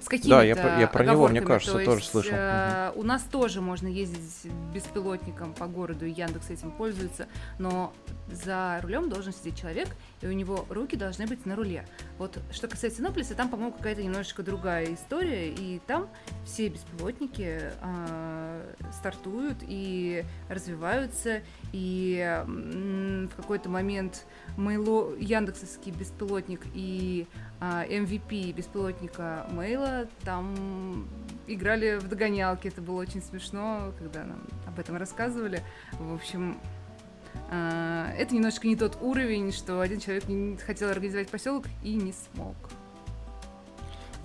с 0.00 0.08
какими-то 0.08 0.38
Да, 0.38 0.42
я, 0.42 0.80
я 0.80 0.86
про 0.86 1.04
него, 1.04 1.28
мне 1.28 1.40
кажется, 1.40 1.78
То 1.78 1.84
тоже 1.84 2.00
есть, 2.00 2.10
слышал. 2.10 2.32
Э, 2.34 2.92
у 2.94 3.02
нас 3.02 3.22
тоже 3.22 3.60
можно 3.60 3.86
ездить 3.86 4.50
беспилотником 4.72 5.52
по 5.52 5.66
городу, 5.66 6.06
и 6.06 6.10
Яндекс 6.10 6.50
этим 6.50 6.70
пользуется, 6.70 7.28
но 7.58 7.92
за 8.30 8.80
рулем 8.82 9.08
должен 9.08 9.32
сидеть 9.32 9.58
человек, 9.60 9.88
и 10.22 10.26
у 10.26 10.32
него 10.32 10.66
руки 10.68 10.96
должны 10.96 11.26
быть 11.26 11.46
на 11.46 11.56
руле. 11.56 11.86
Вот 12.18 12.38
что 12.50 12.68
касается 12.68 13.02
Ноплиса, 13.02 13.34
там, 13.34 13.48
по-моему, 13.48 13.72
какая-то 13.72 14.02
немножечко 14.02 14.42
другая 14.42 14.94
история, 14.94 15.50
и 15.50 15.80
там 15.86 16.08
все 16.44 16.68
беспилотники 16.68 17.60
э, 17.80 18.74
стартуют 18.92 19.58
и 19.62 20.24
развиваются, 20.48 21.42
и 21.72 22.18
э, 22.22 22.44
в 22.44 23.36
какой-то 23.36 23.68
момент 23.68 24.26
Мейло, 24.56 25.14
Яндексовский 25.16 25.92
беспилотник 25.92 26.62
и 26.74 27.26
э, 27.60 27.64
MVP 27.88 28.52
беспилотника 28.52 29.46
Мейла 29.50 30.06
там 30.24 31.08
играли 31.46 31.98
в 31.98 32.08
догонялки. 32.08 32.68
Это 32.68 32.80
было 32.82 33.00
очень 33.00 33.22
смешно, 33.22 33.92
когда 33.98 34.24
нам 34.24 34.42
об 34.66 34.78
этом 34.78 34.96
рассказывали. 34.96 35.62
В 35.92 36.14
общем, 36.14 36.58
а, 36.60 36.89
это 37.50 38.34
немножко 38.34 38.68
не 38.68 38.76
тот 38.76 38.98
уровень, 39.00 39.52
что 39.52 39.80
один 39.80 40.00
человек 40.00 40.24
хотел 40.64 40.90
организовать 40.90 41.28
поселок 41.28 41.66
и 41.82 41.94
не 41.94 42.12
смог. 42.12 42.54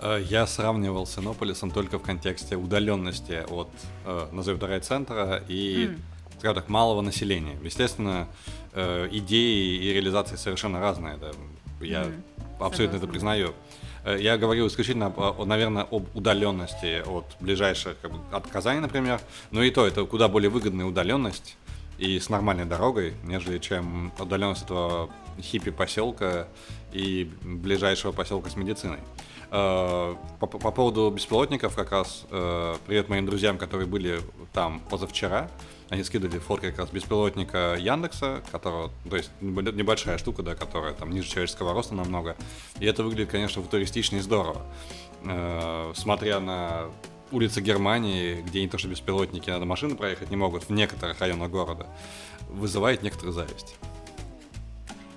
Э, 0.00 0.22
я 0.28 0.46
сравнивал 0.46 1.06
с 1.06 1.18
Иннополисом 1.18 1.70
только 1.70 1.98
в 1.98 2.02
контексте 2.02 2.56
удаленности 2.56 3.44
от, 3.48 3.68
э, 4.04 4.28
назовем 4.32 4.58
это, 4.58 4.66
райцентра 4.66 5.42
и, 5.48 5.86
mm. 5.86 5.98
скажем 6.38 6.54
так, 6.56 6.68
малого 6.68 7.00
населения. 7.00 7.56
Естественно, 7.62 8.28
э, 8.72 9.08
идеи 9.12 9.76
и 9.76 9.92
реализации 9.92 10.36
совершенно 10.36 10.80
разные. 10.80 11.16
Да. 11.16 11.30
Я 11.80 12.04
mm. 12.04 12.22
абсолютно 12.60 12.74
Согласна. 12.76 12.96
это 12.96 13.06
признаю. 13.06 13.54
Я 14.20 14.38
говорил 14.38 14.68
исключительно, 14.68 15.12
наверное, 15.44 15.82
об 15.82 16.14
удаленности 16.14 17.02
от 17.04 17.24
ближайших, 17.40 17.96
как 18.00 18.12
бы, 18.12 18.18
от 18.30 18.46
Казани, 18.46 18.78
например. 18.78 19.20
Но 19.50 19.64
и 19.64 19.70
то, 19.72 19.84
это 19.84 20.04
куда 20.04 20.28
более 20.28 20.48
выгодная 20.48 20.86
удаленность 20.86 21.56
и 21.98 22.18
с 22.18 22.28
нормальной 22.28 22.64
дорогой, 22.64 23.14
нежели 23.24 23.58
чем 23.58 24.12
удаленность 24.18 24.62
этого 24.62 25.10
хиппи 25.40 25.70
поселка 25.70 26.48
и 26.92 27.30
ближайшего 27.42 28.12
поселка 28.12 28.50
с 28.50 28.56
медициной. 28.56 28.98
Э, 29.50 30.16
по, 30.40 30.46
по 30.46 30.70
поводу 30.70 31.10
беспилотников 31.10 31.74
как 31.74 31.92
раз 31.92 32.26
э, 32.30 32.76
привет 32.86 33.08
моим 33.08 33.26
друзьям, 33.26 33.58
которые 33.58 33.86
были 33.86 34.20
там 34.52 34.80
позавчера. 34.90 35.50
Они 35.88 36.02
скидывали 36.02 36.38
фотки 36.40 36.70
как 36.70 36.78
раз 36.80 36.90
беспилотника 36.90 37.76
Яндекса, 37.78 38.42
которого, 38.50 38.90
то 39.08 39.16
есть 39.16 39.30
небольшая 39.40 40.18
штука, 40.18 40.42
да, 40.42 40.56
которая 40.56 40.94
там 40.94 41.10
ниже 41.10 41.28
человеческого 41.28 41.72
роста 41.74 41.94
намного. 41.94 42.36
И 42.80 42.86
это 42.86 43.04
выглядит, 43.04 43.30
конечно, 43.30 43.62
футуристично 43.62 44.16
и 44.16 44.20
здорово. 44.20 44.62
Э, 45.24 45.92
смотря 45.94 46.40
на 46.40 46.86
улицы 47.36 47.60
Германии, 47.60 48.40
где 48.40 48.62
не 48.62 48.68
то 48.68 48.78
что 48.78 48.88
беспилотники, 48.88 49.50
надо 49.50 49.66
машины 49.66 49.94
проехать 49.94 50.30
не 50.30 50.36
могут 50.36 50.64
в 50.64 50.70
некоторых 50.70 51.20
районах 51.20 51.50
города, 51.50 51.86
вызывает 52.48 53.02
некоторую 53.02 53.32
зависть. 53.32 53.76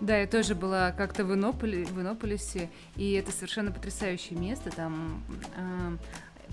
Да, 0.02 0.18
я 0.18 0.28
тоже 0.28 0.54
была 0.56 0.92
как-то 0.92 1.26
в, 1.26 1.34
Иннополи, 1.34 1.84
в 1.86 2.00
Иннополисе, 2.00 2.70
и 2.96 3.14
это 3.14 3.32
совершенно 3.32 3.72
потрясающее 3.72 4.38
место. 4.38 4.70
Там 4.70 5.24
э, 5.56 5.98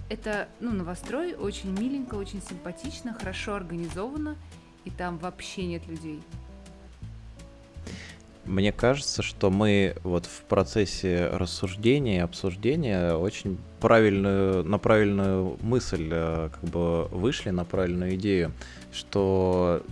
это, 0.08 0.48
ну, 0.60 0.72
новострой, 0.72 1.34
очень 1.34 1.70
миленько, 1.70 2.14
очень 2.14 2.42
симпатично, 2.42 3.12
хорошо 3.12 3.54
организовано, 3.54 4.36
и 4.84 4.90
там 4.90 5.18
вообще 5.18 5.66
нет 5.66 5.86
людей. 5.86 6.22
Мне 8.46 8.72
кажется, 8.72 9.22
что 9.22 9.50
мы 9.50 9.96
вот 10.02 10.26
в 10.26 10.42
процессе 10.42 11.28
рассуждения, 11.32 12.22
обсуждения 12.22 13.14
очень 13.14 13.58
правильную, 13.80 14.64
на 14.64 14.78
правильную 14.78 15.56
мысль 15.62 16.08
э, 16.10 16.50
как 16.52 16.70
бы 16.70 17.04
вышли, 17.06 17.50
на 17.50 17.64
правильную 17.64 18.14
идею, 18.14 18.52
что 18.92 19.82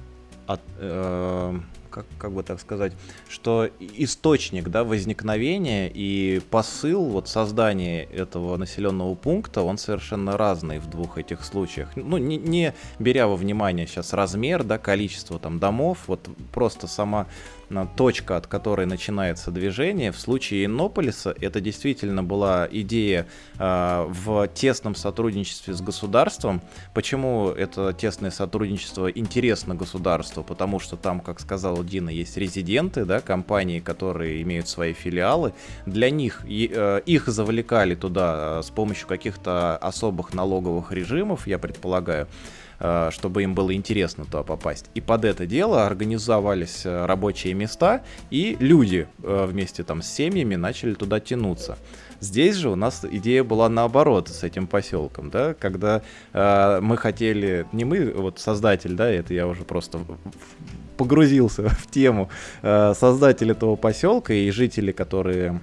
от, 0.47 0.61
э, 0.79 1.59
как, 1.95 2.07
как 2.19 2.33
бы 2.33 2.43
так 2.43 2.61
сказать, 2.61 2.93
что 3.29 3.69
источник 3.79 4.69
да, 4.69 4.83
возникновения 4.83 5.91
и 5.93 6.41
посыл 6.51 7.05
вот 7.05 7.29
создания 7.29 8.03
этого 8.05 8.57
населенного 8.57 9.15
пункта, 9.15 9.63
он 9.63 9.79
совершенно 9.79 10.37
разный 10.37 10.81
в 10.81 10.91
двух 10.91 11.19
этих 11.19 11.45
случаях. 11.45 11.91
Ну, 11.95 12.19
не, 12.19 12.37
не 12.37 12.75
беря 12.99 13.29
во 13.29 13.37
внимание 13.37 13.87
сейчас 13.87 14.13
размер, 14.13 14.65
да, 14.65 14.79
количество 14.79 15.39
там 15.39 15.61
домов, 15.61 16.05
вот 16.09 16.29
просто 16.53 16.89
сама 16.89 17.27
точка, 17.97 18.37
от 18.37 18.47
которой 18.47 18.87
начинается 18.87 19.51
движение. 19.51 20.13
В 20.13 20.19
случае 20.19 20.67
Иннополиса 20.67 21.35
это 21.41 21.61
действительно 21.61 22.23
была 22.23 22.69
идея 22.71 23.27
э, 23.59 24.07
в 24.09 24.49
тесном 24.49 24.95
сотрудничестве 24.95 25.75
с 25.75 25.81
государством. 25.81 26.63
Почему 26.95 27.51
это 27.51 27.93
тесное 27.93 28.31
сотрудничество 28.31 29.11
интересно 29.11 29.75
государству? 29.75 30.43
Потому 30.43 30.79
что 30.79 30.97
там, 30.97 31.21
как 31.21 31.41
сказала 31.41 31.85
Дина, 31.85 32.11
есть 32.11 32.37
резиденты, 32.37 33.05
да, 33.05 33.21
компании, 33.21 33.81
которые 33.81 34.43
имеют 34.43 34.69
свои 34.69 34.93
филиалы. 34.93 35.53
Для 35.87 36.11
них 36.11 36.45
э, 36.47 37.03
их 37.05 37.27
завлекали 37.27 37.95
туда 37.95 38.61
э, 38.61 38.63
с 38.63 38.71
помощью 38.71 39.09
каких-то 39.09 39.77
особых 39.77 40.33
налоговых 40.35 40.93
режимов, 40.93 41.47
я 41.47 41.59
предполагаю. 41.59 42.29
Э, 42.81 43.11
чтобы 43.13 43.43
им 43.43 43.55
было 43.55 43.75
интересно 43.75 44.25
туда 44.25 44.43
попасть. 44.43 44.91
И 44.95 45.01
под 45.01 45.25
это 45.25 45.47
дело 45.47 45.87
организовались 45.87 46.83
э, 46.85 47.07
рабочие 47.07 47.55
места, 47.55 48.03
и 48.31 48.57
люди 48.59 49.07
э, 49.23 49.47
вместе 49.49 49.85
там 49.85 50.03
с 50.03 50.09
семьями 50.09 50.57
начали 50.57 50.95
туда 50.95 51.21
тянуться. 51.21 51.79
Здесь 52.21 52.57
же 52.57 52.71
у 52.71 52.77
нас 52.77 53.05
идея 53.09 53.45
была 53.45 53.69
наоборот 53.69 54.29
с 54.29 54.43
этим 54.43 54.67
поселком, 54.67 55.31
да, 55.31 55.55
когда 55.55 56.03
э, 56.33 56.81
мы 56.81 56.97
хотели, 56.97 57.67
не 57.73 57.85
мы, 57.85 58.13
вот 58.13 58.39
создатель, 58.39 58.95
да, 58.95 59.09
это 59.09 59.35
я 59.35 59.47
уже 59.47 59.63
просто 59.65 60.01
погрузился 60.97 61.69
в 61.69 61.91
тему, 61.91 62.29
э, 62.63 62.95
создатель 62.99 63.51
этого 63.51 63.77
поселка 63.77 64.33
и 64.33 64.51
жители, 64.51 64.93
которые 64.93 65.61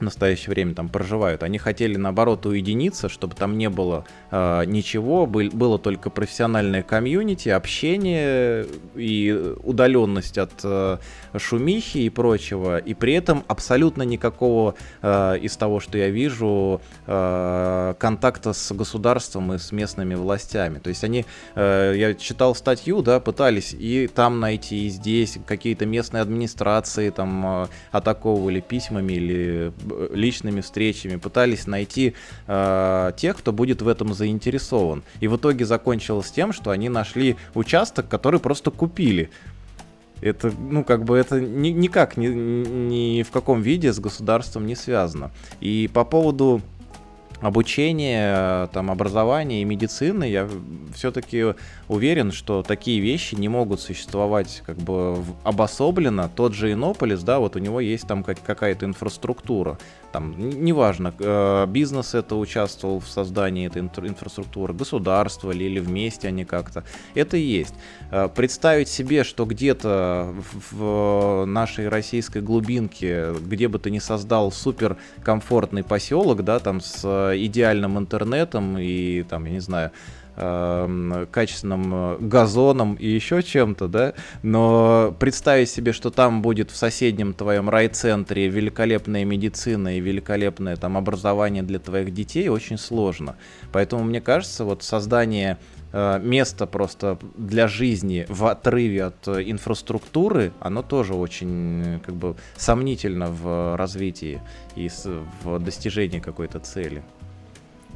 в 0.00 0.02
настоящее 0.02 0.50
время 0.50 0.74
там 0.74 0.88
проживают, 0.88 1.42
они 1.42 1.58
хотели 1.58 1.96
наоборот 1.96 2.46
уединиться, 2.46 3.08
чтобы 3.08 3.34
там 3.34 3.56
не 3.58 3.68
было 3.68 4.04
э, 4.30 4.64
ничего, 4.66 5.26
был, 5.26 5.50
было 5.50 5.78
только 5.78 6.10
профессиональное 6.10 6.82
комьюнити, 6.82 7.48
общение 7.50 8.66
и 8.94 9.54
удаленность 9.62 10.38
от 10.38 10.52
э, 10.64 10.98
шумихи 11.36 11.98
и 11.98 12.10
прочего, 12.10 12.78
и 12.78 12.94
при 12.94 13.14
этом 13.14 13.44
абсолютно 13.48 14.02
никакого 14.02 14.74
э, 15.02 15.38
из 15.40 15.56
того, 15.56 15.80
что 15.80 15.98
я 15.98 16.08
вижу, 16.08 16.80
э, 17.06 17.94
контакта 17.98 18.52
с 18.52 18.72
государством 18.72 19.52
и 19.52 19.58
с 19.58 19.72
местными 19.72 20.14
властями. 20.14 20.78
То 20.78 20.88
есть 20.88 21.04
они, 21.04 21.26
э, 21.54 21.94
я 21.96 22.14
читал 22.14 22.54
статью, 22.54 23.02
да, 23.02 23.20
пытались 23.20 23.74
и 23.78 24.06
там 24.06 24.40
найти, 24.40 24.86
и 24.86 24.88
здесь 24.88 25.38
какие-то 25.46 25.86
местные 25.86 26.22
администрации 26.22 27.10
там 27.10 27.64
э, 27.64 27.66
атаковывали 27.92 28.60
письмами 28.60 29.12
или 29.12 29.72
личными 30.12 30.60
встречами, 30.60 31.16
пытались 31.16 31.66
найти 31.66 32.14
э, 32.46 33.12
тех, 33.16 33.36
кто 33.36 33.52
будет 33.52 33.82
в 33.82 33.88
этом 33.88 34.14
заинтересован. 34.14 35.02
И 35.20 35.28
в 35.28 35.36
итоге 35.36 35.64
закончилось 35.64 36.30
тем, 36.30 36.52
что 36.52 36.70
они 36.70 36.88
нашли 36.88 37.36
участок, 37.54 38.08
который 38.08 38.40
просто 38.40 38.70
купили. 38.70 39.30
Это, 40.20 40.52
ну, 40.58 40.84
как 40.84 41.04
бы 41.04 41.16
это 41.16 41.40
ни, 41.40 41.68
никак 41.68 42.16
ни, 42.16 42.26
ни 42.26 43.22
в 43.22 43.30
каком 43.30 43.62
виде 43.62 43.92
с 43.92 43.98
государством 43.98 44.66
не 44.66 44.74
связано. 44.74 45.30
И 45.60 45.88
по 45.92 46.04
поводу 46.04 46.60
обучения, 47.40 48.66
там, 48.68 48.90
образования 48.90 49.62
и 49.62 49.64
медицины, 49.64 50.24
я 50.24 50.48
все-таки 50.94 51.54
уверен, 51.88 52.32
что 52.32 52.62
такие 52.62 53.00
вещи 53.00 53.34
не 53.34 53.48
могут 53.48 53.80
существовать 53.80 54.62
как 54.66 54.76
бы 54.76 55.22
обособленно. 55.44 56.30
Тот 56.34 56.54
же 56.54 56.72
Иннополис, 56.72 57.22
да, 57.22 57.38
вот 57.38 57.56
у 57.56 57.58
него 57.58 57.80
есть 57.80 58.06
там 58.06 58.22
какая-то 58.22 58.86
инфраструктура. 58.86 59.78
Там, 60.12 60.34
неважно, 60.38 61.14
э, 61.18 61.66
бизнес 61.66 62.14
это 62.14 62.34
участвовал 62.34 62.98
в 62.98 63.08
создании 63.08 63.66
этой 63.66 63.80
инфраструктуры, 63.82 64.74
государство 64.74 65.52
ли, 65.52 65.66
или 65.66 65.78
вместе 65.78 66.28
они 66.28 66.44
как-то. 66.44 66.84
Это 67.14 67.36
есть. 67.36 67.74
Э, 68.10 68.28
представить 68.34 68.88
себе, 68.88 69.22
что 69.22 69.44
где-то 69.44 70.34
в 70.70 71.44
нашей 71.46 71.88
российской 71.88 72.42
глубинке, 72.42 73.32
где 73.40 73.68
бы 73.68 73.78
ты 73.78 73.90
ни 73.90 74.00
создал 74.00 74.50
супер 74.50 74.96
комфортный 75.22 75.84
поселок, 75.84 76.42
да, 76.42 76.58
там 76.58 76.80
с 76.80 77.04
идеальным 77.36 77.98
интернетом 77.98 78.78
и 78.78 79.22
там, 79.22 79.44
я 79.44 79.52
не 79.52 79.60
знаю, 79.60 79.92
Эм, 80.36 81.26
качественным 81.32 81.92
э, 81.92 82.16
газоном 82.20 82.94
и 82.94 83.06
еще 83.06 83.42
чем-то, 83.42 83.88
да, 83.88 84.14
но 84.42 85.14
представить 85.18 85.68
себе, 85.68 85.92
что 85.92 86.10
там 86.10 86.40
будет 86.40 86.70
в 86.70 86.76
соседнем 86.76 87.34
твоем 87.34 87.68
райцентре 87.68 88.48
великолепная 88.48 89.24
медицина 89.24 89.96
и 89.96 90.00
великолепное 90.00 90.76
там 90.76 90.96
образование 90.96 91.64
для 91.64 91.80
твоих 91.80 92.14
детей 92.14 92.48
очень 92.48 92.78
сложно. 92.78 93.36
Поэтому 93.72 94.04
мне 94.04 94.20
кажется, 94.20 94.64
вот 94.64 94.84
создание 94.84 95.58
э, 95.92 96.20
места 96.22 96.66
просто 96.66 97.18
для 97.36 97.66
жизни 97.66 98.24
в 98.28 98.46
отрыве 98.46 99.06
от 99.06 99.26
э, 99.26 99.42
инфраструктуры, 99.50 100.52
оно 100.60 100.82
тоже 100.82 101.14
очень 101.14 102.00
как 102.06 102.14
бы 102.14 102.36
сомнительно 102.56 103.26
в 103.26 103.76
развитии 103.76 104.40
и 104.76 104.88
в 105.42 105.58
достижении 105.58 106.20
какой-то 106.20 106.60
цели. 106.60 107.02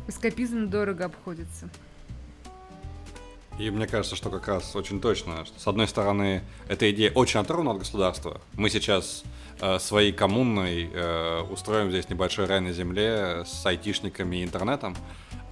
Эскапизм 0.09 0.69
дорого 0.69 1.05
обходится. 1.05 1.71
И 3.59 3.71
мне 3.71 3.87
кажется, 3.87 4.17
что 4.17 4.31
как 4.31 4.49
раз 4.49 4.75
очень 4.75 5.01
точно, 5.01 5.45
что 5.45 5.61
с 5.61 5.67
одной 5.69 5.87
стороны, 5.87 6.43
эта 6.69 6.91
идея 6.91 7.13
очень 7.13 7.39
оторвана 7.39 7.71
от 7.71 7.79
государства. 7.79 8.41
Мы 8.55 8.69
сейчас 8.69 9.23
э, 9.61 9.79
своей 9.79 10.13
коммунной 10.13 10.91
э, 10.93 11.43
устроим 11.43 11.91
здесь 11.91 12.09
небольшой 12.09 12.47
рай 12.47 12.61
на 12.61 12.73
земле 12.73 13.45
с 13.47 13.65
айтишниками 13.65 14.39
и 14.39 14.45
интернетом, 14.45 14.97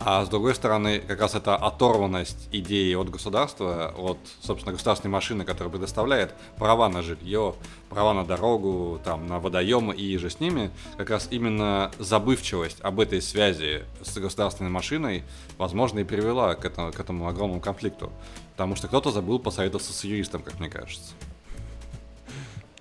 а 0.05 0.25
с 0.25 0.29
другой 0.29 0.55
стороны, 0.55 1.01
как 1.01 1.21
раз 1.21 1.35
эта 1.35 1.57
оторванность 1.57 2.49
идеи 2.53 2.95
от 2.95 3.11
государства, 3.11 3.93
от, 3.97 4.19
собственно, 4.43 4.73
государственной 4.73 5.11
машины, 5.11 5.45
которая 5.45 5.71
предоставляет 5.71 6.35
права 6.57 6.89
на 6.89 7.03
жилье, 7.03 7.55
права 7.89 8.13
на 8.13 8.25
дорогу, 8.25 9.01
там, 9.05 9.27
на 9.27 9.39
водоемы 9.39 9.95
и 9.95 10.17
же 10.19 10.31
с 10.31 10.41
ними, 10.41 10.71
как 10.97 11.11
раз 11.11 11.29
именно 11.31 11.91
забывчивость 11.99 12.81
об 12.81 13.01
этой 13.01 13.23
связи 13.23 13.85
с 14.03 14.17
государственной 14.19 14.71
машиной, 14.71 15.25
возможно, 15.59 16.01
и 16.01 16.05
привела 16.05 16.55
к 16.55 16.65
этому, 16.65 16.93
к 16.93 17.01
этому 17.01 17.29
огромному 17.29 17.61
конфликту. 17.61 18.13
Потому 18.53 18.77
что 18.77 18.89
кто-то 18.89 19.11
забыл 19.11 19.39
посоветоваться 19.39 19.93
с 19.93 20.05
юристом, 20.05 20.43
как 20.43 20.61
мне 20.61 20.69
кажется. 20.69 21.13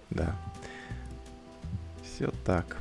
Да. 0.10 0.36
Все 2.04 2.32
так. 2.46 2.78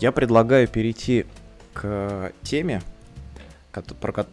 Я 0.00 0.12
предлагаю 0.12 0.66
перейти 0.66 1.26
к 1.74 2.32
теме, 2.42 2.80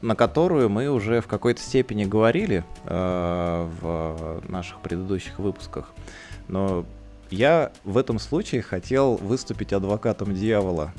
на 0.02 0.16
которую 0.16 0.70
мы 0.70 0.88
уже 0.90 1.20
в 1.20 1.28
какой-то 1.28 1.62
степени 1.62 2.06
говорили 2.06 2.64
э, 2.86 3.70
в 3.82 4.42
наших 4.48 4.80
предыдущих 4.80 5.40
выпусках. 5.40 5.94
Но 6.48 6.86
я 7.32 7.74
в 7.84 7.98
этом 7.98 8.18
случае 8.18 8.62
хотел 8.62 9.16
выступить 9.18 9.74
адвокатом 9.74 10.34
дьявола. 10.34 10.94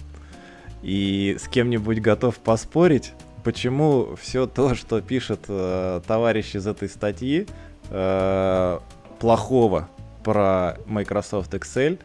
И 0.83 1.39
с 1.41 1.49
кем-нибудь 1.49 2.03
готов 2.03 2.37
поспорить, 2.37 3.15
почему 3.45 4.17
все 4.21 4.47
то, 4.47 4.75
что 4.75 5.01
пишет 5.01 5.47
э, 5.49 6.03
товарищ 6.07 6.55
из 6.55 6.67
этой 6.67 6.91
статьи, 6.91 7.47
э, 7.89 8.79
плохого 9.19 9.89
про 10.23 10.77
Microsoft 10.85 11.55
Excel, 11.55 11.99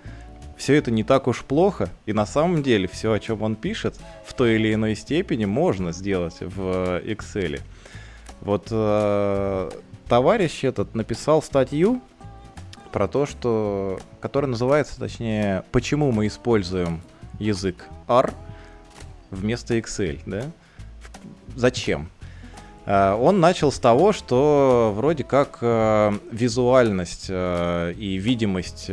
все 0.64 0.76
это 0.76 0.91
не 0.91 1.03
так 1.03 1.28
уж 1.28 1.43
плохо, 1.43 1.89
и 2.05 2.14
на 2.14 2.26
самом 2.26 2.64
деле 2.64 2.88
все, 2.88 3.11
о 3.11 3.20
чем 3.20 3.41
он 3.41 3.57
пишет, 3.57 3.99
в 4.26 4.34
той 4.34 4.55
или 4.55 4.74
иной 4.74 4.95
степени 4.95 5.43
можно 5.43 5.91
сделать 5.91 6.38
в 6.39 7.01
Excel. 7.03 7.59
Вот 8.39 8.70
э, 8.72 9.72
товарищ 10.07 10.64
этот 10.64 10.95
написал 10.95 11.41
статью 11.41 12.01
про 12.93 13.09
то, 13.09 13.26
что, 13.26 13.99
которая 14.22 14.51
называется, 14.51 14.97
точнее, 14.97 15.66
почему 15.74 16.14
мы 16.14 16.28
используем 16.28 17.01
язык 17.39 17.89
R 18.07 18.34
вместо 19.32 19.78
Excel, 19.78 20.22
да? 20.26 20.43
Зачем? 21.57 22.07
Э, 22.86 23.14
он 23.14 23.39
начал 23.39 23.72
с 23.72 23.80
того, 23.80 24.14
что 24.14 24.93
вроде 24.95 25.24
как 25.24 25.57
э, 25.61 26.11
визуальность 26.32 27.28
э, 27.30 27.93
и 27.97 28.16
видимость 28.16 28.89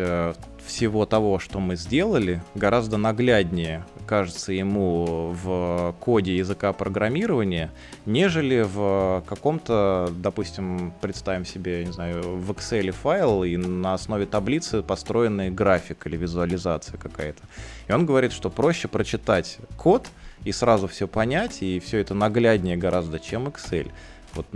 всего 0.66 1.06
того, 1.06 1.38
что 1.38 1.60
мы 1.60 1.76
сделали, 1.76 2.42
гораздо 2.54 2.96
нагляднее 2.96 3.84
кажется 4.10 4.52
ему 4.52 5.32
в 5.40 5.94
коде 6.00 6.36
языка 6.36 6.72
программирования, 6.72 7.70
нежели 8.06 8.62
в 8.62 9.22
каком-то, 9.24 10.12
допустим, 10.16 10.92
представим 11.00 11.44
себе, 11.44 11.84
не 11.84 11.92
знаю, 11.92 12.36
в 12.36 12.50
Excel 12.50 12.90
файл 12.90 13.44
и 13.44 13.56
на 13.56 13.94
основе 13.94 14.26
таблицы 14.26 14.82
построенный 14.82 15.50
график 15.50 16.08
или 16.08 16.16
визуализация 16.16 16.98
какая-то. 16.98 17.44
И 17.86 17.92
он 17.92 18.04
говорит, 18.04 18.32
что 18.32 18.50
проще 18.50 18.88
прочитать 18.88 19.58
код 19.76 20.08
и 20.44 20.50
сразу 20.50 20.88
все 20.88 21.06
понять, 21.06 21.62
и 21.62 21.78
все 21.78 21.98
это 21.98 22.12
нагляднее 22.12 22.76
гораздо, 22.76 23.20
чем 23.20 23.46
Excel. 23.46 23.92
Вот 24.34 24.46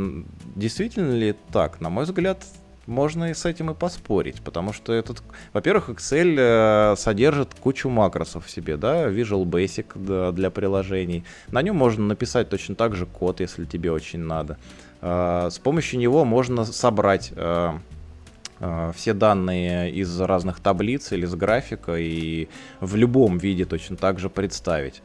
действительно 0.57 1.13
ли 1.13 1.37
так? 1.53 1.81
На 1.81 1.91
мой 1.91 2.07
взгляд, 2.07 2.45
можно 2.87 3.31
и 3.31 3.35
с 3.35 3.45
этим 3.45 3.71
и 3.71 3.75
поспорить, 3.75 4.43
потому 4.43 4.73
что 4.73 4.93
этот, 4.93 5.23
во-первых, 5.53 5.89
Excel 5.91 6.37
э, 6.39 6.97
содержит 6.97 7.55
кучу 7.55 7.89
макросов 7.89 8.47
в 8.47 8.51
себе, 8.51 8.77
да, 8.77 9.09
Visual 9.09 9.45
Basic 9.45 10.33
для 10.33 10.51
приложений. 10.51 11.25
На 11.51 11.63
нем 11.63 11.77
можно 11.77 12.05
написать 12.05 12.49
точно 12.49 12.75
так 12.75 12.95
же 12.95 13.07
код, 13.07 13.41
если 13.41 13.65
тебе 13.65 13.91
очень 13.91 14.21
надо. 14.21 14.59
Э, 15.01 15.49
с 15.51 15.59
помощью 15.59 15.99
него 15.99 16.25
можно 16.25 16.65
собрать 16.65 17.33
э, 17.35 17.73
все 18.95 19.15
данные 19.15 19.91
из 19.91 20.21
разных 20.21 20.61
таблиц 20.61 21.13
или 21.13 21.27
с 21.27 21.35
графика 21.35 21.97
и 21.97 22.49
в 22.81 22.97
любом 22.97 23.39
виде 23.39 23.65
точно 23.65 23.97
так 23.97 24.19
же 24.19 24.31
представить. 24.31 25.03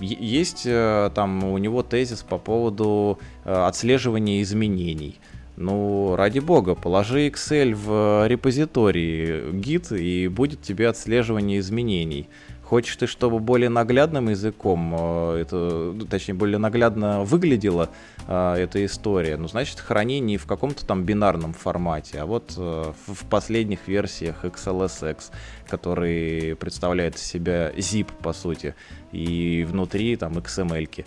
Есть 0.00 0.62
там 0.64 1.44
у 1.44 1.58
него 1.58 1.82
тезис 1.82 2.22
по 2.22 2.38
поводу 2.38 3.18
отслеживания 3.44 4.42
изменений. 4.42 5.20
Ну, 5.60 6.14
ради 6.14 6.38
бога, 6.38 6.76
положи 6.76 7.26
Excel 7.26 7.74
в 7.74 8.28
репозиторий 8.28 9.50
гид, 9.50 9.90
и 9.90 10.28
будет 10.28 10.62
тебе 10.62 10.88
отслеживание 10.88 11.58
изменений. 11.58 12.28
Хочешь 12.62 12.94
ты, 12.94 13.08
чтобы 13.08 13.40
более 13.40 13.68
наглядным 13.68 14.28
языком, 14.28 14.94
э, 14.96 15.38
это, 15.40 15.92
ну, 15.96 16.04
точнее, 16.04 16.34
более 16.34 16.58
наглядно 16.58 17.24
выглядела 17.24 17.90
э, 18.28 18.54
эта 18.58 18.84
история, 18.84 19.36
ну, 19.36 19.48
значит, 19.48 19.80
храни 19.80 20.20
не 20.20 20.36
в 20.36 20.46
каком-то 20.46 20.86
там 20.86 21.02
бинарном 21.02 21.54
формате, 21.54 22.20
а 22.20 22.26
вот 22.26 22.54
э, 22.56 22.92
в 23.06 23.24
последних 23.24 23.88
версиях 23.88 24.44
XLSX, 24.44 25.32
который 25.66 26.54
представляет 26.54 27.16
из 27.16 27.22
себя 27.22 27.70
zip, 27.70 28.08
по 28.22 28.32
сути, 28.32 28.76
и 29.10 29.66
внутри 29.68 30.14
там 30.16 30.34
XML. 30.34 30.88
-ки. 30.88 31.04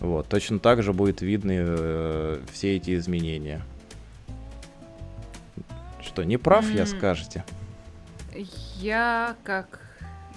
Вот, 0.00 0.28
точно 0.28 0.58
так 0.58 0.82
же 0.82 0.92
будет 0.92 1.20
видны 1.20 1.56
э, 1.58 2.40
все 2.52 2.76
эти 2.76 2.96
изменения. 2.96 3.62
Что, 6.00 6.24
не 6.24 6.38
прав, 6.38 6.64
mm-hmm. 6.64 6.76
я 6.76 6.86
скажете? 6.86 7.44
Я, 8.78 9.36
как 9.44 9.80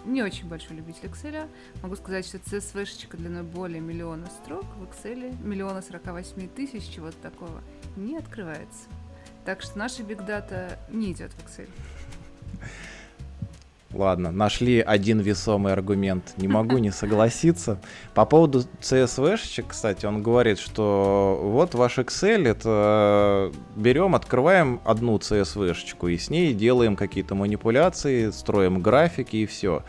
не 0.06 0.22
очень 0.22 0.48
большой 0.48 0.76
любитель 0.76 1.06
Excel, 1.06 1.48
могу 1.82 1.96
сказать, 1.96 2.26
что 2.26 2.38
CSV-шечка 2.38 3.16
длиной 3.16 3.44
более 3.44 3.80
миллиона 3.80 4.28
строк 4.28 4.66
в 4.78 4.84
Excel, 4.84 5.34
миллиона 5.42 5.82
48 5.82 6.50
тысяч, 6.50 6.90
чего-то 6.94 7.18
такого, 7.18 7.62
не 7.96 8.18
открывается. 8.18 8.90
Так 9.46 9.62
что 9.62 9.78
наша 9.78 10.04
Data 10.04 10.78
не 10.90 11.14
идет 11.14 11.32
в 11.32 11.40
Excel. 11.46 11.70
Ладно, 13.94 14.32
нашли 14.32 14.80
один 14.80 15.20
весомый 15.20 15.72
аргумент. 15.72 16.34
Не 16.38 16.48
могу 16.48 16.80
не 16.80 16.92
согласиться. 16.92 17.80
По 18.16 18.26
поводу 18.26 18.64
CSV, 18.82 19.64
кстати, 19.68 20.08
он 20.08 20.24
говорит, 20.24 20.58
что 20.58 21.40
вот 21.44 21.76
ваш 21.76 22.00
Excel, 22.00 22.48
это 22.48 23.52
берем, 23.76 24.16
открываем 24.16 24.82
одну 24.84 25.18
CSV 25.18 26.12
и 26.12 26.18
с 26.18 26.30
ней 26.32 26.54
делаем 26.54 26.96
какие-то 26.96 27.36
манипуляции, 27.36 28.32
строим 28.32 28.82
графики 28.82 29.38
и 29.38 29.46
все. 29.46 29.84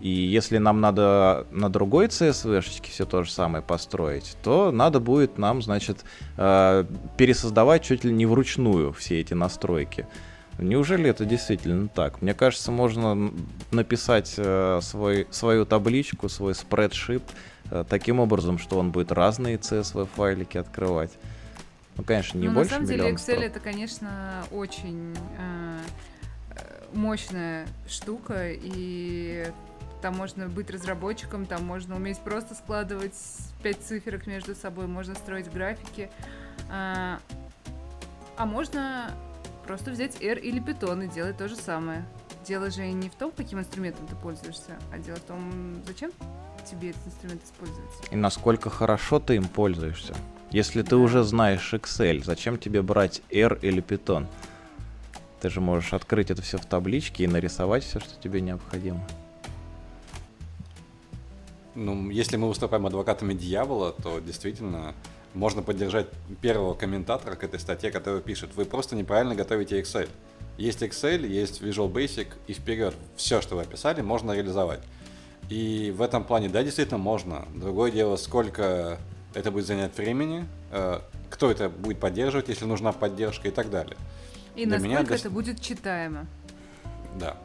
И 0.00 0.08
если 0.08 0.58
нам 0.58 0.80
надо 0.80 1.46
на 1.50 1.68
другой 1.68 2.06
CSV 2.06 2.60
все 2.90 3.04
то 3.04 3.22
же 3.22 3.30
самое 3.30 3.62
построить, 3.62 4.36
то 4.42 4.70
надо 4.70 4.98
будет 4.98 5.38
нам, 5.38 5.62
значит, 5.62 6.04
э, 6.36 6.84
пересоздавать 7.16 7.84
чуть 7.84 8.04
ли 8.04 8.12
не 8.12 8.24
вручную 8.24 8.92
все 8.92 9.20
эти 9.20 9.34
настройки. 9.34 10.06
Неужели 10.60 11.08
это 11.08 11.24
действительно 11.24 11.88
так? 11.88 12.22
Мне 12.22 12.34
кажется, 12.34 12.70
можно 12.70 13.32
написать 13.70 14.34
э, 14.36 14.80
свой, 14.82 15.26
свою 15.30 15.64
табличку, 15.64 16.28
свой 16.28 16.54
спредшит 16.54 17.22
э, 17.70 17.84
таким 17.88 18.20
образом, 18.20 18.58
что 18.58 18.78
он 18.78 18.90
будет 18.90 19.12
разные 19.12 19.56
CSV-файлики 19.56 20.58
открывать. 20.58 21.10
Ну, 21.96 22.04
конечно, 22.04 22.38
не 22.38 22.48
ну, 22.48 22.54
больше 22.54 22.70
На 22.70 22.76
самом 22.76 22.88
деле, 22.88 23.10
Excel 23.10 23.18
строк. 23.18 23.42
это, 23.42 23.60
конечно, 23.60 24.44
очень 24.50 25.14
э, 25.38 25.78
мощная 26.92 27.66
штука, 27.88 28.50
и 28.50 29.46
там 30.00 30.16
можно 30.16 30.48
быть 30.48 30.70
разработчиком, 30.70 31.46
там 31.46 31.64
можно 31.64 31.96
уметь 31.96 32.18
просто 32.20 32.54
складывать 32.54 33.14
пять 33.62 33.80
циферок 33.82 34.26
между 34.26 34.54
собой, 34.54 34.86
можно 34.86 35.14
строить 35.14 35.50
графики. 35.50 36.10
А, 36.70 37.18
а 38.36 38.46
можно 38.46 39.10
Просто 39.70 39.92
взять 39.92 40.20
R 40.20 40.36
или 40.36 40.60
Python 40.60 41.04
и 41.04 41.06
делать 41.06 41.36
то 41.36 41.46
же 41.46 41.54
самое. 41.54 42.04
Дело 42.44 42.72
же 42.72 42.84
не 42.90 43.08
в 43.08 43.14
том, 43.14 43.30
каким 43.30 43.60
инструментом 43.60 44.04
ты 44.08 44.16
пользуешься, 44.16 44.76
а 44.92 44.98
дело 44.98 45.14
в 45.14 45.20
том, 45.20 45.80
зачем 45.86 46.10
тебе 46.68 46.90
этот 46.90 47.06
инструмент 47.06 47.44
использовать. 47.44 47.88
И 48.10 48.16
насколько 48.16 48.68
хорошо 48.68 49.20
ты 49.20 49.36
им 49.36 49.46
пользуешься. 49.46 50.16
Если 50.50 50.82
ты 50.82 50.96
уже 50.96 51.22
знаешь 51.22 51.72
Excel, 51.72 52.24
зачем 52.24 52.58
тебе 52.58 52.82
брать 52.82 53.22
R 53.30 53.60
или 53.62 53.80
Python? 53.80 54.26
Ты 55.40 55.50
же 55.50 55.60
можешь 55.60 55.92
открыть 55.92 56.32
это 56.32 56.42
все 56.42 56.58
в 56.58 56.66
табличке 56.66 57.22
и 57.22 57.28
нарисовать 57.28 57.84
все, 57.84 58.00
что 58.00 58.20
тебе 58.20 58.40
необходимо. 58.40 59.06
Ну, 61.76 62.10
если 62.10 62.36
мы 62.36 62.48
выступаем 62.48 62.86
адвокатами 62.86 63.34
дьявола, 63.34 63.92
то 63.92 64.18
действительно 64.18 64.96
можно 65.34 65.62
поддержать 65.62 66.08
первого 66.40 66.74
комментатора 66.74 67.36
к 67.36 67.44
этой 67.44 67.60
статье, 67.60 67.90
который 67.90 68.20
пишет, 68.20 68.54
вы 68.54 68.64
просто 68.64 68.96
неправильно 68.96 69.34
готовите 69.34 69.80
Excel. 69.80 70.08
Есть 70.58 70.82
Excel, 70.82 71.26
есть 71.26 71.62
Visual 71.62 71.90
Basic, 71.90 72.28
и 72.46 72.52
вперед 72.52 72.94
все, 73.16 73.40
что 73.40 73.56
вы 73.56 73.62
описали, 73.62 74.02
можно 74.02 74.32
реализовать. 74.32 74.80
И 75.48 75.92
в 75.96 76.02
этом 76.02 76.24
плане, 76.24 76.48
да, 76.48 76.62
действительно 76.62 76.98
можно. 76.98 77.46
Другое 77.54 77.90
дело, 77.90 78.16
сколько 78.16 78.98
это 79.34 79.50
будет 79.50 79.66
занять 79.66 79.96
времени, 79.96 80.46
э, 80.70 81.00
кто 81.28 81.50
это 81.50 81.68
будет 81.68 81.98
поддерживать, 81.98 82.48
если 82.48 82.64
нужна 82.64 82.92
поддержка 82.92 83.48
и 83.48 83.50
так 83.50 83.70
далее. 83.70 83.96
И 84.56 84.64
Для 84.64 84.78
насколько 84.78 85.02
меня 85.02 85.16
это 85.16 85.30
будет 85.30 85.60
читаемо. 85.60 86.26
Да. 87.18 87.36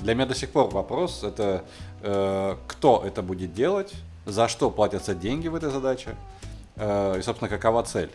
Для 0.00 0.14
меня 0.14 0.26
до 0.26 0.34
сих 0.34 0.50
пор 0.50 0.70
вопрос 0.70 1.24
это 1.24 1.64
э, 2.02 2.56
кто 2.66 3.02
это 3.04 3.22
будет 3.22 3.52
делать, 3.52 3.92
за 4.26 4.48
что 4.48 4.70
платятся 4.70 5.14
деньги 5.14 5.48
в 5.48 5.54
этой 5.54 5.70
задаче, 5.70 6.16
и, 6.80 7.22
собственно, 7.22 7.48
какова 7.48 7.82
цель? 7.82 8.10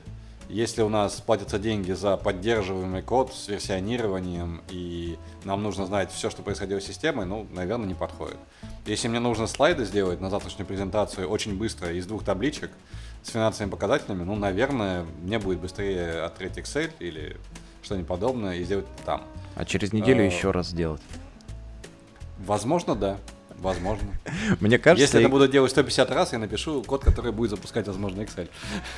Если 0.49 0.81
у 0.81 0.89
нас 0.89 1.21
платятся 1.21 1.57
деньги 1.57 1.93
за 1.93 2.17
поддерживаемый 2.17 3.01
код 3.01 3.33
с 3.33 3.47
версионированием, 3.47 4.61
и 4.69 5.17
нам 5.45 5.63
нужно 5.63 5.85
знать 5.85 6.11
все, 6.11 6.29
что 6.29 6.43
происходило 6.43 6.79
с 6.79 6.85
системой, 6.85 7.25
ну, 7.25 7.47
наверное, 7.51 7.87
не 7.87 7.93
подходит. 7.93 8.37
Если 8.85 9.07
мне 9.07 9.19
нужно 9.19 9.47
слайды 9.47 9.85
сделать 9.85 10.19
на 10.21 10.29
завтрашнюю 10.29 10.67
презентацию 10.67 11.27
очень 11.29 11.57
быстро 11.57 11.91
из 11.91 12.05
двух 12.05 12.23
табличек 12.23 12.71
с 13.23 13.29
финансовыми 13.29 13.71
показателями, 13.71 14.23
ну, 14.23 14.35
наверное, 14.35 15.05
мне 15.21 15.39
будет 15.39 15.59
быстрее 15.59 16.21
открыть 16.23 16.57
Excel 16.57 16.91
или 16.99 17.37
что-нибудь 17.81 18.07
подобное 18.07 18.57
и 18.57 18.63
сделать 18.63 18.85
там. 19.05 19.23
А 19.55 19.65
через 19.65 19.93
неделю 19.93 20.21
а, 20.21 20.25
еще 20.25 20.51
раз 20.51 20.67
сделать? 20.67 21.01
Возможно, 22.39 22.95
да. 22.95 23.17
Возможно. 23.63 24.09
Мне 24.59 24.77
кажется... 24.77 25.01
Если 25.01 25.21
это 25.21 25.29
буду 25.29 25.47
делать 25.47 25.71
150 25.71 26.11
раз, 26.11 26.33
я 26.33 26.39
напишу 26.39 26.83
код, 26.83 27.03
который 27.03 27.31
будет 27.31 27.49
запускать, 27.51 27.87
возможно, 27.87 28.21
Excel. 28.21 28.49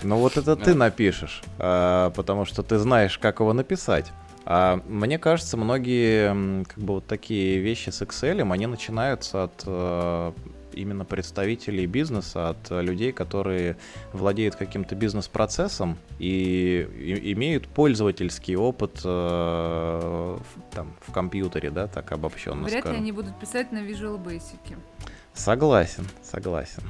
Ну 0.02 0.18
вот 0.18 0.38
это 0.38 0.56
ты 0.56 0.74
напишешь, 0.74 1.44
а, 1.60 2.10
потому 2.10 2.46
что 2.46 2.64
ты 2.64 2.80
знаешь, 2.80 3.18
как 3.20 3.40
его 3.40 3.54
написать. 3.54 4.12
А 4.46 4.82
мне 4.88 5.20
кажется, 5.20 5.56
многие 5.56 6.64
как 6.66 6.78
бы 6.78 6.96
вот 6.96 7.08
такие 7.08 7.60
вещи 7.60 7.90
с 7.92 8.02
Excel, 8.02 8.52
они 8.52 8.66
начинаются 8.68 9.44
от 9.46 9.64
э, 9.66 10.32
именно 10.76 11.06
представителей 11.06 11.86
бизнеса, 11.86 12.50
от 12.50 12.70
людей, 12.70 13.12
которые 13.12 13.78
владеют 14.14 14.56
каким-то 14.56 14.96
бизнес-процессом 14.96 15.98
и, 16.20 16.88
и 16.98 17.34
имеют 17.34 17.68
пользовательский 17.68 18.56
опыт 18.56 19.02
э, 19.04 20.38
там, 20.72 20.96
в 21.02 21.12
компьютере, 21.12 21.72
да, 21.72 21.88
так 21.88 22.12
обобщенно 22.12 22.64
Вряд 22.64 22.82
скажем. 22.82 22.92
ли 22.92 22.98
они 23.02 23.12
будут 23.12 23.40
писать 23.40 23.72
на 23.72 23.80
Visual 23.80 24.22
Basic. 24.24 24.78
Согласен, 25.34 26.08
согласен. 26.24 26.84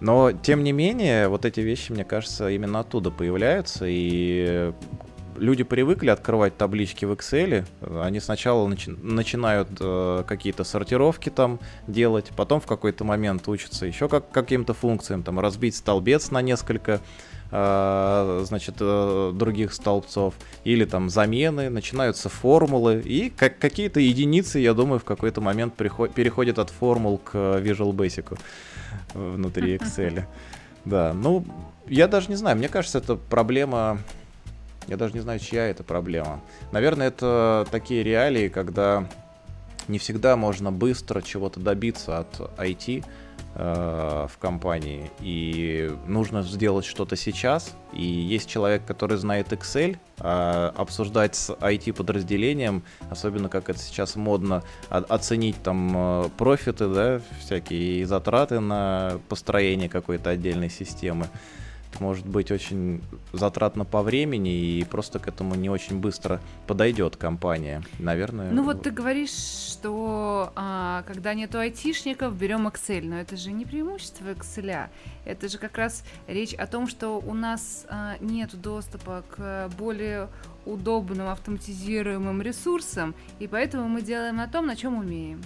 Но, 0.00 0.32
тем 0.32 0.64
не 0.64 0.72
менее, 0.72 1.28
вот 1.28 1.44
эти 1.44 1.60
вещи, 1.60 1.92
мне 1.92 2.04
кажется, 2.04 2.48
именно 2.48 2.80
оттуда 2.80 3.10
появляются, 3.10 3.84
и 3.86 4.72
люди 5.40 5.64
привыкли 5.64 6.10
открывать 6.10 6.56
таблички 6.56 7.04
в 7.04 7.12
Excel. 7.12 7.64
Они 8.02 8.20
сначала 8.20 8.68
начи- 8.68 8.96
начинают 9.02 9.68
э, 9.80 10.24
какие-то 10.26 10.64
сортировки 10.64 11.30
там 11.30 11.58
делать, 11.86 12.30
потом 12.36 12.60
в 12.60 12.66
какой-то 12.66 13.04
момент 13.04 13.48
учатся 13.48 13.86
еще 13.86 14.08
как 14.08 14.30
каким-то 14.30 14.74
функциям, 14.74 15.22
там 15.22 15.40
разбить 15.40 15.74
столбец 15.74 16.30
на 16.30 16.42
несколько 16.42 17.00
э, 17.50 18.44
значит, 18.46 18.76
э, 18.80 19.32
других 19.34 19.72
столбцов, 19.72 20.34
или 20.64 20.84
там 20.84 21.08
замены, 21.10 21.70
начинаются 21.70 22.28
формулы, 22.28 23.00
и 23.04 23.30
как 23.30 23.58
какие-то 23.58 23.98
единицы, 24.00 24.58
я 24.58 24.74
думаю, 24.74 25.00
в 25.00 25.04
какой-то 25.04 25.40
момент 25.40 25.74
приход- 25.74 26.12
переходят 26.12 26.58
от 26.58 26.70
формул 26.70 27.18
к 27.18 27.34
Visual 27.34 27.92
Basic 27.92 28.38
внутри 29.14 29.76
Excel. 29.76 30.24
Да, 30.86 31.12
ну, 31.12 31.44
я 31.88 32.08
даже 32.08 32.28
не 32.28 32.36
знаю, 32.36 32.56
мне 32.56 32.68
кажется, 32.68 32.96
это 32.96 33.14
проблема 33.14 33.98
я 34.88 34.96
даже 34.96 35.14
не 35.14 35.20
знаю, 35.20 35.38
чья 35.38 35.66
это 35.66 35.84
проблема. 35.84 36.40
Наверное, 36.72 37.08
это 37.08 37.66
такие 37.70 38.02
реалии, 38.02 38.48
когда 38.48 39.06
не 39.88 39.98
всегда 39.98 40.36
можно 40.36 40.72
быстро 40.72 41.20
чего-то 41.20 41.60
добиться 41.60 42.18
от 42.18 42.40
IT 42.58 43.04
э, 43.54 44.26
в 44.30 44.38
компании, 44.38 45.10
и 45.20 45.92
нужно 46.06 46.42
сделать 46.42 46.84
что-то 46.84 47.16
сейчас. 47.16 47.74
И 47.92 48.04
есть 48.04 48.48
человек, 48.48 48.84
который 48.84 49.16
знает 49.16 49.52
Excel, 49.52 49.98
а 50.18 50.72
обсуждать 50.76 51.34
с 51.34 51.50
IT-подразделением, 51.50 52.82
особенно 53.10 53.48
как 53.48 53.68
это 53.68 53.78
сейчас 53.78 54.16
модно, 54.16 54.62
оценить 54.88 55.60
там 55.62 55.92
э, 55.94 56.28
профиты, 56.38 56.88
да, 56.88 57.20
всякие 57.40 58.06
затраты 58.06 58.60
на 58.60 59.18
построение 59.28 59.88
какой-то 59.88 60.30
отдельной 60.30 60.70
системы 60.70 61.26
может 61.98 62.26
быть 62.26 62.50
очень 62.50 63.02
затратно 63.32 63.84
по 63.84 64.02
времени 64.02 64.78
и 64.78 64.84
просто 64.84 65.18
к 65.18 65.28
этому 65.28 65.54
не 65.54 65.68
очень 65.68 65.98
быстро 65.98 66.40
подойдет 66.66 67.16
компания. 67.16 67.82
Наверное. 67.98 68.50
Ну 68.50 68.62
вот 68.62 68.82
ты 68.82 68.90
говоришь, 68.90 69.32
что 69.32 70.52
а, 70.54 71.02
когда 71.06 71.34
нету 71.34 71.58
айтишников, 71.58 72.36
берем 72.36 72.68
Excel, 72.68 73.02
но 73.04 73.16
это 73.16 73.36
же 73.36 73.50
не 73.50 73.64
преимущество 73.64 74.32
Excel. 74.32 74.88
Это 75.24 75.48
же 75.48 75.58
как 75.58 75.76
раз 75.76 76.04
речь 76.26 76.54
о 76.54 76.66
том, 76.66 76.86
что 76.86 77.18
у 77.18 77.34
нас 77.34 77.86
а, 77.88 78.16
нет 78.20 78.60
доступа 78.60 79.24
к 79.28 79.70
более 79.78 80.28
удобным 80.66 81.28
автоматизируемым 81.28 82.42
ресурсам, 82.42 83.14
и 83.38 83.46
поэтому 83.46 83.88
мы 83.88 84.02
делаем 84.02 84.36
на 84.36 84.46
том, 84.46 84.66
на 84.66 84.76
чем 84.76 84.96
умеем. 84.96 85.42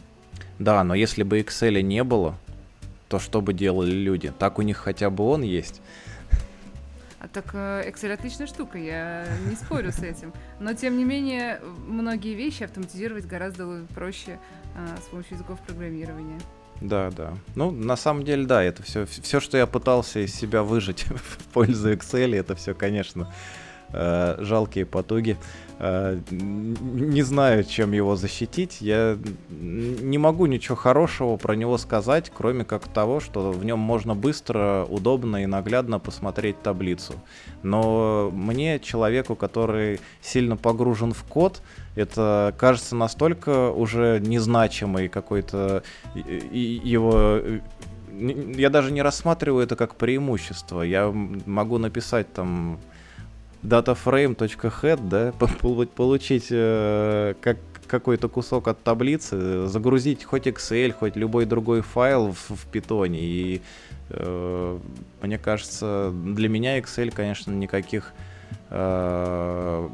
Да, 0.59 0.85
но 0.85 0.95
если 0.95 1.23
бы 1.23 1.41
Excel 1.41 1.81
не 1.83 2.05
было, 2.05 2.37
то 3.09 3.19
что 3.19 3.41
бы 3.41 3.53
делали 3.53 3.93
люди? 3.93 4.33
Так 4.39 4.59
у 4.59 4.63
них 4.63 4.77
хотя 4.77 5.11
бы 5.11 5.25
он 5.25 5.43
есть. 5.43 5.81
А 7.25 7.29
так 7.29 7.47
э, 7.55 7.91
Excel 7.91 8.13
отличная 8.13 8.47
штука, 8.47 8.77
я 8.77 9.27
не 9.49 9.57
спорю 9.57 9.93
с 9.93 10.01
этим. 10.01 10.31
Но 10.61 10.75
тем 10.75 10.99
не 10.99 11.05
менее, 11.05 11.59
многие 11.87 12.35
вещи 12.35 12.65
автоматизировать 12.65 13.25
гораздо 13.25 13.87
проще 13.95 14.39
а, 14.77 14.95
с 15.01 15.09
помощью 15.09 15.37
языков 15.37 15.59
программирования. 15.67 16.39
Да, 16.83 17.11
да. 17.11 17.33
Ну, 17.55 17.71
на 17.71 17.97
самом 17.97 18.25
деле, 18.25 18.45
да, 18.45 18.63
это 18.63 18.83
все, 18.83 19.07
все, 19.07 19.41
что 19.41 19.57
я 19.57 19.67
пытался 19.67 20.19
из 20.21 20.35
себя 20.35 20.63
выжить 20.63 21.05
в 21.09 21.45
пользу 21.55 21.95
Excel, 21.95 22.37
это 22.37 22.55
все, 22.57 22.75
конечно, 22.75 23.33
э, 23.95 24.37
жалкие 24.41 24.87
потуги. 24.87 25.37
Э, 25.79 26.19
не 26.31 27.23
знаю, 27.23 27.65
чем 27.65 27.93
его 27.93 28.17
защитить. 28.17 28.81
Я 28.81 29.19
не 29.51 30.19
могу 30.19 30.47
ничего 30.47 30.77
хорошего 30.77 31.37
про 31.37 31.55
него 31.55 31.79
сказать, 31.79 32.31
кроме 32.35 32.65
как 32.65 32.89
того, 32.89 33.21
что 33.21 33.51
в 33.53 33.65
нем 33.65 33.79
можно 33.79 34.15
быстро, 34.15 34.87
удобно 34.89 35.43
и 35.43 35.47
наглядно 35.47 35.99
посмотреть 35.99 36.63
таблицу. 36.63 37.15
Но 37.63 38.31
мне, 38.33 38.79
человеку, 38.79 39.35
который 39.35 40.01
сильно 40.23 40.57
погружен 40.57 41.13
в 41.13 41.25
код, 41.25 41.61
это 41.97 42.55
кажется 42.59 42.97
настолько 42.97 43.71
уже 43.71 44.21
незначимый 44.21 45.09
какой-то 45.09 45.83
его 46.13 47.41
я 48.17 48.71
даже 48.71 48.93
не 48.93 49.03
рассматриваю 49.03 49.65
это 49.65 49.77
как 49.77 49.97
преимущество. 49.97 50.83
Я 50.83 51.11
могу 51.11 51.79
написать 51.79 52.33
там 52.33 52.79
dataframe.head, 53.65 55.09
да, 55.09 55.33
получить 55.97 56.49
э, 56.51 57.35
как 57.41 57.59
какой-то 57.87 58.29
кусок 58.29 58.69
от 58.69 58.83
таблицы, 58.83 59.67
загрузить 59.67 60.25
хоть 60.25 60.47
Excel, 60.47 60.93
хоть 60.93 61.17
любой 61.17 61.45
другой 61.45 61.83
файл 61.83 62.33
в, 62.33 62.51
в 62.51 62.67
питоне. 62.67 63.21
И 63.21 63.63
э, 64.11 64.79
мне 65.23 65.39
кажется, 65.39 66.13
для 66.13 66.49
меня 66.49 66.79
Excel, 66.79 67.11
конечно, 67.11 67.53
никаких 67.53 68.13
э, 68.71 69.89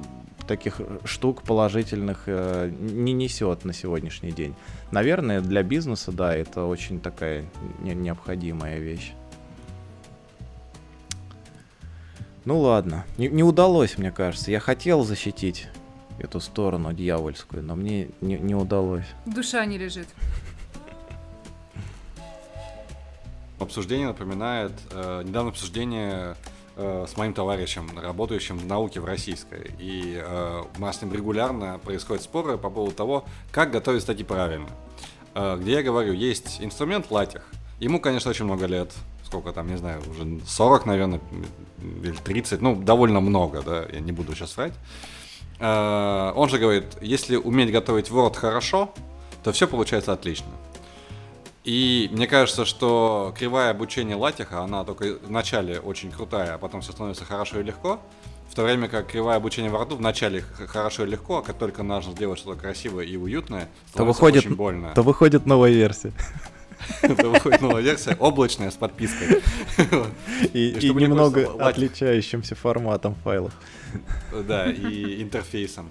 таких 0.46 0.80
штук 1.04 1.42
положительных 1.42 2.22
э, 2.26 2.70
не 2.80 3.12
несет 3.12 3.64
на 3.64 3.72
сегодняшний 3.72 4.32
день. 4.32 4.54
Наверное, 4.90 5.40
для 5.40 5.62
бизнеса, 5.62 6.12
да, 6.12 6.34
это 6.34 6.64
очень 6.64 7.00
такая 7.00 7.44
не 7.80 7.94
необходимая 7.94 8.78
вещь. 8.78 9.12
Ну 12.44 12.58
ладно, 12.58 13.04
не, 13.18 13.28
не 13.28 13.42
удалось, 13.42 13.98
мне 13.98 14.10
кажется. 14.10 14.50
Я 14.50 14.60
хотел 14.60 15.04
защитить 15.04 15.68
эту 16.18 16.40
сторону 16.40 16.92
дьявольскую, 16.92 17.62
но 17.62 17.76
мне 17.76 18.08
не, 18.20 18.38
не 18.38 18.54
удалось. 18.54 19.04
Душа 19.26 19.64
не 19.66 19.76
лежит. 19.76 20.08
Обсуждение 23.58 24.08
напоминает 24.08 24.72
э, 24.90 25.22
недавнее 25.22 25.50
обсуждение 25.50 26.36
э, 26.76 27.06
с 27.06 27.14
моим 27.18 27.34
товарищем, 27.34 27.90
работающим 27.98 28.56
в 28.56 28.66
науке 28.66 29.00
в 29.00 29.04
российской. 29.04 29.72
И 29.78 30.18
э, 30.18 30.62
у 30.78 30.80
нас 30.80 30.98
с 30.98 31.02
ним 31.02 31.12
регулярно 31.12 31.78
происходят 31.78 32.22
споры 32.22 32.56
по 32.56 32.70
поводу 32.70 32.94
того, 32.94 33.24
как 33.52 33.70
готовить 33.70 34.02
статьи 34.02 34.24
правильно. 34.24 34.68
Э, 35.34 35.58
где 35.60 35.72
я 35.72 35.82
говорю, 35.82 36.14
есть 36.14 36.62
инструмент 36.62 37.10
латих. 37.10 37.46
Ему, 37.80 38.00
конечно, 38.00 38.30
очень 38.30 38.46
много 38.46 38.64
лет 38.64 38.94
сколько 39.30 39.52
там, 39.52 39.68
не 39.68 39.76
знаю, 39.76 40.02
уже 40.10 40.40
40, 40.44 40.86
наверное, 40.86 41.20
или 41.82 42.16
30, 42.16 42.60
ну, 42.60 42.76
довольно 42.76 43.20
много, 43.20 43.62
да, 43.62 43.84
я 43.92 44.00
не 44.00 44.12
буду 44.12 44.34
сейчас 44.34 44.56
врать. 44.56 44.74
Э, 45.58 46.32
он 46.34 46.48
же 46.48 46.58
говорит, 46.58 46.84
если 47.00 47.36
уметь 47.36 47.70
готовить 47.70 48.08
Word 48.08 48.36
хорошо, 48.36 48.92
то 49.42 49.52
все 49.52 49.66
получается 49.66 50.12
отлично. 50.12 50.48
И 51.64 52.08
мне 52.12 52.26
кажется, 52.26 52.64
что 52.64 53.34
кривая 53.36 53.70
обучения 53.70 54.16
латиха, 54.16 54.62
она 54.62 54.82
только 54.84 55.18
в 55.22 55.30
начале 55.30 55.78
очень 55.78 56.10
крутая, 56.10 56.54
а 56.54 56.58
потом 56.58 56.80
все 56.80 56.92
становится 56.92 57.24
хорошо 57.24 57.60
и 57.60 57.62
легко. 57.62 58.00
В 58.48 58.54
то 58.54 58.64
время 58.64 58.88
как 58.88 59.06
кривая 59.06 59.36
обучения 59.36 59.68
Word 59.68 59.94
в 59.94 60.00
начале 60.00 60.40
хорошо 60.40 61.04
и 61.04 61.06
легко, 61.06 61.38
а 61.38 61.42
как 61.42 61.58
только 61.58 61.82
нужно 61.82 62.12
сделать 62.12 62.38
что-то 62.38 62.58
красивое 62.58 63.04
и 63.04 63.16
уютное, 63.16 63.68
то 63.94 64.04
выходит, 64.04 64.44
очень 64.44 64.56
больно. 64.56 64.92
То 64.94 65.02
выходит 65.02 65.46
новая 65.46 65.70
версия. 65.70 66.12
Это 67.02 67.28
выходит 67.28 67.60
новая 67.60 67.82
версия, 67.82 68.16
облачная 68.18 68.70
с 68.70 68.74
подпиской. 68.74 69.42
И, 70.52 70.70
и, 70.70 70.90
немного 70.94 71.50
отличающимся 71.58 72.54
форматом 72.54 73.14
файлов. 73.22 73.52
Да, 74.32 74.70
и 74.70 75.22
интерфейсом. 75.22 75.90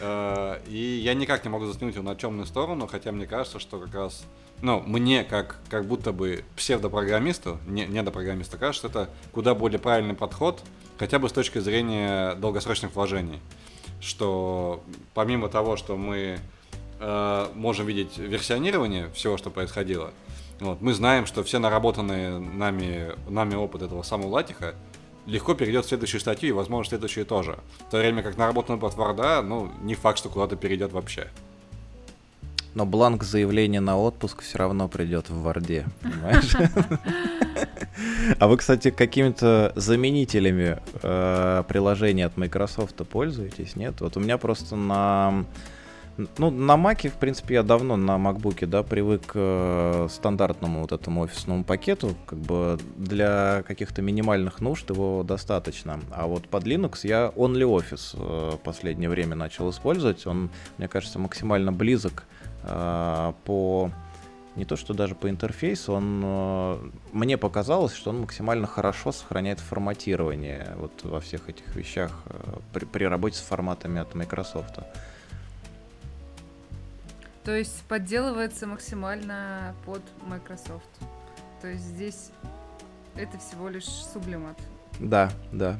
Э, 0.00 0.58
и 0.68 1.00
я 1.02 1.14
никак 1.14 1.44
не 1.44 1.50
могу 1.50 1.66
заснуть 1.66 1.94
его 1.94 2.04
на 2.04 2.14
темную 2.14 2.46
сторону, 2.46 2.86
хотя 2.86 3.12
мне 3.12 3.26
кажется, 3.26 3.58
что 3.58 3.78
как 3.78 3.94
раз, 3.94 4.24
ну, 4.62 4.80
мне 4.80 5.24
как, 5.24 5.58
как 5.68 5.86
будто 5.86 6.12
бы 6.12 6.44
псевдопрограммисту, 6.56 7.58
не, 7.66 7.86
не 7.86 8.02
до 8.02 8.10
программиста, 8.10 8.58
кажется, 8.58 8.88
это 8.88 9.08
куда 9.32 9.54
более 9.54 9.78
правильный 9.78 10.14
подход, 10.14 10.62
хотя 10.98 11.18
бы 11.18 11.28
с 11.28 11.32
точки 11.32 11.58
зрения 11.58 12.34
долгосрочных 12.34 12.94
вложений. 12.94 13.40
Что 14.00 14.84
помимо 15.14 15.48
того, 15.48 15.76
что 15.76 15.96
мы 15.96 16.38
э, 17.00 17.46
можем 17.54 17.86
видеть 17.86 18.18
версионирование 18.18 19.10
всего, 19.10 19.36
что 19.36 19.50
происходило, 19.50 20.12
вот, 20.60 20.80
мы 20.80 20.92
знаем, 20.92 21.26
что 21.26 21.42
все 21.44 21.58
наработанные 21.58 22.38
нами, 22.38 23.12
нами 23.28 23.54
опыт 23.54 23.82
этого 23.82 24.02
самого 24.02 24.28
латиха 24.28 24.74
легко 25.26 25.54
перейдет 25.54 25.84
в 25.84 25.88
следующую 25.88 26.20
статью 26.20 26.48
и, 26.48 26.52
возможно, 26.52 26.84
в 26.84 26.88
следующую 26.88 27.26
тоже. 27.26 27.58
В 27.86 27.90
то 27.90 27.98
время 27.98 28.22
как 28.22 28.36
наработанный 28.36 28.78
опыт 28.78 28.94
Варда, 28.96 29.42
ну, 29.42 29.70
не 29.82 29.94
факт, 29.94 30.18
что 30.18 30.28
куда-то 30.28 30.56
перейдет 30.56 30.92
вообще. 30.92 31.28
Но 32.74 32.86
бланк 32.86 33.24
заявления 33.24 33.80
на 33.80 33.98
отпуск 33.98 34.42
все 34.42 34.58
равно 34.58 34.88
придет 34.88 35.30
в 35.30 35.42
Варде, 35.42 35.86
понимаешь? 36.02 36.54
А 38.38 38.46
вы, 38.46 38.56
кстати, 38.56 38.90
какими-то 38.90 39.72
заменителями 39.74 40.78
э, 41.02 41.64
приложений 41.66 42.26
от 42.26 42.36
Microsoft 42.36 42.94
пользуетесь, 43.08 43.74
нет? 43.74 44.00
Вот 44.00 44.16
у 44.16 44.20
меня 44.20 44.38
просто 44.38 44.76
на 44.76 45.44
ну, 46.38 46.50
на 46.50 46.76
Маке, 46.76 47.08
в 47.08 47.14
принципе, 47.14 47.54
я 47.54 47.62
давно 47.62 47.96
на 47.96 48.16
MacBook, 48.16 48.66
да, 48.66 48.82
привык 48.82 49.26
к 49.26 49.32
э, 49.34 50.08
стандартному 50.10 50.80
вот 50.80 50.92
этому 50.92 51.22
офисному 51.22 51.64
пакету. 51.64 52.14
Как 52.26 52.38
бы 52.38 52.78
для 52.96 53.62
каких-то 53.66 54.02
минимальных 54.02 54.60
нужд 54.60 54.90
его 54.90 55.22
достаточно. 55.22 56.00
А 56.10 56.26
вот 56.26 56.48
под 56.48 56.64
Linux 56.64 57.00
я 57.04 57.32
OnlyOffice 57.36 58.16
э, 58.16 58.56
в 58.56 58.58
последнее 58.58 59.08
время 59.08 59.36
начал 59.36 59.70
использовать. 59.70 60.26
Он, 60.26 60.50
мне 60.78 60.88
кажется, 60.88 61.18
максимально 61.18 61.72
близок 61.72 62.24
э, 62.64 63.32
по 63.44 63.90
не 64.56 64.64
то 64.64 64.74
что 64.74 64.92
даже 64.92 65.14
по 65.14 65.30
интерфейсу, 65.30 65.92
он 65.92 66.20
э, 66.24 66.78
мне 67.12 67.38
показалось, 67.38 67.94
что 67.94 68.10
он 68.10 68.22
максимально 68.22 68.66
хорошо 68.66 69.12
сохраняет 69.12 69.60
форматирование 69.60 70.74
вот 70.76 71.04
во 71.04 71.20
всех 71.20 71.48
этих 71.48 71.76
вещах 71.76 72.10
э, 72.26 72.56
при, 72.72 72.84
при 72.84 73.04
работе 73.04 73.36
с 73.36 73.40
форматами 73.40 74.00
от 74.00 74.16
Microsoft. 74.16 74.80
То 77.48 77.56
есть 77.56 77.82
подделывается 77.84 78.66
максимально 78.66 79.74
под 79.86 80.02
Microsoft. 80.26 80.84
То 81.62 81.68
есть 81.68 81.82
здесь 81.82 82.30
это 83.16 83.38
всего 83.38 83.70
лишь 83.70 83.86
сублимат. 83.86 84.58
Да, 85.00 85.30
да. 85.50 85.78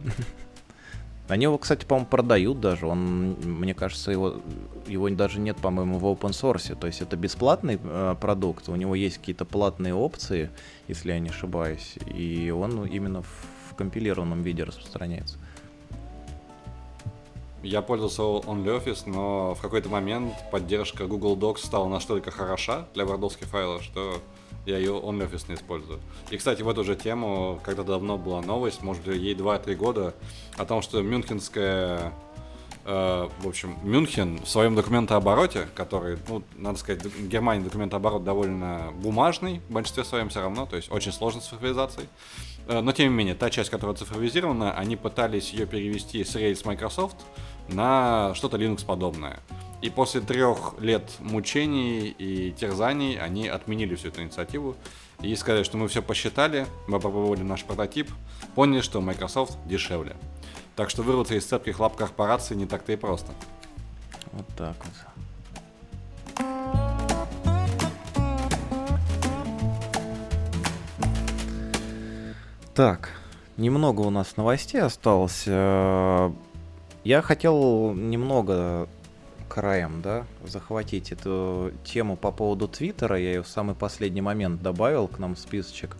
Они 1.28 1.42
его, 1.42 1.58
кстати, 1.58 1.84
по-моему, 1.84 2.08
продают 2.08 2.60
даже. 2.60 2.86
Он, 2.86 3.36
мне 3.42 3.74
кажется, 3.74 4.10
его, 4.10 4.40
его 4.86 5.10
даже 5.10 5.40
нет, 5.40 5.58
по-моему, 5.58 5.98
в 5.98 6.06
open 6.06 6.30
source. 6.30 6.74
То 6.74 6.86
есть 6.86 7.02
это 7.02 7.18
бесплатный 7.18 7.78
э, 7.82 8.16
продукт. 8.18 8.70
У 8.70 8.74
него 8.74 8.94
есть 8.94 9.18
какие-то 9.18 9.44
платные 9.44 9.92
опции, 9.92 10.48
если 10.88 11.12
я 11.12 11.18
не 11.18 11.28
ошибаюсь. 11.28 11.98
И 12.06 12.48
он 12.48 12.86
именно 12.86 13.20
в, 13.20 13.46
в 13.72 13.74
компилированном 13.74 14.42
виде 14.42 14.64
распространяется. 14.64 15.36
Я 17.62 17.82
пользовался 17.82 18.22
OnlyOffice, 18.22 19.02
но 19.06 19.54
в 19.54 19.60
какой-то 19.60 19.88
момент 19.88 20.32
поддержка 20.52 21.06
Google 21.06 21.36
Docs 21.36 21.66
стала 21.66 21.88
настолько 21.88 22.30
хороша 22.30 22.86
для 22.94 23.04
вардовских 23.04 23.48
файлов, 23.48 23.82
что 23.82 24.20
я 24.64 24.78
ее 24.78 24.92
OnlyOffice 24.92 25.46
не 25.48 25.54
использую. 25.54 25.98
И, 26.30 26.36
кстати, 26.36 26.62
в 26.62 26.68
эту 26.68 26.84
же 26.84 26.94
тему, 26.94 27.58
когда 27.64 27.82
давно 27.82 28.16
была 28.16 28.42
новость, 28.42 28.82
может 28.82 29.04
быть, 29.04 29.16
ей 29.16 29.34
2-3 29.34 29.74
года, 29.74 30.14
о 30.56 30.64
том, 30.64 30.82
что 30.82 31.02
мюнхенская 31.02 32.12
э, 32.84 33.28
в 33.40 33.48
общем, 33.48 33.76
Мюнхен 33.82 34.38
в 34.42 34.48
своем 34.48 34.74
документообороте, 34.74 35.68
который, 35.74 36.18
ну, 36.28 36.42
надо 36.56 36.78
сказать, 36.78 37.04
в 37.04 37.28
Германии 37.28 37.64
документооборот 37.64 38.24
довольно 38.24 38.92
бумажный, 38.94 39.60
в 39.68 39.72
большинстве 39.72 40.04
своем 40.04 40.28
все 40.28 40.40
равно, 40.40 40.66
то 40.66 40.76
есть 40.76 40.90
очень 40.90 41.12
сложно 41.12 41.40
с 41.40 41.48
цифровизацией. 41.48 42.08
Э, 42.68 42.80
но, 42.80 42.92
тем 42.92 43.10
не 43.10 43.16
менее, 43.16 43.34
та 43.34 43.50
часть, 43.50 43.70
которая 43.70 43.96
цифровизирована, 43.96 44.72
они 44.74 44.96
пытались 44.96 45.52
ее 45.52 45.66
перевести 45.66 46.22
с 46.22 46.36
Rails 46.36 46.64
Microsoft 46.64 47.16
на 47.68 48.34
что-то 48.34 48.58
Linux 48.58 48.84
подобное. 48.84 49.40
И 49.80 49.90
после 49.90 50.20
трех 50.20 50.74
лет 50.78 51.02
мучений 51.20 52.08
и 52.08 52.52
терзаний 52.52 53.18
они 53.18 53.48
отменили 53.48 53.94
всю 53.94 54.08
эту 54.08 54.22
инициативу 54.22 54.76
и 55.22 55.34
сказали, 55.36 55.62
что 55.62 55.76
мы 55.76 55.88
все 55.88 56.02
посчитали, 56.02 56.66
мы 56.88 57.00
попробовали 57.00 57.42
наш 57.42 57.64
прототип, 57.64 58.10
поняли, 58.54 58.80
что 58.80 59.00
Microsoft 59.00 59.56
дешевле. 59.66 60.16
Так 60.76 60.90
что 60.90 61.02
вырваться 61.02 61.34
из 61.34 61.44
цепких 61.44 61.80
лап 61.80 61.96
корпорации 61.96 62.54
не 62.54 62.66
так-то 62.66 62.92
и 62.92 62.96
просто. 62.96 63.32
Вот 64.32 64.46
так 64.56 64.76
вот. 64.84 65.07
Так, 72.78 73.10
немного 73.56 74.02
у 74.02 74.10
нас 74.10 74.36
новостей 74.36 74.80
осталось. 74.80 75.42
Э, 75.48 76.30
я 77.02 77.22
хотел 77.22 77.92
немного 77.92 78.88
краем, 79.48 80.00
да, 80.00 80.26
захватить 80.44 81.10
эту 81.10 81.72
тему 81.82 82.16
по 82.16 82.30
поводу 82.30 82.68
Твиттера. 82.68 83.18
Я 83.18 83.30
ее 83.30 83.42
в 83.42 83.48
самый 83.48 83.74
последний 83.74 84.20
момент 84.20 84.62
добавил 84.62 85.08
к 85.08 85.18
нам 85.18 85.34
в 85.34 85.40
списочек. 85.40 85.96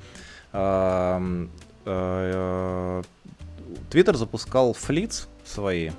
Э, 0.53 1.49
э, 1.85 3.03
Твиттер 3.91 4.17
запускал 4.17 4.73
флиц 4.73 5.27
свои. 5.45 5.91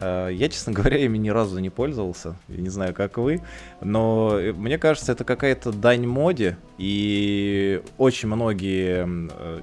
Я, 0.00 0.48
честно 0.48 0.72
говоря, 0.72 0.98
ими 0.98 1.18
ни 1.18 1.30
разу 1.30 1.58
не 1.58 1.70
пользовался. 1.70 2.36
Я 2.48 2.60
не 2.60 2.68
знаю, 2.68 2.94
как 2.94 3.18
вы. 3.18 3.42
Но 3.80 4.38
мне 4.54 4.78
кажется, 4.78 5.12
это 5.12 5.24
какая-то 5.24 5.72
дань 5.72 6.06
моде. 6.06 6.56
И 6.78 7.82
очень 7.96 8.28
многие 8.28 9.08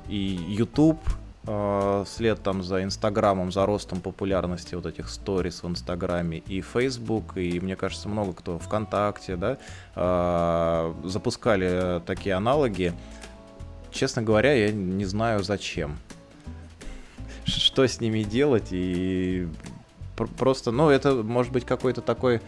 и 0.10 0.40
YouTube, 0.50 1.00
э, 1.48 2.04
вслед 2.06 2.42
там 2.44 2.64
за 2.64 2.84
Инстаграмом, 2.84 3.52
за 3.52 3.66
ростом 3.66 4.02
популярности 4.02 4.76
вот 4.76 4.86
этих 4.86 5.10
сторис 5.10 5.64
в 5.64 5.68
Инстаграме 5.68 6.40
и 6.40 6.62
Facebook, 6.62 7.38
и 7.38 7.60
мне 7.60 7.76
кажется, 7.76 8.10
много 8.10 8.34
кто 8.34 8.60
ВКонтакте, 8.60 9.36
да, 9.36 9.58
э, 9.96 10.94
запускали 11.04 12.02
такие 12.06 12.36
аналоги. 12.36 12.94
Честно 13.92 14.22
говоря, 14.22 14.54
я 14.54 14.72
не 14.72 15.06
знаю 15.06 15.44
зачем. 15.44 15.98
Что 17.46 17.88
с 17.88 18.02
ними 18.02 18.24
делать 18.24 18.70
и 18.72 19.48
просто, 20.16 20.72
ну, 20.72 20.90
это 20.90 21.14
может 21.16 21.52
быть 21.52 21.66
какой-то 21.66 22.02
такой 22.02 22.42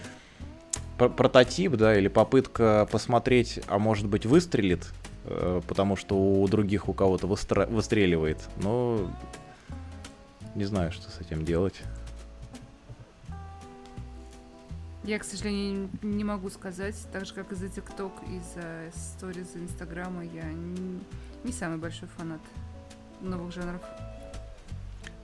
прототип, 0.97 1.74
да, 1.74 1.97
или 1.97 2.07
попытка 2.07 2.88
посмотреть, 2.91 3.59
а 3.68 3.78
может 3.78 4.07
быть 4.07 4.26
выстрелит, 4.26 4.88
Э, 5.30 5.61
потому 5.68 5.97
что 5.97 6.15
у 6.15 6.47
других 6.47 6.88
у 6.88 6.93
кого-то 6.93 7.28
выстра- 7.28 7.68
выстреливает. 7.68 8.39
Но 8.57 9.13
не 10.55 10.63
знаю, 10.63 10.91
что 10.91 11.09
с 11.11 11.20
этим 11.20 11.43
делать. 11.43 11.82
Я, 15.03 15.20
к 15.20 15.24
сожалению, 15.24 15.89
не 16.01 16.24
могу 16.24 16.49
сказать, 16.49 16.95
так 17.11 17.26
же, 17.26 17.34
как 17.34 17.51
и 17.51 17.55
за 17.55 17.70
ТикТок 17.70 18.11
и 18.28 18.39
за 18.55 18.91
сториз 18.93 19.55
Инстаграма, 19.55 20.24
я 20.24 20.43
не, 20.43 20.99
не 21.43 21.51
самый 21.51 21.78
большой 21.78 22.09
фанат 22.18 22.41
новых 23.22 23.53
жанров. 23.53 23.82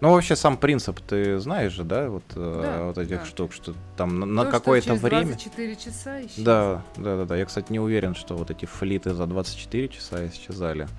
Ну, 0.04 0.12
вообще 0.12 0.36
сам 0.36 0.58
принцип 0.58 1.00
ты 1.00 1.40
знаешь 1.40 1.72
же, 1.72 1.86
да, 1.86 2.10
вот, 2.10 2.26
э, 2.36 2.62
да, 2.62 2.84
вот 2.84 2.98
этих 2.98 3.20
да. 3.20 3.26
штук, 3.26 3.54
что 3.54 3.74
там 3.96 4.20
на, 4.20 4.26
на 4.26 4.46
какое-то 4.52 4.96
время... 4.96 5.28
24 5.28 5.76
часа 5.78 6.22
исчез. 6.26 6.44
Да, 6.44 6.84
да, 6.98 7.16
да, 7.20 7.24
да. 7.24 7.38
Я, 7.38 7.46
кстати, 7.46 7.72
не 7.72 7.80
уверен, 7.80 8.14
что 8.14 8.36
вот 8.36 8.52
эти 8.52 8.66
флиты 8.66 9.14
за 9.14 9.28
24 9.28 9.88
часа 9.88 10.28
исчезали. 10.28 10.90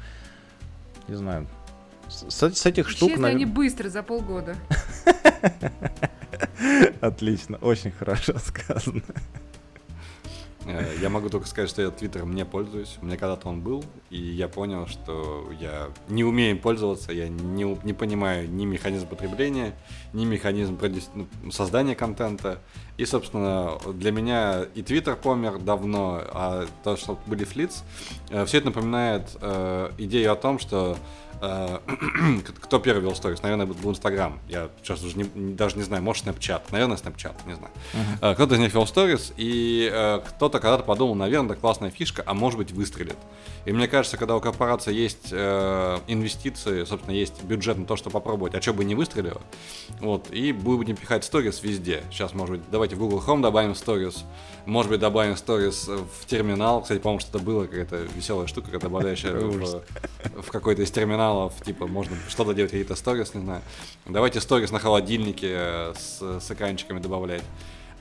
Не 1.07 1.17
знаю. 1.17 1.47
С, 2.09 2.49
с 2.49 2.65
этих 2.65 2.89
штук... 2.89 3.11
Исчезли 3.11 3.27
они 3.27 3.45
быстро, 3.45 3.91
за 3.91 4.03
полгода. 4.03 4.57
Отлично, 7.03 7.59
очень 7.59 7.91
хорошо 7.91 8.39
сказано. 8.39 9.03
Э, 10.67 10.95
я 11.01 11.11
могу 11.11 11.29
только 11.29 11.47
сказать, 11.47 11.71
что 11.71 11.83
я 11.83 11.91
Твиттером 11.91 12.35
не 12.35 12.45
пользуюсь. 12.45 12.99
У 13.01 13.07
меня 13.07 13.17
когда-то 13.17 13.49
он 13.49 13.61
был, 13.61 13.85
и 14.11 14.19
я 14.19 14.49
понял, 14.49 14.87
что 14.87 15.51
я 15.61 15.91
не 16.09 16.25
умею 16.25 16.59
пользоваться, 16.59 17.13
я 17.13 17.29
не, 17.29 17.65
не 17.85 17.93
понимаю 17.93 18.51
ни 18.51 18.65
механизм 18.65 19.07
потребления, 19.07 19.75
ни 20.13 20.25
механизм 20.25 20.79
ну, 21.15 21.51
создания 21.51 21.95
контента. 21.95 22.61
И, 22.97 23.05
собственно, 23.05 23.79
для 23.93 24.13
меня 24.13 24.65
и 24.75 24.83
Твиттер 24.83 25.17
помер 25.17 25.59
давно, 25.59 26.23
а 26.27 26.67
то, 26.83 26.97
что 26.97 27.19
были 27.27 27.45
флиц, 27.45 27.83
э, 28.31 28.45
все 28.47 28.59
это 28.59 28.67
напоминает 28.67 29.37
э, 29.41 29.91
идею 29.99 30.33
о 30.33 30.37
том, 30.37 30.59
что 30.59 30.97
кто 32.61 32.79
первый 32.79 33.03
вел 33.03 33.15
сторис? 33.15 33.43
Наверное, 33.43 33.67
был 33.67 33.91
Инстаграм. 33.91 34.39
Я 34.49 34.69
сейчас 34.83 35.03
уже 35.03 35.19
не, 35.19 35.25
даже 35.25 35.77
не 35.77 35.83
знаю, 35.83 36.03
может, 36.03 36.27
Snapchat. 36.27 36.63
Наверное, 36.71 36.97
Snapchat, 36.97 37.35
не 37.47 37.55
знаю. 37.55 37.73
Uh-huh. 37.93 38.35
Кто-то 38.35 38.55
из 38.55 38.59
них 38.59 38.75
вел 38.75 38.87
сторис, 38.87 39.33
и 39.37 39.91
э, 39.93 40.21
кто-то 40.29 40.61
когда-то 40.61 40.85
подумал, 40.85 41.15
наверное, 41.15 41.53
это 41.53 41.61
классная 41.61 41.91
фишка, 41.91 42.23
а 42.27 42.35
может 42.35 42.59
быть, 42.59 42.73
выстрелит. 42.73 43.17
И 43.65 43.73
мне 43.73 43.89
кажется, 43.89 44.17
когда 44.17 44.37
у 44.37 44.41
корпорации 44.41 44.95
есть 44.95 45.29
э, 45.31 45.99
инвестиции, 46.07 46.85
собственно, 46.85 47.15
есть 47.15 47.43
бюджет 47.43 47.79
на 47.79 47.87
то, 47.87 47.97
чтобы 47.97 48.13
попробовать, 48.13 48.55
а 48.55 48.61
что 48.61 48.73
бы 48.75 48.85
не 48.85 48.95
выстрелило, 48.95 49.41
вот, 50.01 50.31
и 50.31 50.53
будем 50.53 50.97
пихать 50.97 51.25
сторис 51.25 51.63
везде. 51.63 52.03
Сейчас, 52.11 52.35
может 52.35 52.57
быть, 52.57 52.71
давайте 52.71 52.97
в 52.97 52.99
Google 52.99 53.23
Chrome 53.27 53.43
добавим 53.43 53.75
сторис, 53.75 54.25
может 54.67 54.91
быть, 54.91 55.01
добавим 55.01 55.37
сторис 55.37 55.89
в 55.89 56.27
терминал. 56.27 56.83
Кстати, 56.83 56.99
по-моему, 56.99 57.21
что-то 57.21 57.39
было, 57.39 57.65
какая-то 57.65 57.97
веселая 58.15 58.47
штука, 58.47 58.71
в, 58.79 59.83
в 60.43 60.51
какой-то 60.51 60.83
из 60.83 60.91
терминалов, 60.91 61.24
типа, 61.65 61.87
можно 61.87 62.17
что-то 62.29 62.55
делать, 62.55 62.71
какие-то 62.71 62.95
сторис, 62.95 63.35
не 63.35 63.41
знаю. 63.41 63.63
Давайте 64.07 64.41
сторис 64.41 64.71
на 64.71 64.79
холодильнике 64.79 65.49
э, 65.51 65.95
с, 65.97 66.41
с 66.41 66.51
добавлять. 67.01 67.43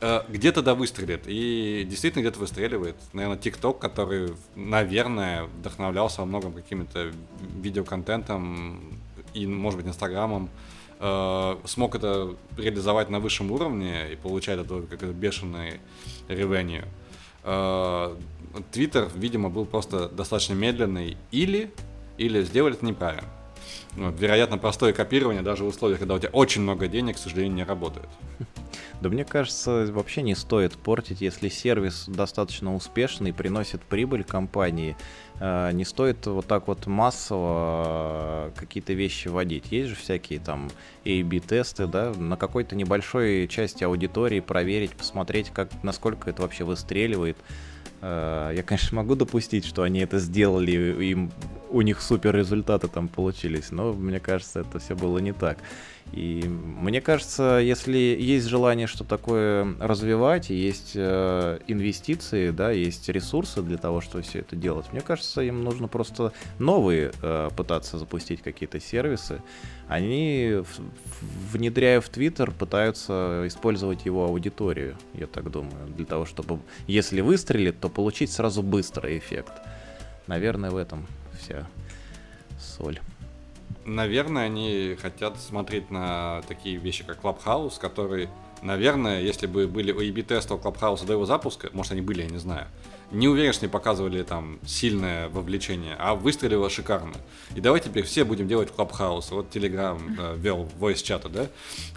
Э, 0.01 0.21
где-то 0.27 0.61
да 0.61 0.75
выстрелит, 0.75 1.23
и 1.27 1.85
действительно 1.89 2.23
где-то 2.23 2.39
выстреливает. 2.39 2.95
Наверное, 3.13 3.37
ТикТок, 3.37 3.79
который, 3.79 4.33
наверное, 4.55 5.43
вдохновлялся 5.43 6.21
во 6.21 6.25
многом 6.25 6.53
каким-то 6.53 7.11
видеоконтентом 7.61 8.99
и, 9.33 9.47
может 9.47 9.79
быть, 9.79 9.87
Инстаграмом, 9.87 10.49
э, 10.99 11.57
смог 11.65 11.95
это 11.95 12.35
реализовать 12.57 13.09
на 13.09 13.19
высшем 13.19 13.51
уровне 13.51 14.11
и 14.11 14.15
получать 14.17 14.59
это 14.59 14.81
как 14.81 15.01
бешеный 15.13 15.79
ревеню. 16.27 16.85
Твиттер, 18.71 19.09
видимо, 19.15 19.49
был 19.49 19.65
просто 19.65 20.07
достаточно 20.07 20.53
медленный 20.53 21.17
или, 21.31 21.73
или 22.17 22.43
сделали 22.43 22.75
это 22.75 22.85
неправильно. 22.85 23.29
Вот, 23.95 24.19
вероятно, 24.19 24.57
простое 24.57 24.93
копирование 24.93 25.43
даже 25.43 25.63
в 25.63 25.67
условиях, 25.67 25.99
когда 25.99 26.15
у 26.15 26.19
тебя 26.19 26.29
очень 26.31 26.61
много 26.61 26.87
денег, 26.87 27.15
к 27.15 27.19
сожалению, 27.19 27.53
не 27.53 27.63
работает. 27.63 28.09
Да 29.01 29.09
мне 29.09 29.25
кажется, 29.25 29.85
вообще 29.91 30.21
не 30.21 30.33
стоит 30.33 30.77
портить, 30.77 31.19
если 31.19 31.49
сервис 31.49 32.05
достаточно 32.07 32.73
успешный, 32.73 33.33
приносит 33.33 33.81
прибыль 33.81 34.23
компании, 34.23 34.95
э, 35.41 35.71
не 35.73 35.83
стоит 35.83 36.25
вот 36.25 36.47
так 36.47 36.69
вот 36.69 36.87
массово 36.87 38.47
э, 38.47 38.51
какие-то 38.55 38.93
вещи 38.93 39.27
вводить. 39.27 39.73
Есть 39.73 39.89
же 39.89 39.95
всякие 39.95 40.39
там 40.39 40.69
A-B-тесты, 41.05 41.85
да, 41.85 42.13
на 42.13 42.37
какой-то 42.37 42.77
небольшой 42.77 43.49
части 43.49 43.83
аудитории 43.83 44.39
проверить, 44.39 44.91
посмотреть, 44.91 45.49
как, 45.49 45.69
насколько 45.83 46.29
это 46.29 46.41
вообще 46.41 46.63
выстреливает. 46.63 47.35
Э, 48.01 48.53
я, 48.55 48.63
конечно, 48.63 48.95
могу 48.95 49.15
допустить, 49.15 49.65
что 49.65 49.83
они 49.83 49.99
это 49.99 50.19
сделали, 50.19 50.71
им 51.03 51.29
у 51.73 51.81
них 51.81 52.01
супер 52.01 52.35
результаты 52.35 52.87
там 52.87 53.07
получились, 53.07 53.71
но 53.71 53.93
мне 53.93 54.19
кажется, 54.19 54.59
это 54.59 54.77
все 54.77 54.95
было 54.95 55.17
не 55.17 55.33
так. 55.33 55.57
И 56.11 56.43
мне 56.45 57.01
кажется, 57.01 57.57
если 57.57 57.97
есть 57.97 58.45
желание 58.45 58.85
что 58.85 59.03
такое 59.03 59.75
развивать, 59.79 60.51
есть 60.51 60.91
э, 60.93 61.59
инвестиции, 61.67 62.51
да, 62.51 62.69
есть 62.69 63.09
ресурсы 63.09 63.63
для 63.63 63.77
того, 63.77 64.01
чтобы 64.01 64.23
все 64.23 64.39
это 64.39 64.55
делать, 64.55 64.85
мне 64.91 65.01
кажется, 65.01 65.41
им 65.41 65.63
нужно 65.63 65.87
просто 65.87 66.31
новые 66.59 67.11
э, 67.21 67.49
пытаться 67.57 67.97
запустить 67.97 68.43
какие-то 68.43 68.79
сервисы. 68.79 69.41
Они, 69.87 70.61
внедряя 71.51 72.01
в 72.01 72.09
Твиттер, 72.09 72.51
пытаются 72.51 73.43
использовать 73.47 74.05
его 74.05 74.25
аудиторию, 74.25 74.95
я 75.15 75.25
так 75.25 75.49
думаю, 75.49 75.87
для 75.87 76.05
того, 76.05 76.25
чтобы, 76.25 76.59
если 76.85 77.21
выстрелит, 77.21 77.79
то 77.79 77.89
получить 77.89 78.31
сразу 78.31 78.61
быстрый 78.61 79.17
эффект. 79.17 79.53
Наверное, 80.27 80.69
в 80.69 80.77
этом 80.77 81.07
вся 81.43 81.67
соль. 82.59 82.99
Наверное, 83.85 84.45
они 84.45 84.97
хотят 85.01 85.39
смотреть 85.39 85.91
на 85.91 86.41
такие 86.47 86.77
вещи, 86.77 87.03
как 87.03 87.21
Clubhouse, 87.21 87.79
который, 87.79 88.29
наверное, 88.61 89.21
если 89.21 89.45
бы 89.45 89.67
были 89.67 89.91
у 89.91 89.99
Clubhouse 90.55 91.05
до 91.05 91.13
его 91.13 91.25
запуска, 91.25 91.69
может, 91.73 91.91
они 91.91 92.01
были, 92.01 92.21
я 92.21 92.29
не 92.29 92.37
знаю, 92.37 92.67
не 93.11 93.27
уверен, 93.27 93.53
что 93.53 93.65
они 93.65 93.71
показывали 93.71 94.23
там 94.23 94.59
сильное 94.65 95.29
вовлечение, 95.29 95.95
а 95.99 96.15
выстрелило 96.15 96.69
шикарно. 96.69 97.13
И 97.55 97.61
давайте 97.61 97.89
теперь 97.89 98.05
все 98.05 98.23
будем 98.23 98.47
делать 98.47 98.69
Clubhouse. 98.75 99.27
Вот 99.31 99.55
Telegram 99.55 99.99
э, 100.19 100.35
вел 100.37 100.67
voice 100.79 101.03
чата, 101.03 101.29
да? 101.29 101.47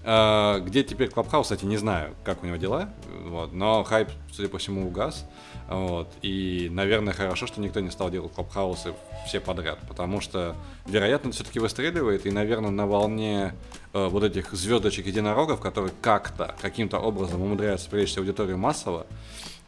Э, 0.04 0.61
где 0.61 0.84
теперь 0.84 1.09
Clubhouse, 1.09 1.42
кстати, 1.42 1.64
не 1.64 1.76
знаю, 1.76 2.14
как 2.24 2.42
у 2.42 2.46
него 2.46 2.57
дела, 2.57 2.90
вот, 3.24 3.52
но 3.52 3.82
хайп, 3.84 4.09
судя 4.32 4.48
по 4.48 4.59
всему, 4.59 4.86
угас. 4.86 5.26
Вот. 5.68 6.09
И, 6.22 6.68
наверное, 6.70 7.12
хорошо, 7.12 7.46
что 7.46 7.61
никто 7.61 7.80
не 7.80 7.90
стал 7.90 8.11
делать 8.11 8.32
клабхаусы 8.32 8.94
все 9.26 9.40
подряд, 9.40 9.78
потому 9.88 10.20
что, 10.20 10.54
вероятно, 10.86 11.32
все-таки 11.32 11.59
выстреливает, 11.59 12.26
и, 12.26 12.30
наверное, 12.30 12.70
на 12.70 12.86
волне 12.86 13.54
э, 13.92 14.07
вот 14.07 14.22
этих 14.22 14.52
звездочек 14.52 15.07
единорогов, 15.07 15.61
которые 15.61 15.92
как-то, 16.00 16.54
каким-то 16.61 16.98
образом 16.98 17.42
умудряются 17.42 17.90
привлечь 17.90 18.16
аудиторию 18.16 18.59
массово, 18.59 19.07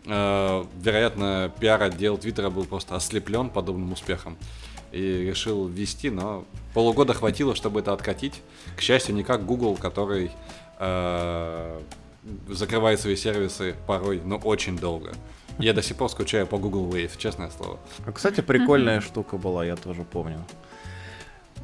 вероятно, 0.05 1.53
пиар-отдел 1.61 2.17
Твиттера 2.19 2.51
был 2.51 2.65
просто 2.65 2.97
ослеплен 2.97 3.51
подобным 3.51 3.93
успехом 3.93 4.39
и 4.93 5.01
решил 5.01 5.67
ввести, 5.69 6.11
но 6.11 6.45
полугода 6.75 7.15
хватило, 7.15 7.55
чтобы 7.55 7.81
это 7.81 7.93
откатить. 7.93 8.43
К 8.77 8.81
счастью, 8.81 9.15
не 9.15 9.23
как 9.23 9.45
Google, 9.45 9.77
который 9.77 10.31
э, 10.79 11.81
закрывает 12.49 13.01
свои 13.01 13.17
сервисы 13.17 13.75
порой, 13.87 14.21
но 14.25 14.37
очень 14.37 14.79
долго. 14.79 15.13
Я 15.59 15.73
до 15.75 15.83
сих 15.83 15.97
пор 15.97 16.09
скучаю 16.09 16.47
по 16.47 16.57
Google 16.59 16.89
Wave, 16.89 17.19
честное 17.19 17.51
слово. 17.51 17.79
А, 18.07 18.13
кстати, 18.13 18.41
прикольная 18.41 19.01
штука 19.01 19.37
была, 19.37 19.65
я 19.65 19.77
тоже 19.77 20.05
помню. 20.05 20.45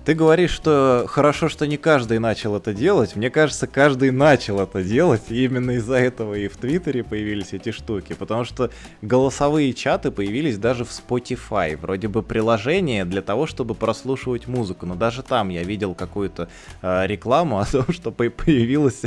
Ты 0.05 0.13
говоришь, 0.13 0.51
что 0.51 1.07
хорошо, 1.09 1.49
что 1.49 1.67
не 1.67 1.79
каждый 1.79 2.19
начал 2.19 2.55
это 2.57 2.75
делать. 2.75 3.17
Мне 3.17 3.31
кажется, 3.31 3.67
каждый 3.67 4.11
начал 4.11 4.61
это 4.61 4.83
делать. 4.83 5.23
И 5.31 5.45
именно 5.47 5.71
из-за 5.73 5.95
этого 5.95 6.35
и 6.35 6.49
в 6.49 6.59
Твиттере 6.59 7.03
появились 7.03 7.55
эти 7.55 7.73
штуки. 7.73 8.13
Потому 8.13 8.45
что 8.45 8.71
голосовые 9.01 9.73
чаты 9.73 10.11
появились 10.11 10.59
даже 10.59 10.85
в 10.85 10.91
Spotify. 10.91 11.79
Вроде 11.79 12.09
бы 12.09 12.23
приложение 12.23 13.07
для 13.07 13.23
того, 13.23 13.47
чтобы 13.47 13.75
прослушивать 13.75 14.47
музыку. 14.47 14.85
Но 14.85 14.95
даже 14.95 15.23
там 15.23 15.49
я 15.49 15.63
видел 15.63 15.95
какую-то 15.95 16.51
э, 16.83 17.07
рекламу 17.07 17.59
о 17.61 17.65
том, 17.65 17.91
что 17.91 18.11
появилась, 18.11 19.01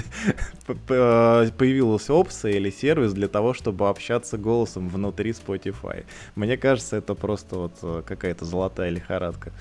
появилась 0.65 2.09
опция 2.09 2.53
или 2.53 2.71
сервис 2.71 3.13
для 3.13 3.27
того, 3.27 3.53
чтобы 3.53 3.87
общаться 3.87 4.39
голосом 4.39 4.89
внутри 4.89 5.29
Spotify. 5.29 6.05
Мне 6.33 6.57
кажется, 6.57 6.97
это 6.97 7.13
просто 7.13 7.55
вот 7.55 7.73
э, 7.83 8.01
какая-то 8.03 8.45
золотая 8.45 8.89
лихорадка. 8.89 9.53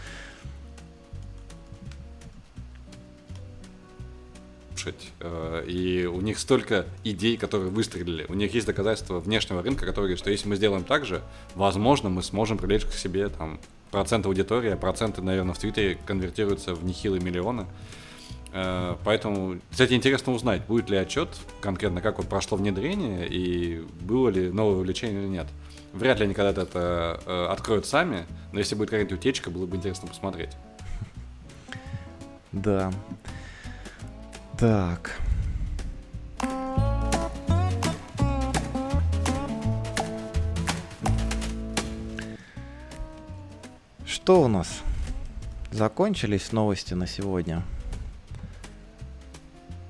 Слушать. 4.86 5.12
Э, 5.20 5.64
и 5.66 6.06
у 6.06 6.20
них 6.20 6.38
столько 6.38 6.86
идей, 7.04 7.36
которые 7.36 7.70
выстрелили. 7.70 8.26
У 8.28 8.34
них 8.34 8.54
есть 8.54 8.66
доказательства 8.66 9.20
внешнего 9.20 9.62
рынка, 9.62 9.86
которые 9.86 10.08
говорят, 10.08 10.18
что 10.18 10.30
если 10.30 10.48
мы 10.48 10.56
сделаем 10.56 10.84
так 10.84 11.04
же, 11.04 11.22
возможно, 11.54 12.08
мы 12.08 12.22
сможем 12.22 12.58
привлечь 12.58 12.84
к 12.84 12.92
себе 12.92 13.28
там 13.28 13.58
процент 13.90 14.26
аудитории, 14.26 14.70
а 14.70 14.76
проценты, 14.76 15.22
наверное, 15.22 15.54
в 15.54 15.58
Твиттере 15.58 15.98
конвертируются 16.06 16.74
в 16.74 16.84
нехилые 16.84 17.22
миллионы. 17.22 17.66
Э, 18.52 18.96
поэтому, 19.04 19.58
кстати, 19.70 19.94
интересно 19.94 20.32
узнать, 20.32 20.64
будет 20.66 20.90
ли 20.90 20.96
отчет 20.96 21.28
конкретно, 21.60 22.00
как 22.00 22.18
вот 22.18 22.28
прошло 22.28 22.56
внедрение 22.56 23.26
и 23.28 23.84
было 24.00 24.28
ли 24.28 24.50
новое 24.50 24.76
увлечение 24.76 25.22
или 25.22 25.28
нет. 25.28 25.46
Вряд 25.92 26.18
ли 26.18 26.24
они 26.24 26.34
когда-то 26.34 26.62
это 26.62 27.20
э, 27.24 27.46
откроют 27.50 27.86
сами, 27.86 28.26
но 28.52 28.58
если 28.58 28.74
будет 28.74 28.90
какая-то 28.90 29.14
утечка, 29.14 29.50
было 29.50 29.66
бы 29.66 29.76
интересно 29.76 30.08
посмотреть. 30.08 30.50
Да. 32.52 32.92
Так. 34.58 35.20
Что 44.06 44.40
у 44.40 44.48
нас? 44.48 44.80
Закончились 45.70 46.52
новости 46.52 46.94
на 46.94 47.06
сегодня. 47.06 47.62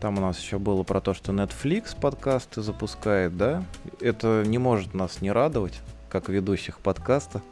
Там 0.01 0.19
у 0.19 0.21
нас 0.21 0.41
еще 0.41 0.59
было 0.59 0.83
про 0.83 1.01
то, 1.01 1.15
что 1.15 1.33
Netflix 1.33 1.99
подкасты 1.99 2.61
запускает, 2.61 3.37
да? 3.37 3.63
Это 4.01 4.43
не 4.45 4.59
может 4.59 4.95
нас 4.95 5.21
не 5.21 5.31
радовать, 5.31 5.81
как 6.21 6.31
ведущих 6.31 6.79
подкаста. 6.79 7.43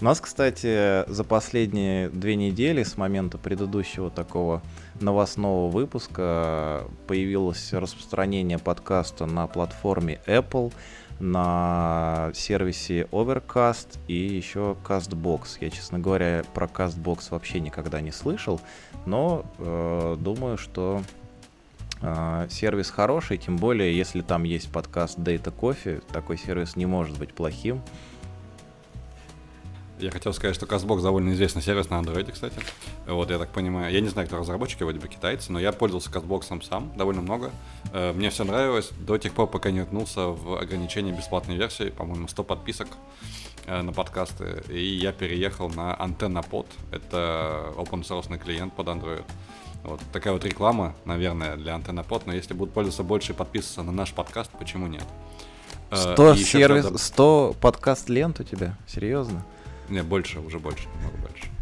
У 0.00 0.04
нас, 0.04 0.20
кстати, 0.20 1.04
за 1.10 1.24
последние 1.24 2.08
две 2.10 2.36
недели 2.36 2.84
с 2.84 2.96
момента 2.96 3.38
предыдущего 3.38 4.08
такого 4.08 4.62
новостного 5.00 5.68
выпуска 5.68 6.84
появилось 7.08 7.72
распространение 7.72 8.60
подкаста 8.60 9.26
на 9.26 9.48
платформе 9.48 10.20
Apple, 10.28 10.72
на 11.18 12.30
сервисе 12.34 13.08
Overcast 13.10 13.98
и 14.06 14.14
еще 14.14 14.76
CastBox. 14.84 15.58
Я, 15.60 15.70
честно 15.70 15.98
говоря, 15.98 16.44
про 16.54 16.66
CastBox 16.66 17.30
вообще 17.30 17.58
никогда 17.58 18.00
не 18.00 18.12
слышал, 18.12 18.60
но 19.06 19.44
э, 19.58 20.16
думаю, 20.20 20.56
что 20.56 21.02
сервис 22.50 22.90
хороший, 22.90 23.38
тем 23.38 23.56
более, 23.56 23.96
если 23.96 24.20
там 24.20 24.44
есть 24.44 24.70
подкаст 24.70 25.18
Data 25.18 25.54
Coffee, 25.54 26.02
такой 26.12 26.36
сервис 26.36 26.76
не 26.76 26.86
может 26.86 27.18
быть 27.18 27.32
плохим. 27.32 27.82
Я 29.98 30.10
хотел 30.10 30.32
сказать, 30.32 30.56
что 30.56 30.66
CastBox 30.66 31.02
довольно 31.02 31.32
известный 31.32 31.62
сервис 31.62 31.88
на 31.88 31.94
Android, 31.94 32.30
кстати. 32.30 32.56
Вот, 33.06 33.30
я 33.30 33.38
так 33.38 33.50
понимаю. 33.50 33.92
Я 33.92 34.00
не 34.00 34.08
знаю, 34.08 34.26
кто 34.26 34.38
разработчики, 34.38 34.82
вроде 34.82 34.98
бы 34.98 35.06
китайцы, 35.06 35.52
но 35.52 35.60
я 35.60 35.70
пользовался 35.72 36.10
CastBox 36.10 36.62
сам 36.64 36.92
довольно 36.96 37.22
много. 37.22 37.52
Э, 37.92 38.12
мне 38.12 38.30
все 38.30 38.44
нравилось 38.44 38.90
до 38.98 39.18
тех 39.18 39.32
пор, 39.32 39.46
пока 39.46 39.70
не 39.70 39.82
уткнулся 39.82 40.26
в 40.26 40.60
ограничение 40.60 41.14
бесплатной 41.14 41.56
версии, 41.56 41.90
по-моему, 41.90 42.26
100 42.26 42.42
подписок 42.42 42.88
э, 43.66 43.82
на 43.82 43.92
подкасты. 43.92 44.64
И 44.68 44.84
я 44.84 45.12
переехал 45.12 45.68
на 45.68 45.94
AntennaPod. 45.94 46.66
Это 46.90 47.72
open 47.76 48.02
source 48.02 48.36
клиент 48.36 48.74
под 48.74 48.88
Android. 48.88 49.24
Вот 49.84 50.00
такая 50.12 50.32
вот 50.32 50.44
реклама, 50.44 50.94
наверное, 51.04 51.56
для 51.56 51.74
AntennaPod. 51.74 52.22
Но 52.26 52.32
если 52.32 52.54
будут 52.54 52.74
пользоваться 52.74 53.02
больше 53.02 53.32
и 53.32 53.34
подписываться 53.34 53.82
на 53.82 53.92
наш 53.92 54.12
подкаст, 54.12 54.50
почему 54.58 54.86
нет? 54.86 55.04
100 55.92 56.32
э, 56.32 56.36
сервис, 56.36 57.02
100 57.02 57.56
подкаст 57.60 58.08
лент 58.08 58.40
у 58.40 58.44
тебя? 58.44 58.76
Серьезно? 58.86 59.44
Не, 59.88 60.02
больше, 60.02 60.40
уже 60.40 60.58
больше, 60.58 60.88
много 61.00 61.16
больше. 61.18 61.53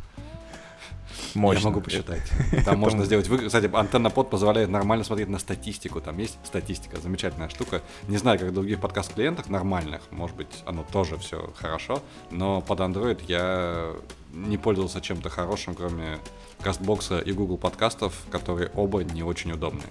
Мощно. 1.35 1.61
Я 1.61 1.67
могу 1.67 1.81
посчитать. 1.81 2.23
Там 2.65 2.79
можно 2.79 3.05
сделать... 3.05 3.29
Кстати, 3.29 3.71
антенна 3.73 4.11
под 4.11 4.31
позволяет 4.31 4.71
нормально 4.71 5.05
смотреть 5.05 5.29
на 5.29 5.39
статистику. 5.39 6.01
Там 6.01 6.19
есть 6.19 6.39
статистика, 6.45 7.01
замечательная 7.01 7.49
штука. 7.49 7.83
Не 8.09 8.17
знаю, 8.19 8.39
как 8.39 8.49
в 8.49 8.55
других 8.55 8.81
подкаст-клиентах 8.81 9.49
нормальных. 9.49 10.03
Может 10.11 10.37
быть, 10.37 10.63
оно 10.67 10.85
тоже 10.91 11.17
все 11.19 11.53
хорошо. 11.57 12.03
Но 12.31 12.61
под 12.61 12.81
Android 12.81 13.23
я 13.29 13.93
не 14.33 14.59
пользовался 14.59 15.01
чем-то 15.01 15.31
хорошим, 15.31 15.75
кроме 15.75 16.19
кастбокса 16.61 17.19
и 17.19 17.33
Google 17.33 17.59
подкастов, 17.59 18.15
которые 18.31 18.71
оба 18.75 19.05
не 19.05 19.23
очень 19.23 19.53
удобные. 19.53 19.89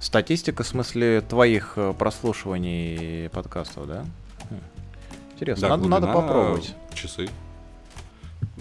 Статистика 0.00 0.62
в 0.62 0.66
смысле 0.66 1.20
твоих 1.20 1.74
э, 1.76 1.92
прослушиваний 1.96 3.28
подкастов, 3.28 3.86
да? 3.86 4.04
интересно. 5.42 5.68
Да, 5.68 5.76
надо, 5.76 5.88
надо 5.88 6.06
попробовать. 6.06 6.74
Часы. 6.94 7.28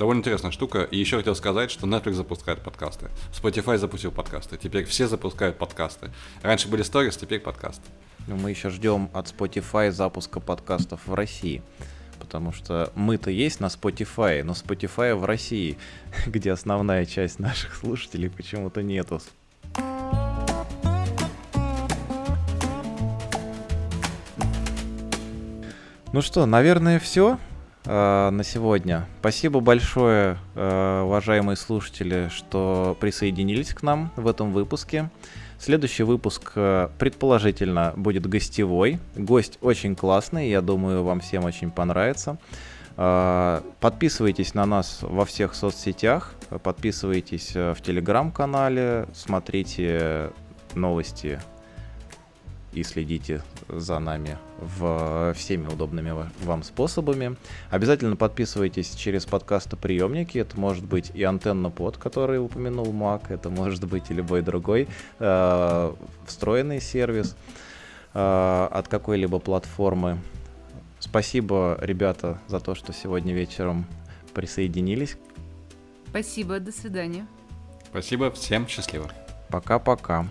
Довольно 0.01 0.21
интересная 0.21 0.49
штука. 0.49 0.81
И 0.81 0.97
еще 0.97 1.17
хотел 1.17 1.35
сказать, 1.35 1.69
что 1.69 1.85
Netflix 1.85 2.13
запускает 2.13 2.63
подкасты. 2.63 3.11
Spotify 3.31 3.77
запустил 3.77 4.11
подкасты. 4.11 4.57
Теперь 4.57 4.83
все 4.85 5.07
запускают 5.07 5.59
подкасты. 5.59 6.09
Раньше 6.41 6.69
были 6.69 6.81
сторис, 6.81 7.17
теперь 7.17 7.39
подкасты. 7.39 7.87
Ну, 8.25 8.35
мы 8.35 8.49
еще 8.49 8.71
ждем 8.71 9.11
от 9.13 9.31
Spotify 9.31 9.91
запуска 9.91 10.39
подкастов 10.39 11.05
в 11.05 11.13
России. 11.13 11.61
Потому 12.17 12.51
что 12.51 12.91
мы-то 12.95 13.29
есть 13.29 13.59
на 13.59 13.67
Spotify, 13.67 14.41
но 14.41 14.53
Spotify 14.53 15.13
в 15.13 15.23
России, 15.23 15.77
где 16.25 16.51
основная 16.51 17.05
часть 17.05 17.37
наших 17.37 17.75
слушателей 17.75 18.31
почему-то 18.31 18.81
нету. 18.81 19.21
Ну 26.11 26.21
что, 26.23 26.47
наверное, 26.47 26.99
все 26.99 27.37
э, 27.85 28.29
на 28.29 28.43
сегодня. 28.43 29.07
Спасибо 29.19 29.59
большое, 29.59 30.37
э, 30.55 31.01
уважаемые 31.03 31.55
слушатели, 31.55 32.29
что 32.29 32.97
присоединились 32.99 33.73
к 33.73 33.83
нам 33.83 34.11
в 34.15 34.27
этом 34.27 34.51
выпуске. 34.51 35.09
Следующий 35.59 36.03
выпуск, 36.03 36.53
э, 36.55 36.89
предположительно, 36.97 37.93
будет 37.95 38.27
гостевой. 38.27 38.99
Гость 39.15 39.57
очень 39.61 39.95
классный, 39.95 40.49
я 40.49 40.61
думаю, 40.61 41.03
вам 41.03 41.19
всем 41.19 41.45
очень 41.45 41.71
понравится. 41.71 42.37
Подписывайтесь 42.97 44.53
на 44.53 44.65
нас 44.65 44.99
во 45.01 45.25
всех 45.25 45.55
соцсетях, 45.55 46.35
подписывайтесь 46.61 47.55
в 47.55 47.77
телеграм-канале, 47.81 49.07
смотрите 49.13 50.29
новости 50.75 51.39
и 52.73 52.83
следите 52.83 53.41
за 53.67 53.99
нами 53.99 54.37
в 54.59 55.33
всеми 55.35 55.67
удобными 55.67 56.13
вам 56.43 56.63
способами. 56.63 57.35
Обязательно 57.69 58.15
подписывайтесь 58.15 58.95
через 58.95 59.25
подкастоприемники. 59.25 60.37
Это 60.37 60.59
может 60.59 60.85
быть 60.85 61.11
и 61.13 61.23
антенна 61.23 61.69
под, 61.69 61.97
который 61.97 62.43
упомянул 62.43 62.91
Мак, 62.91 63.31
это 63.31 63.49
может 63.49 63.85
быть 63.85 64.09
и 64.09 64.13
любой 64.13 64.41
другой 64.41 64.87
э, 65.19 65.93
встроенный 66.25 66.81
сервис 66.81 67.35
э, 68.13 68.67
от 68.71 68.87
какой-либо 68.87 69.39
платформы. 69.39 70.19
Спасибо, 70.99 71.77
ребята, 71.81 72.39
за 72.47 72.59
то, 72.59 72.75
что 72.75 72.93
сегодня 72.93 73.33
вечером 73.33 73.85
присоединились. 74.33 75.17
Спасибо, 76.09 76.59
до 76.59 76.71
свидания. 76.71 77.25
Спасибо, 77.89 78.31
всем 78.31 78.67
счастливо. 78.67 79.09
Пока-пока. 79.49 80.27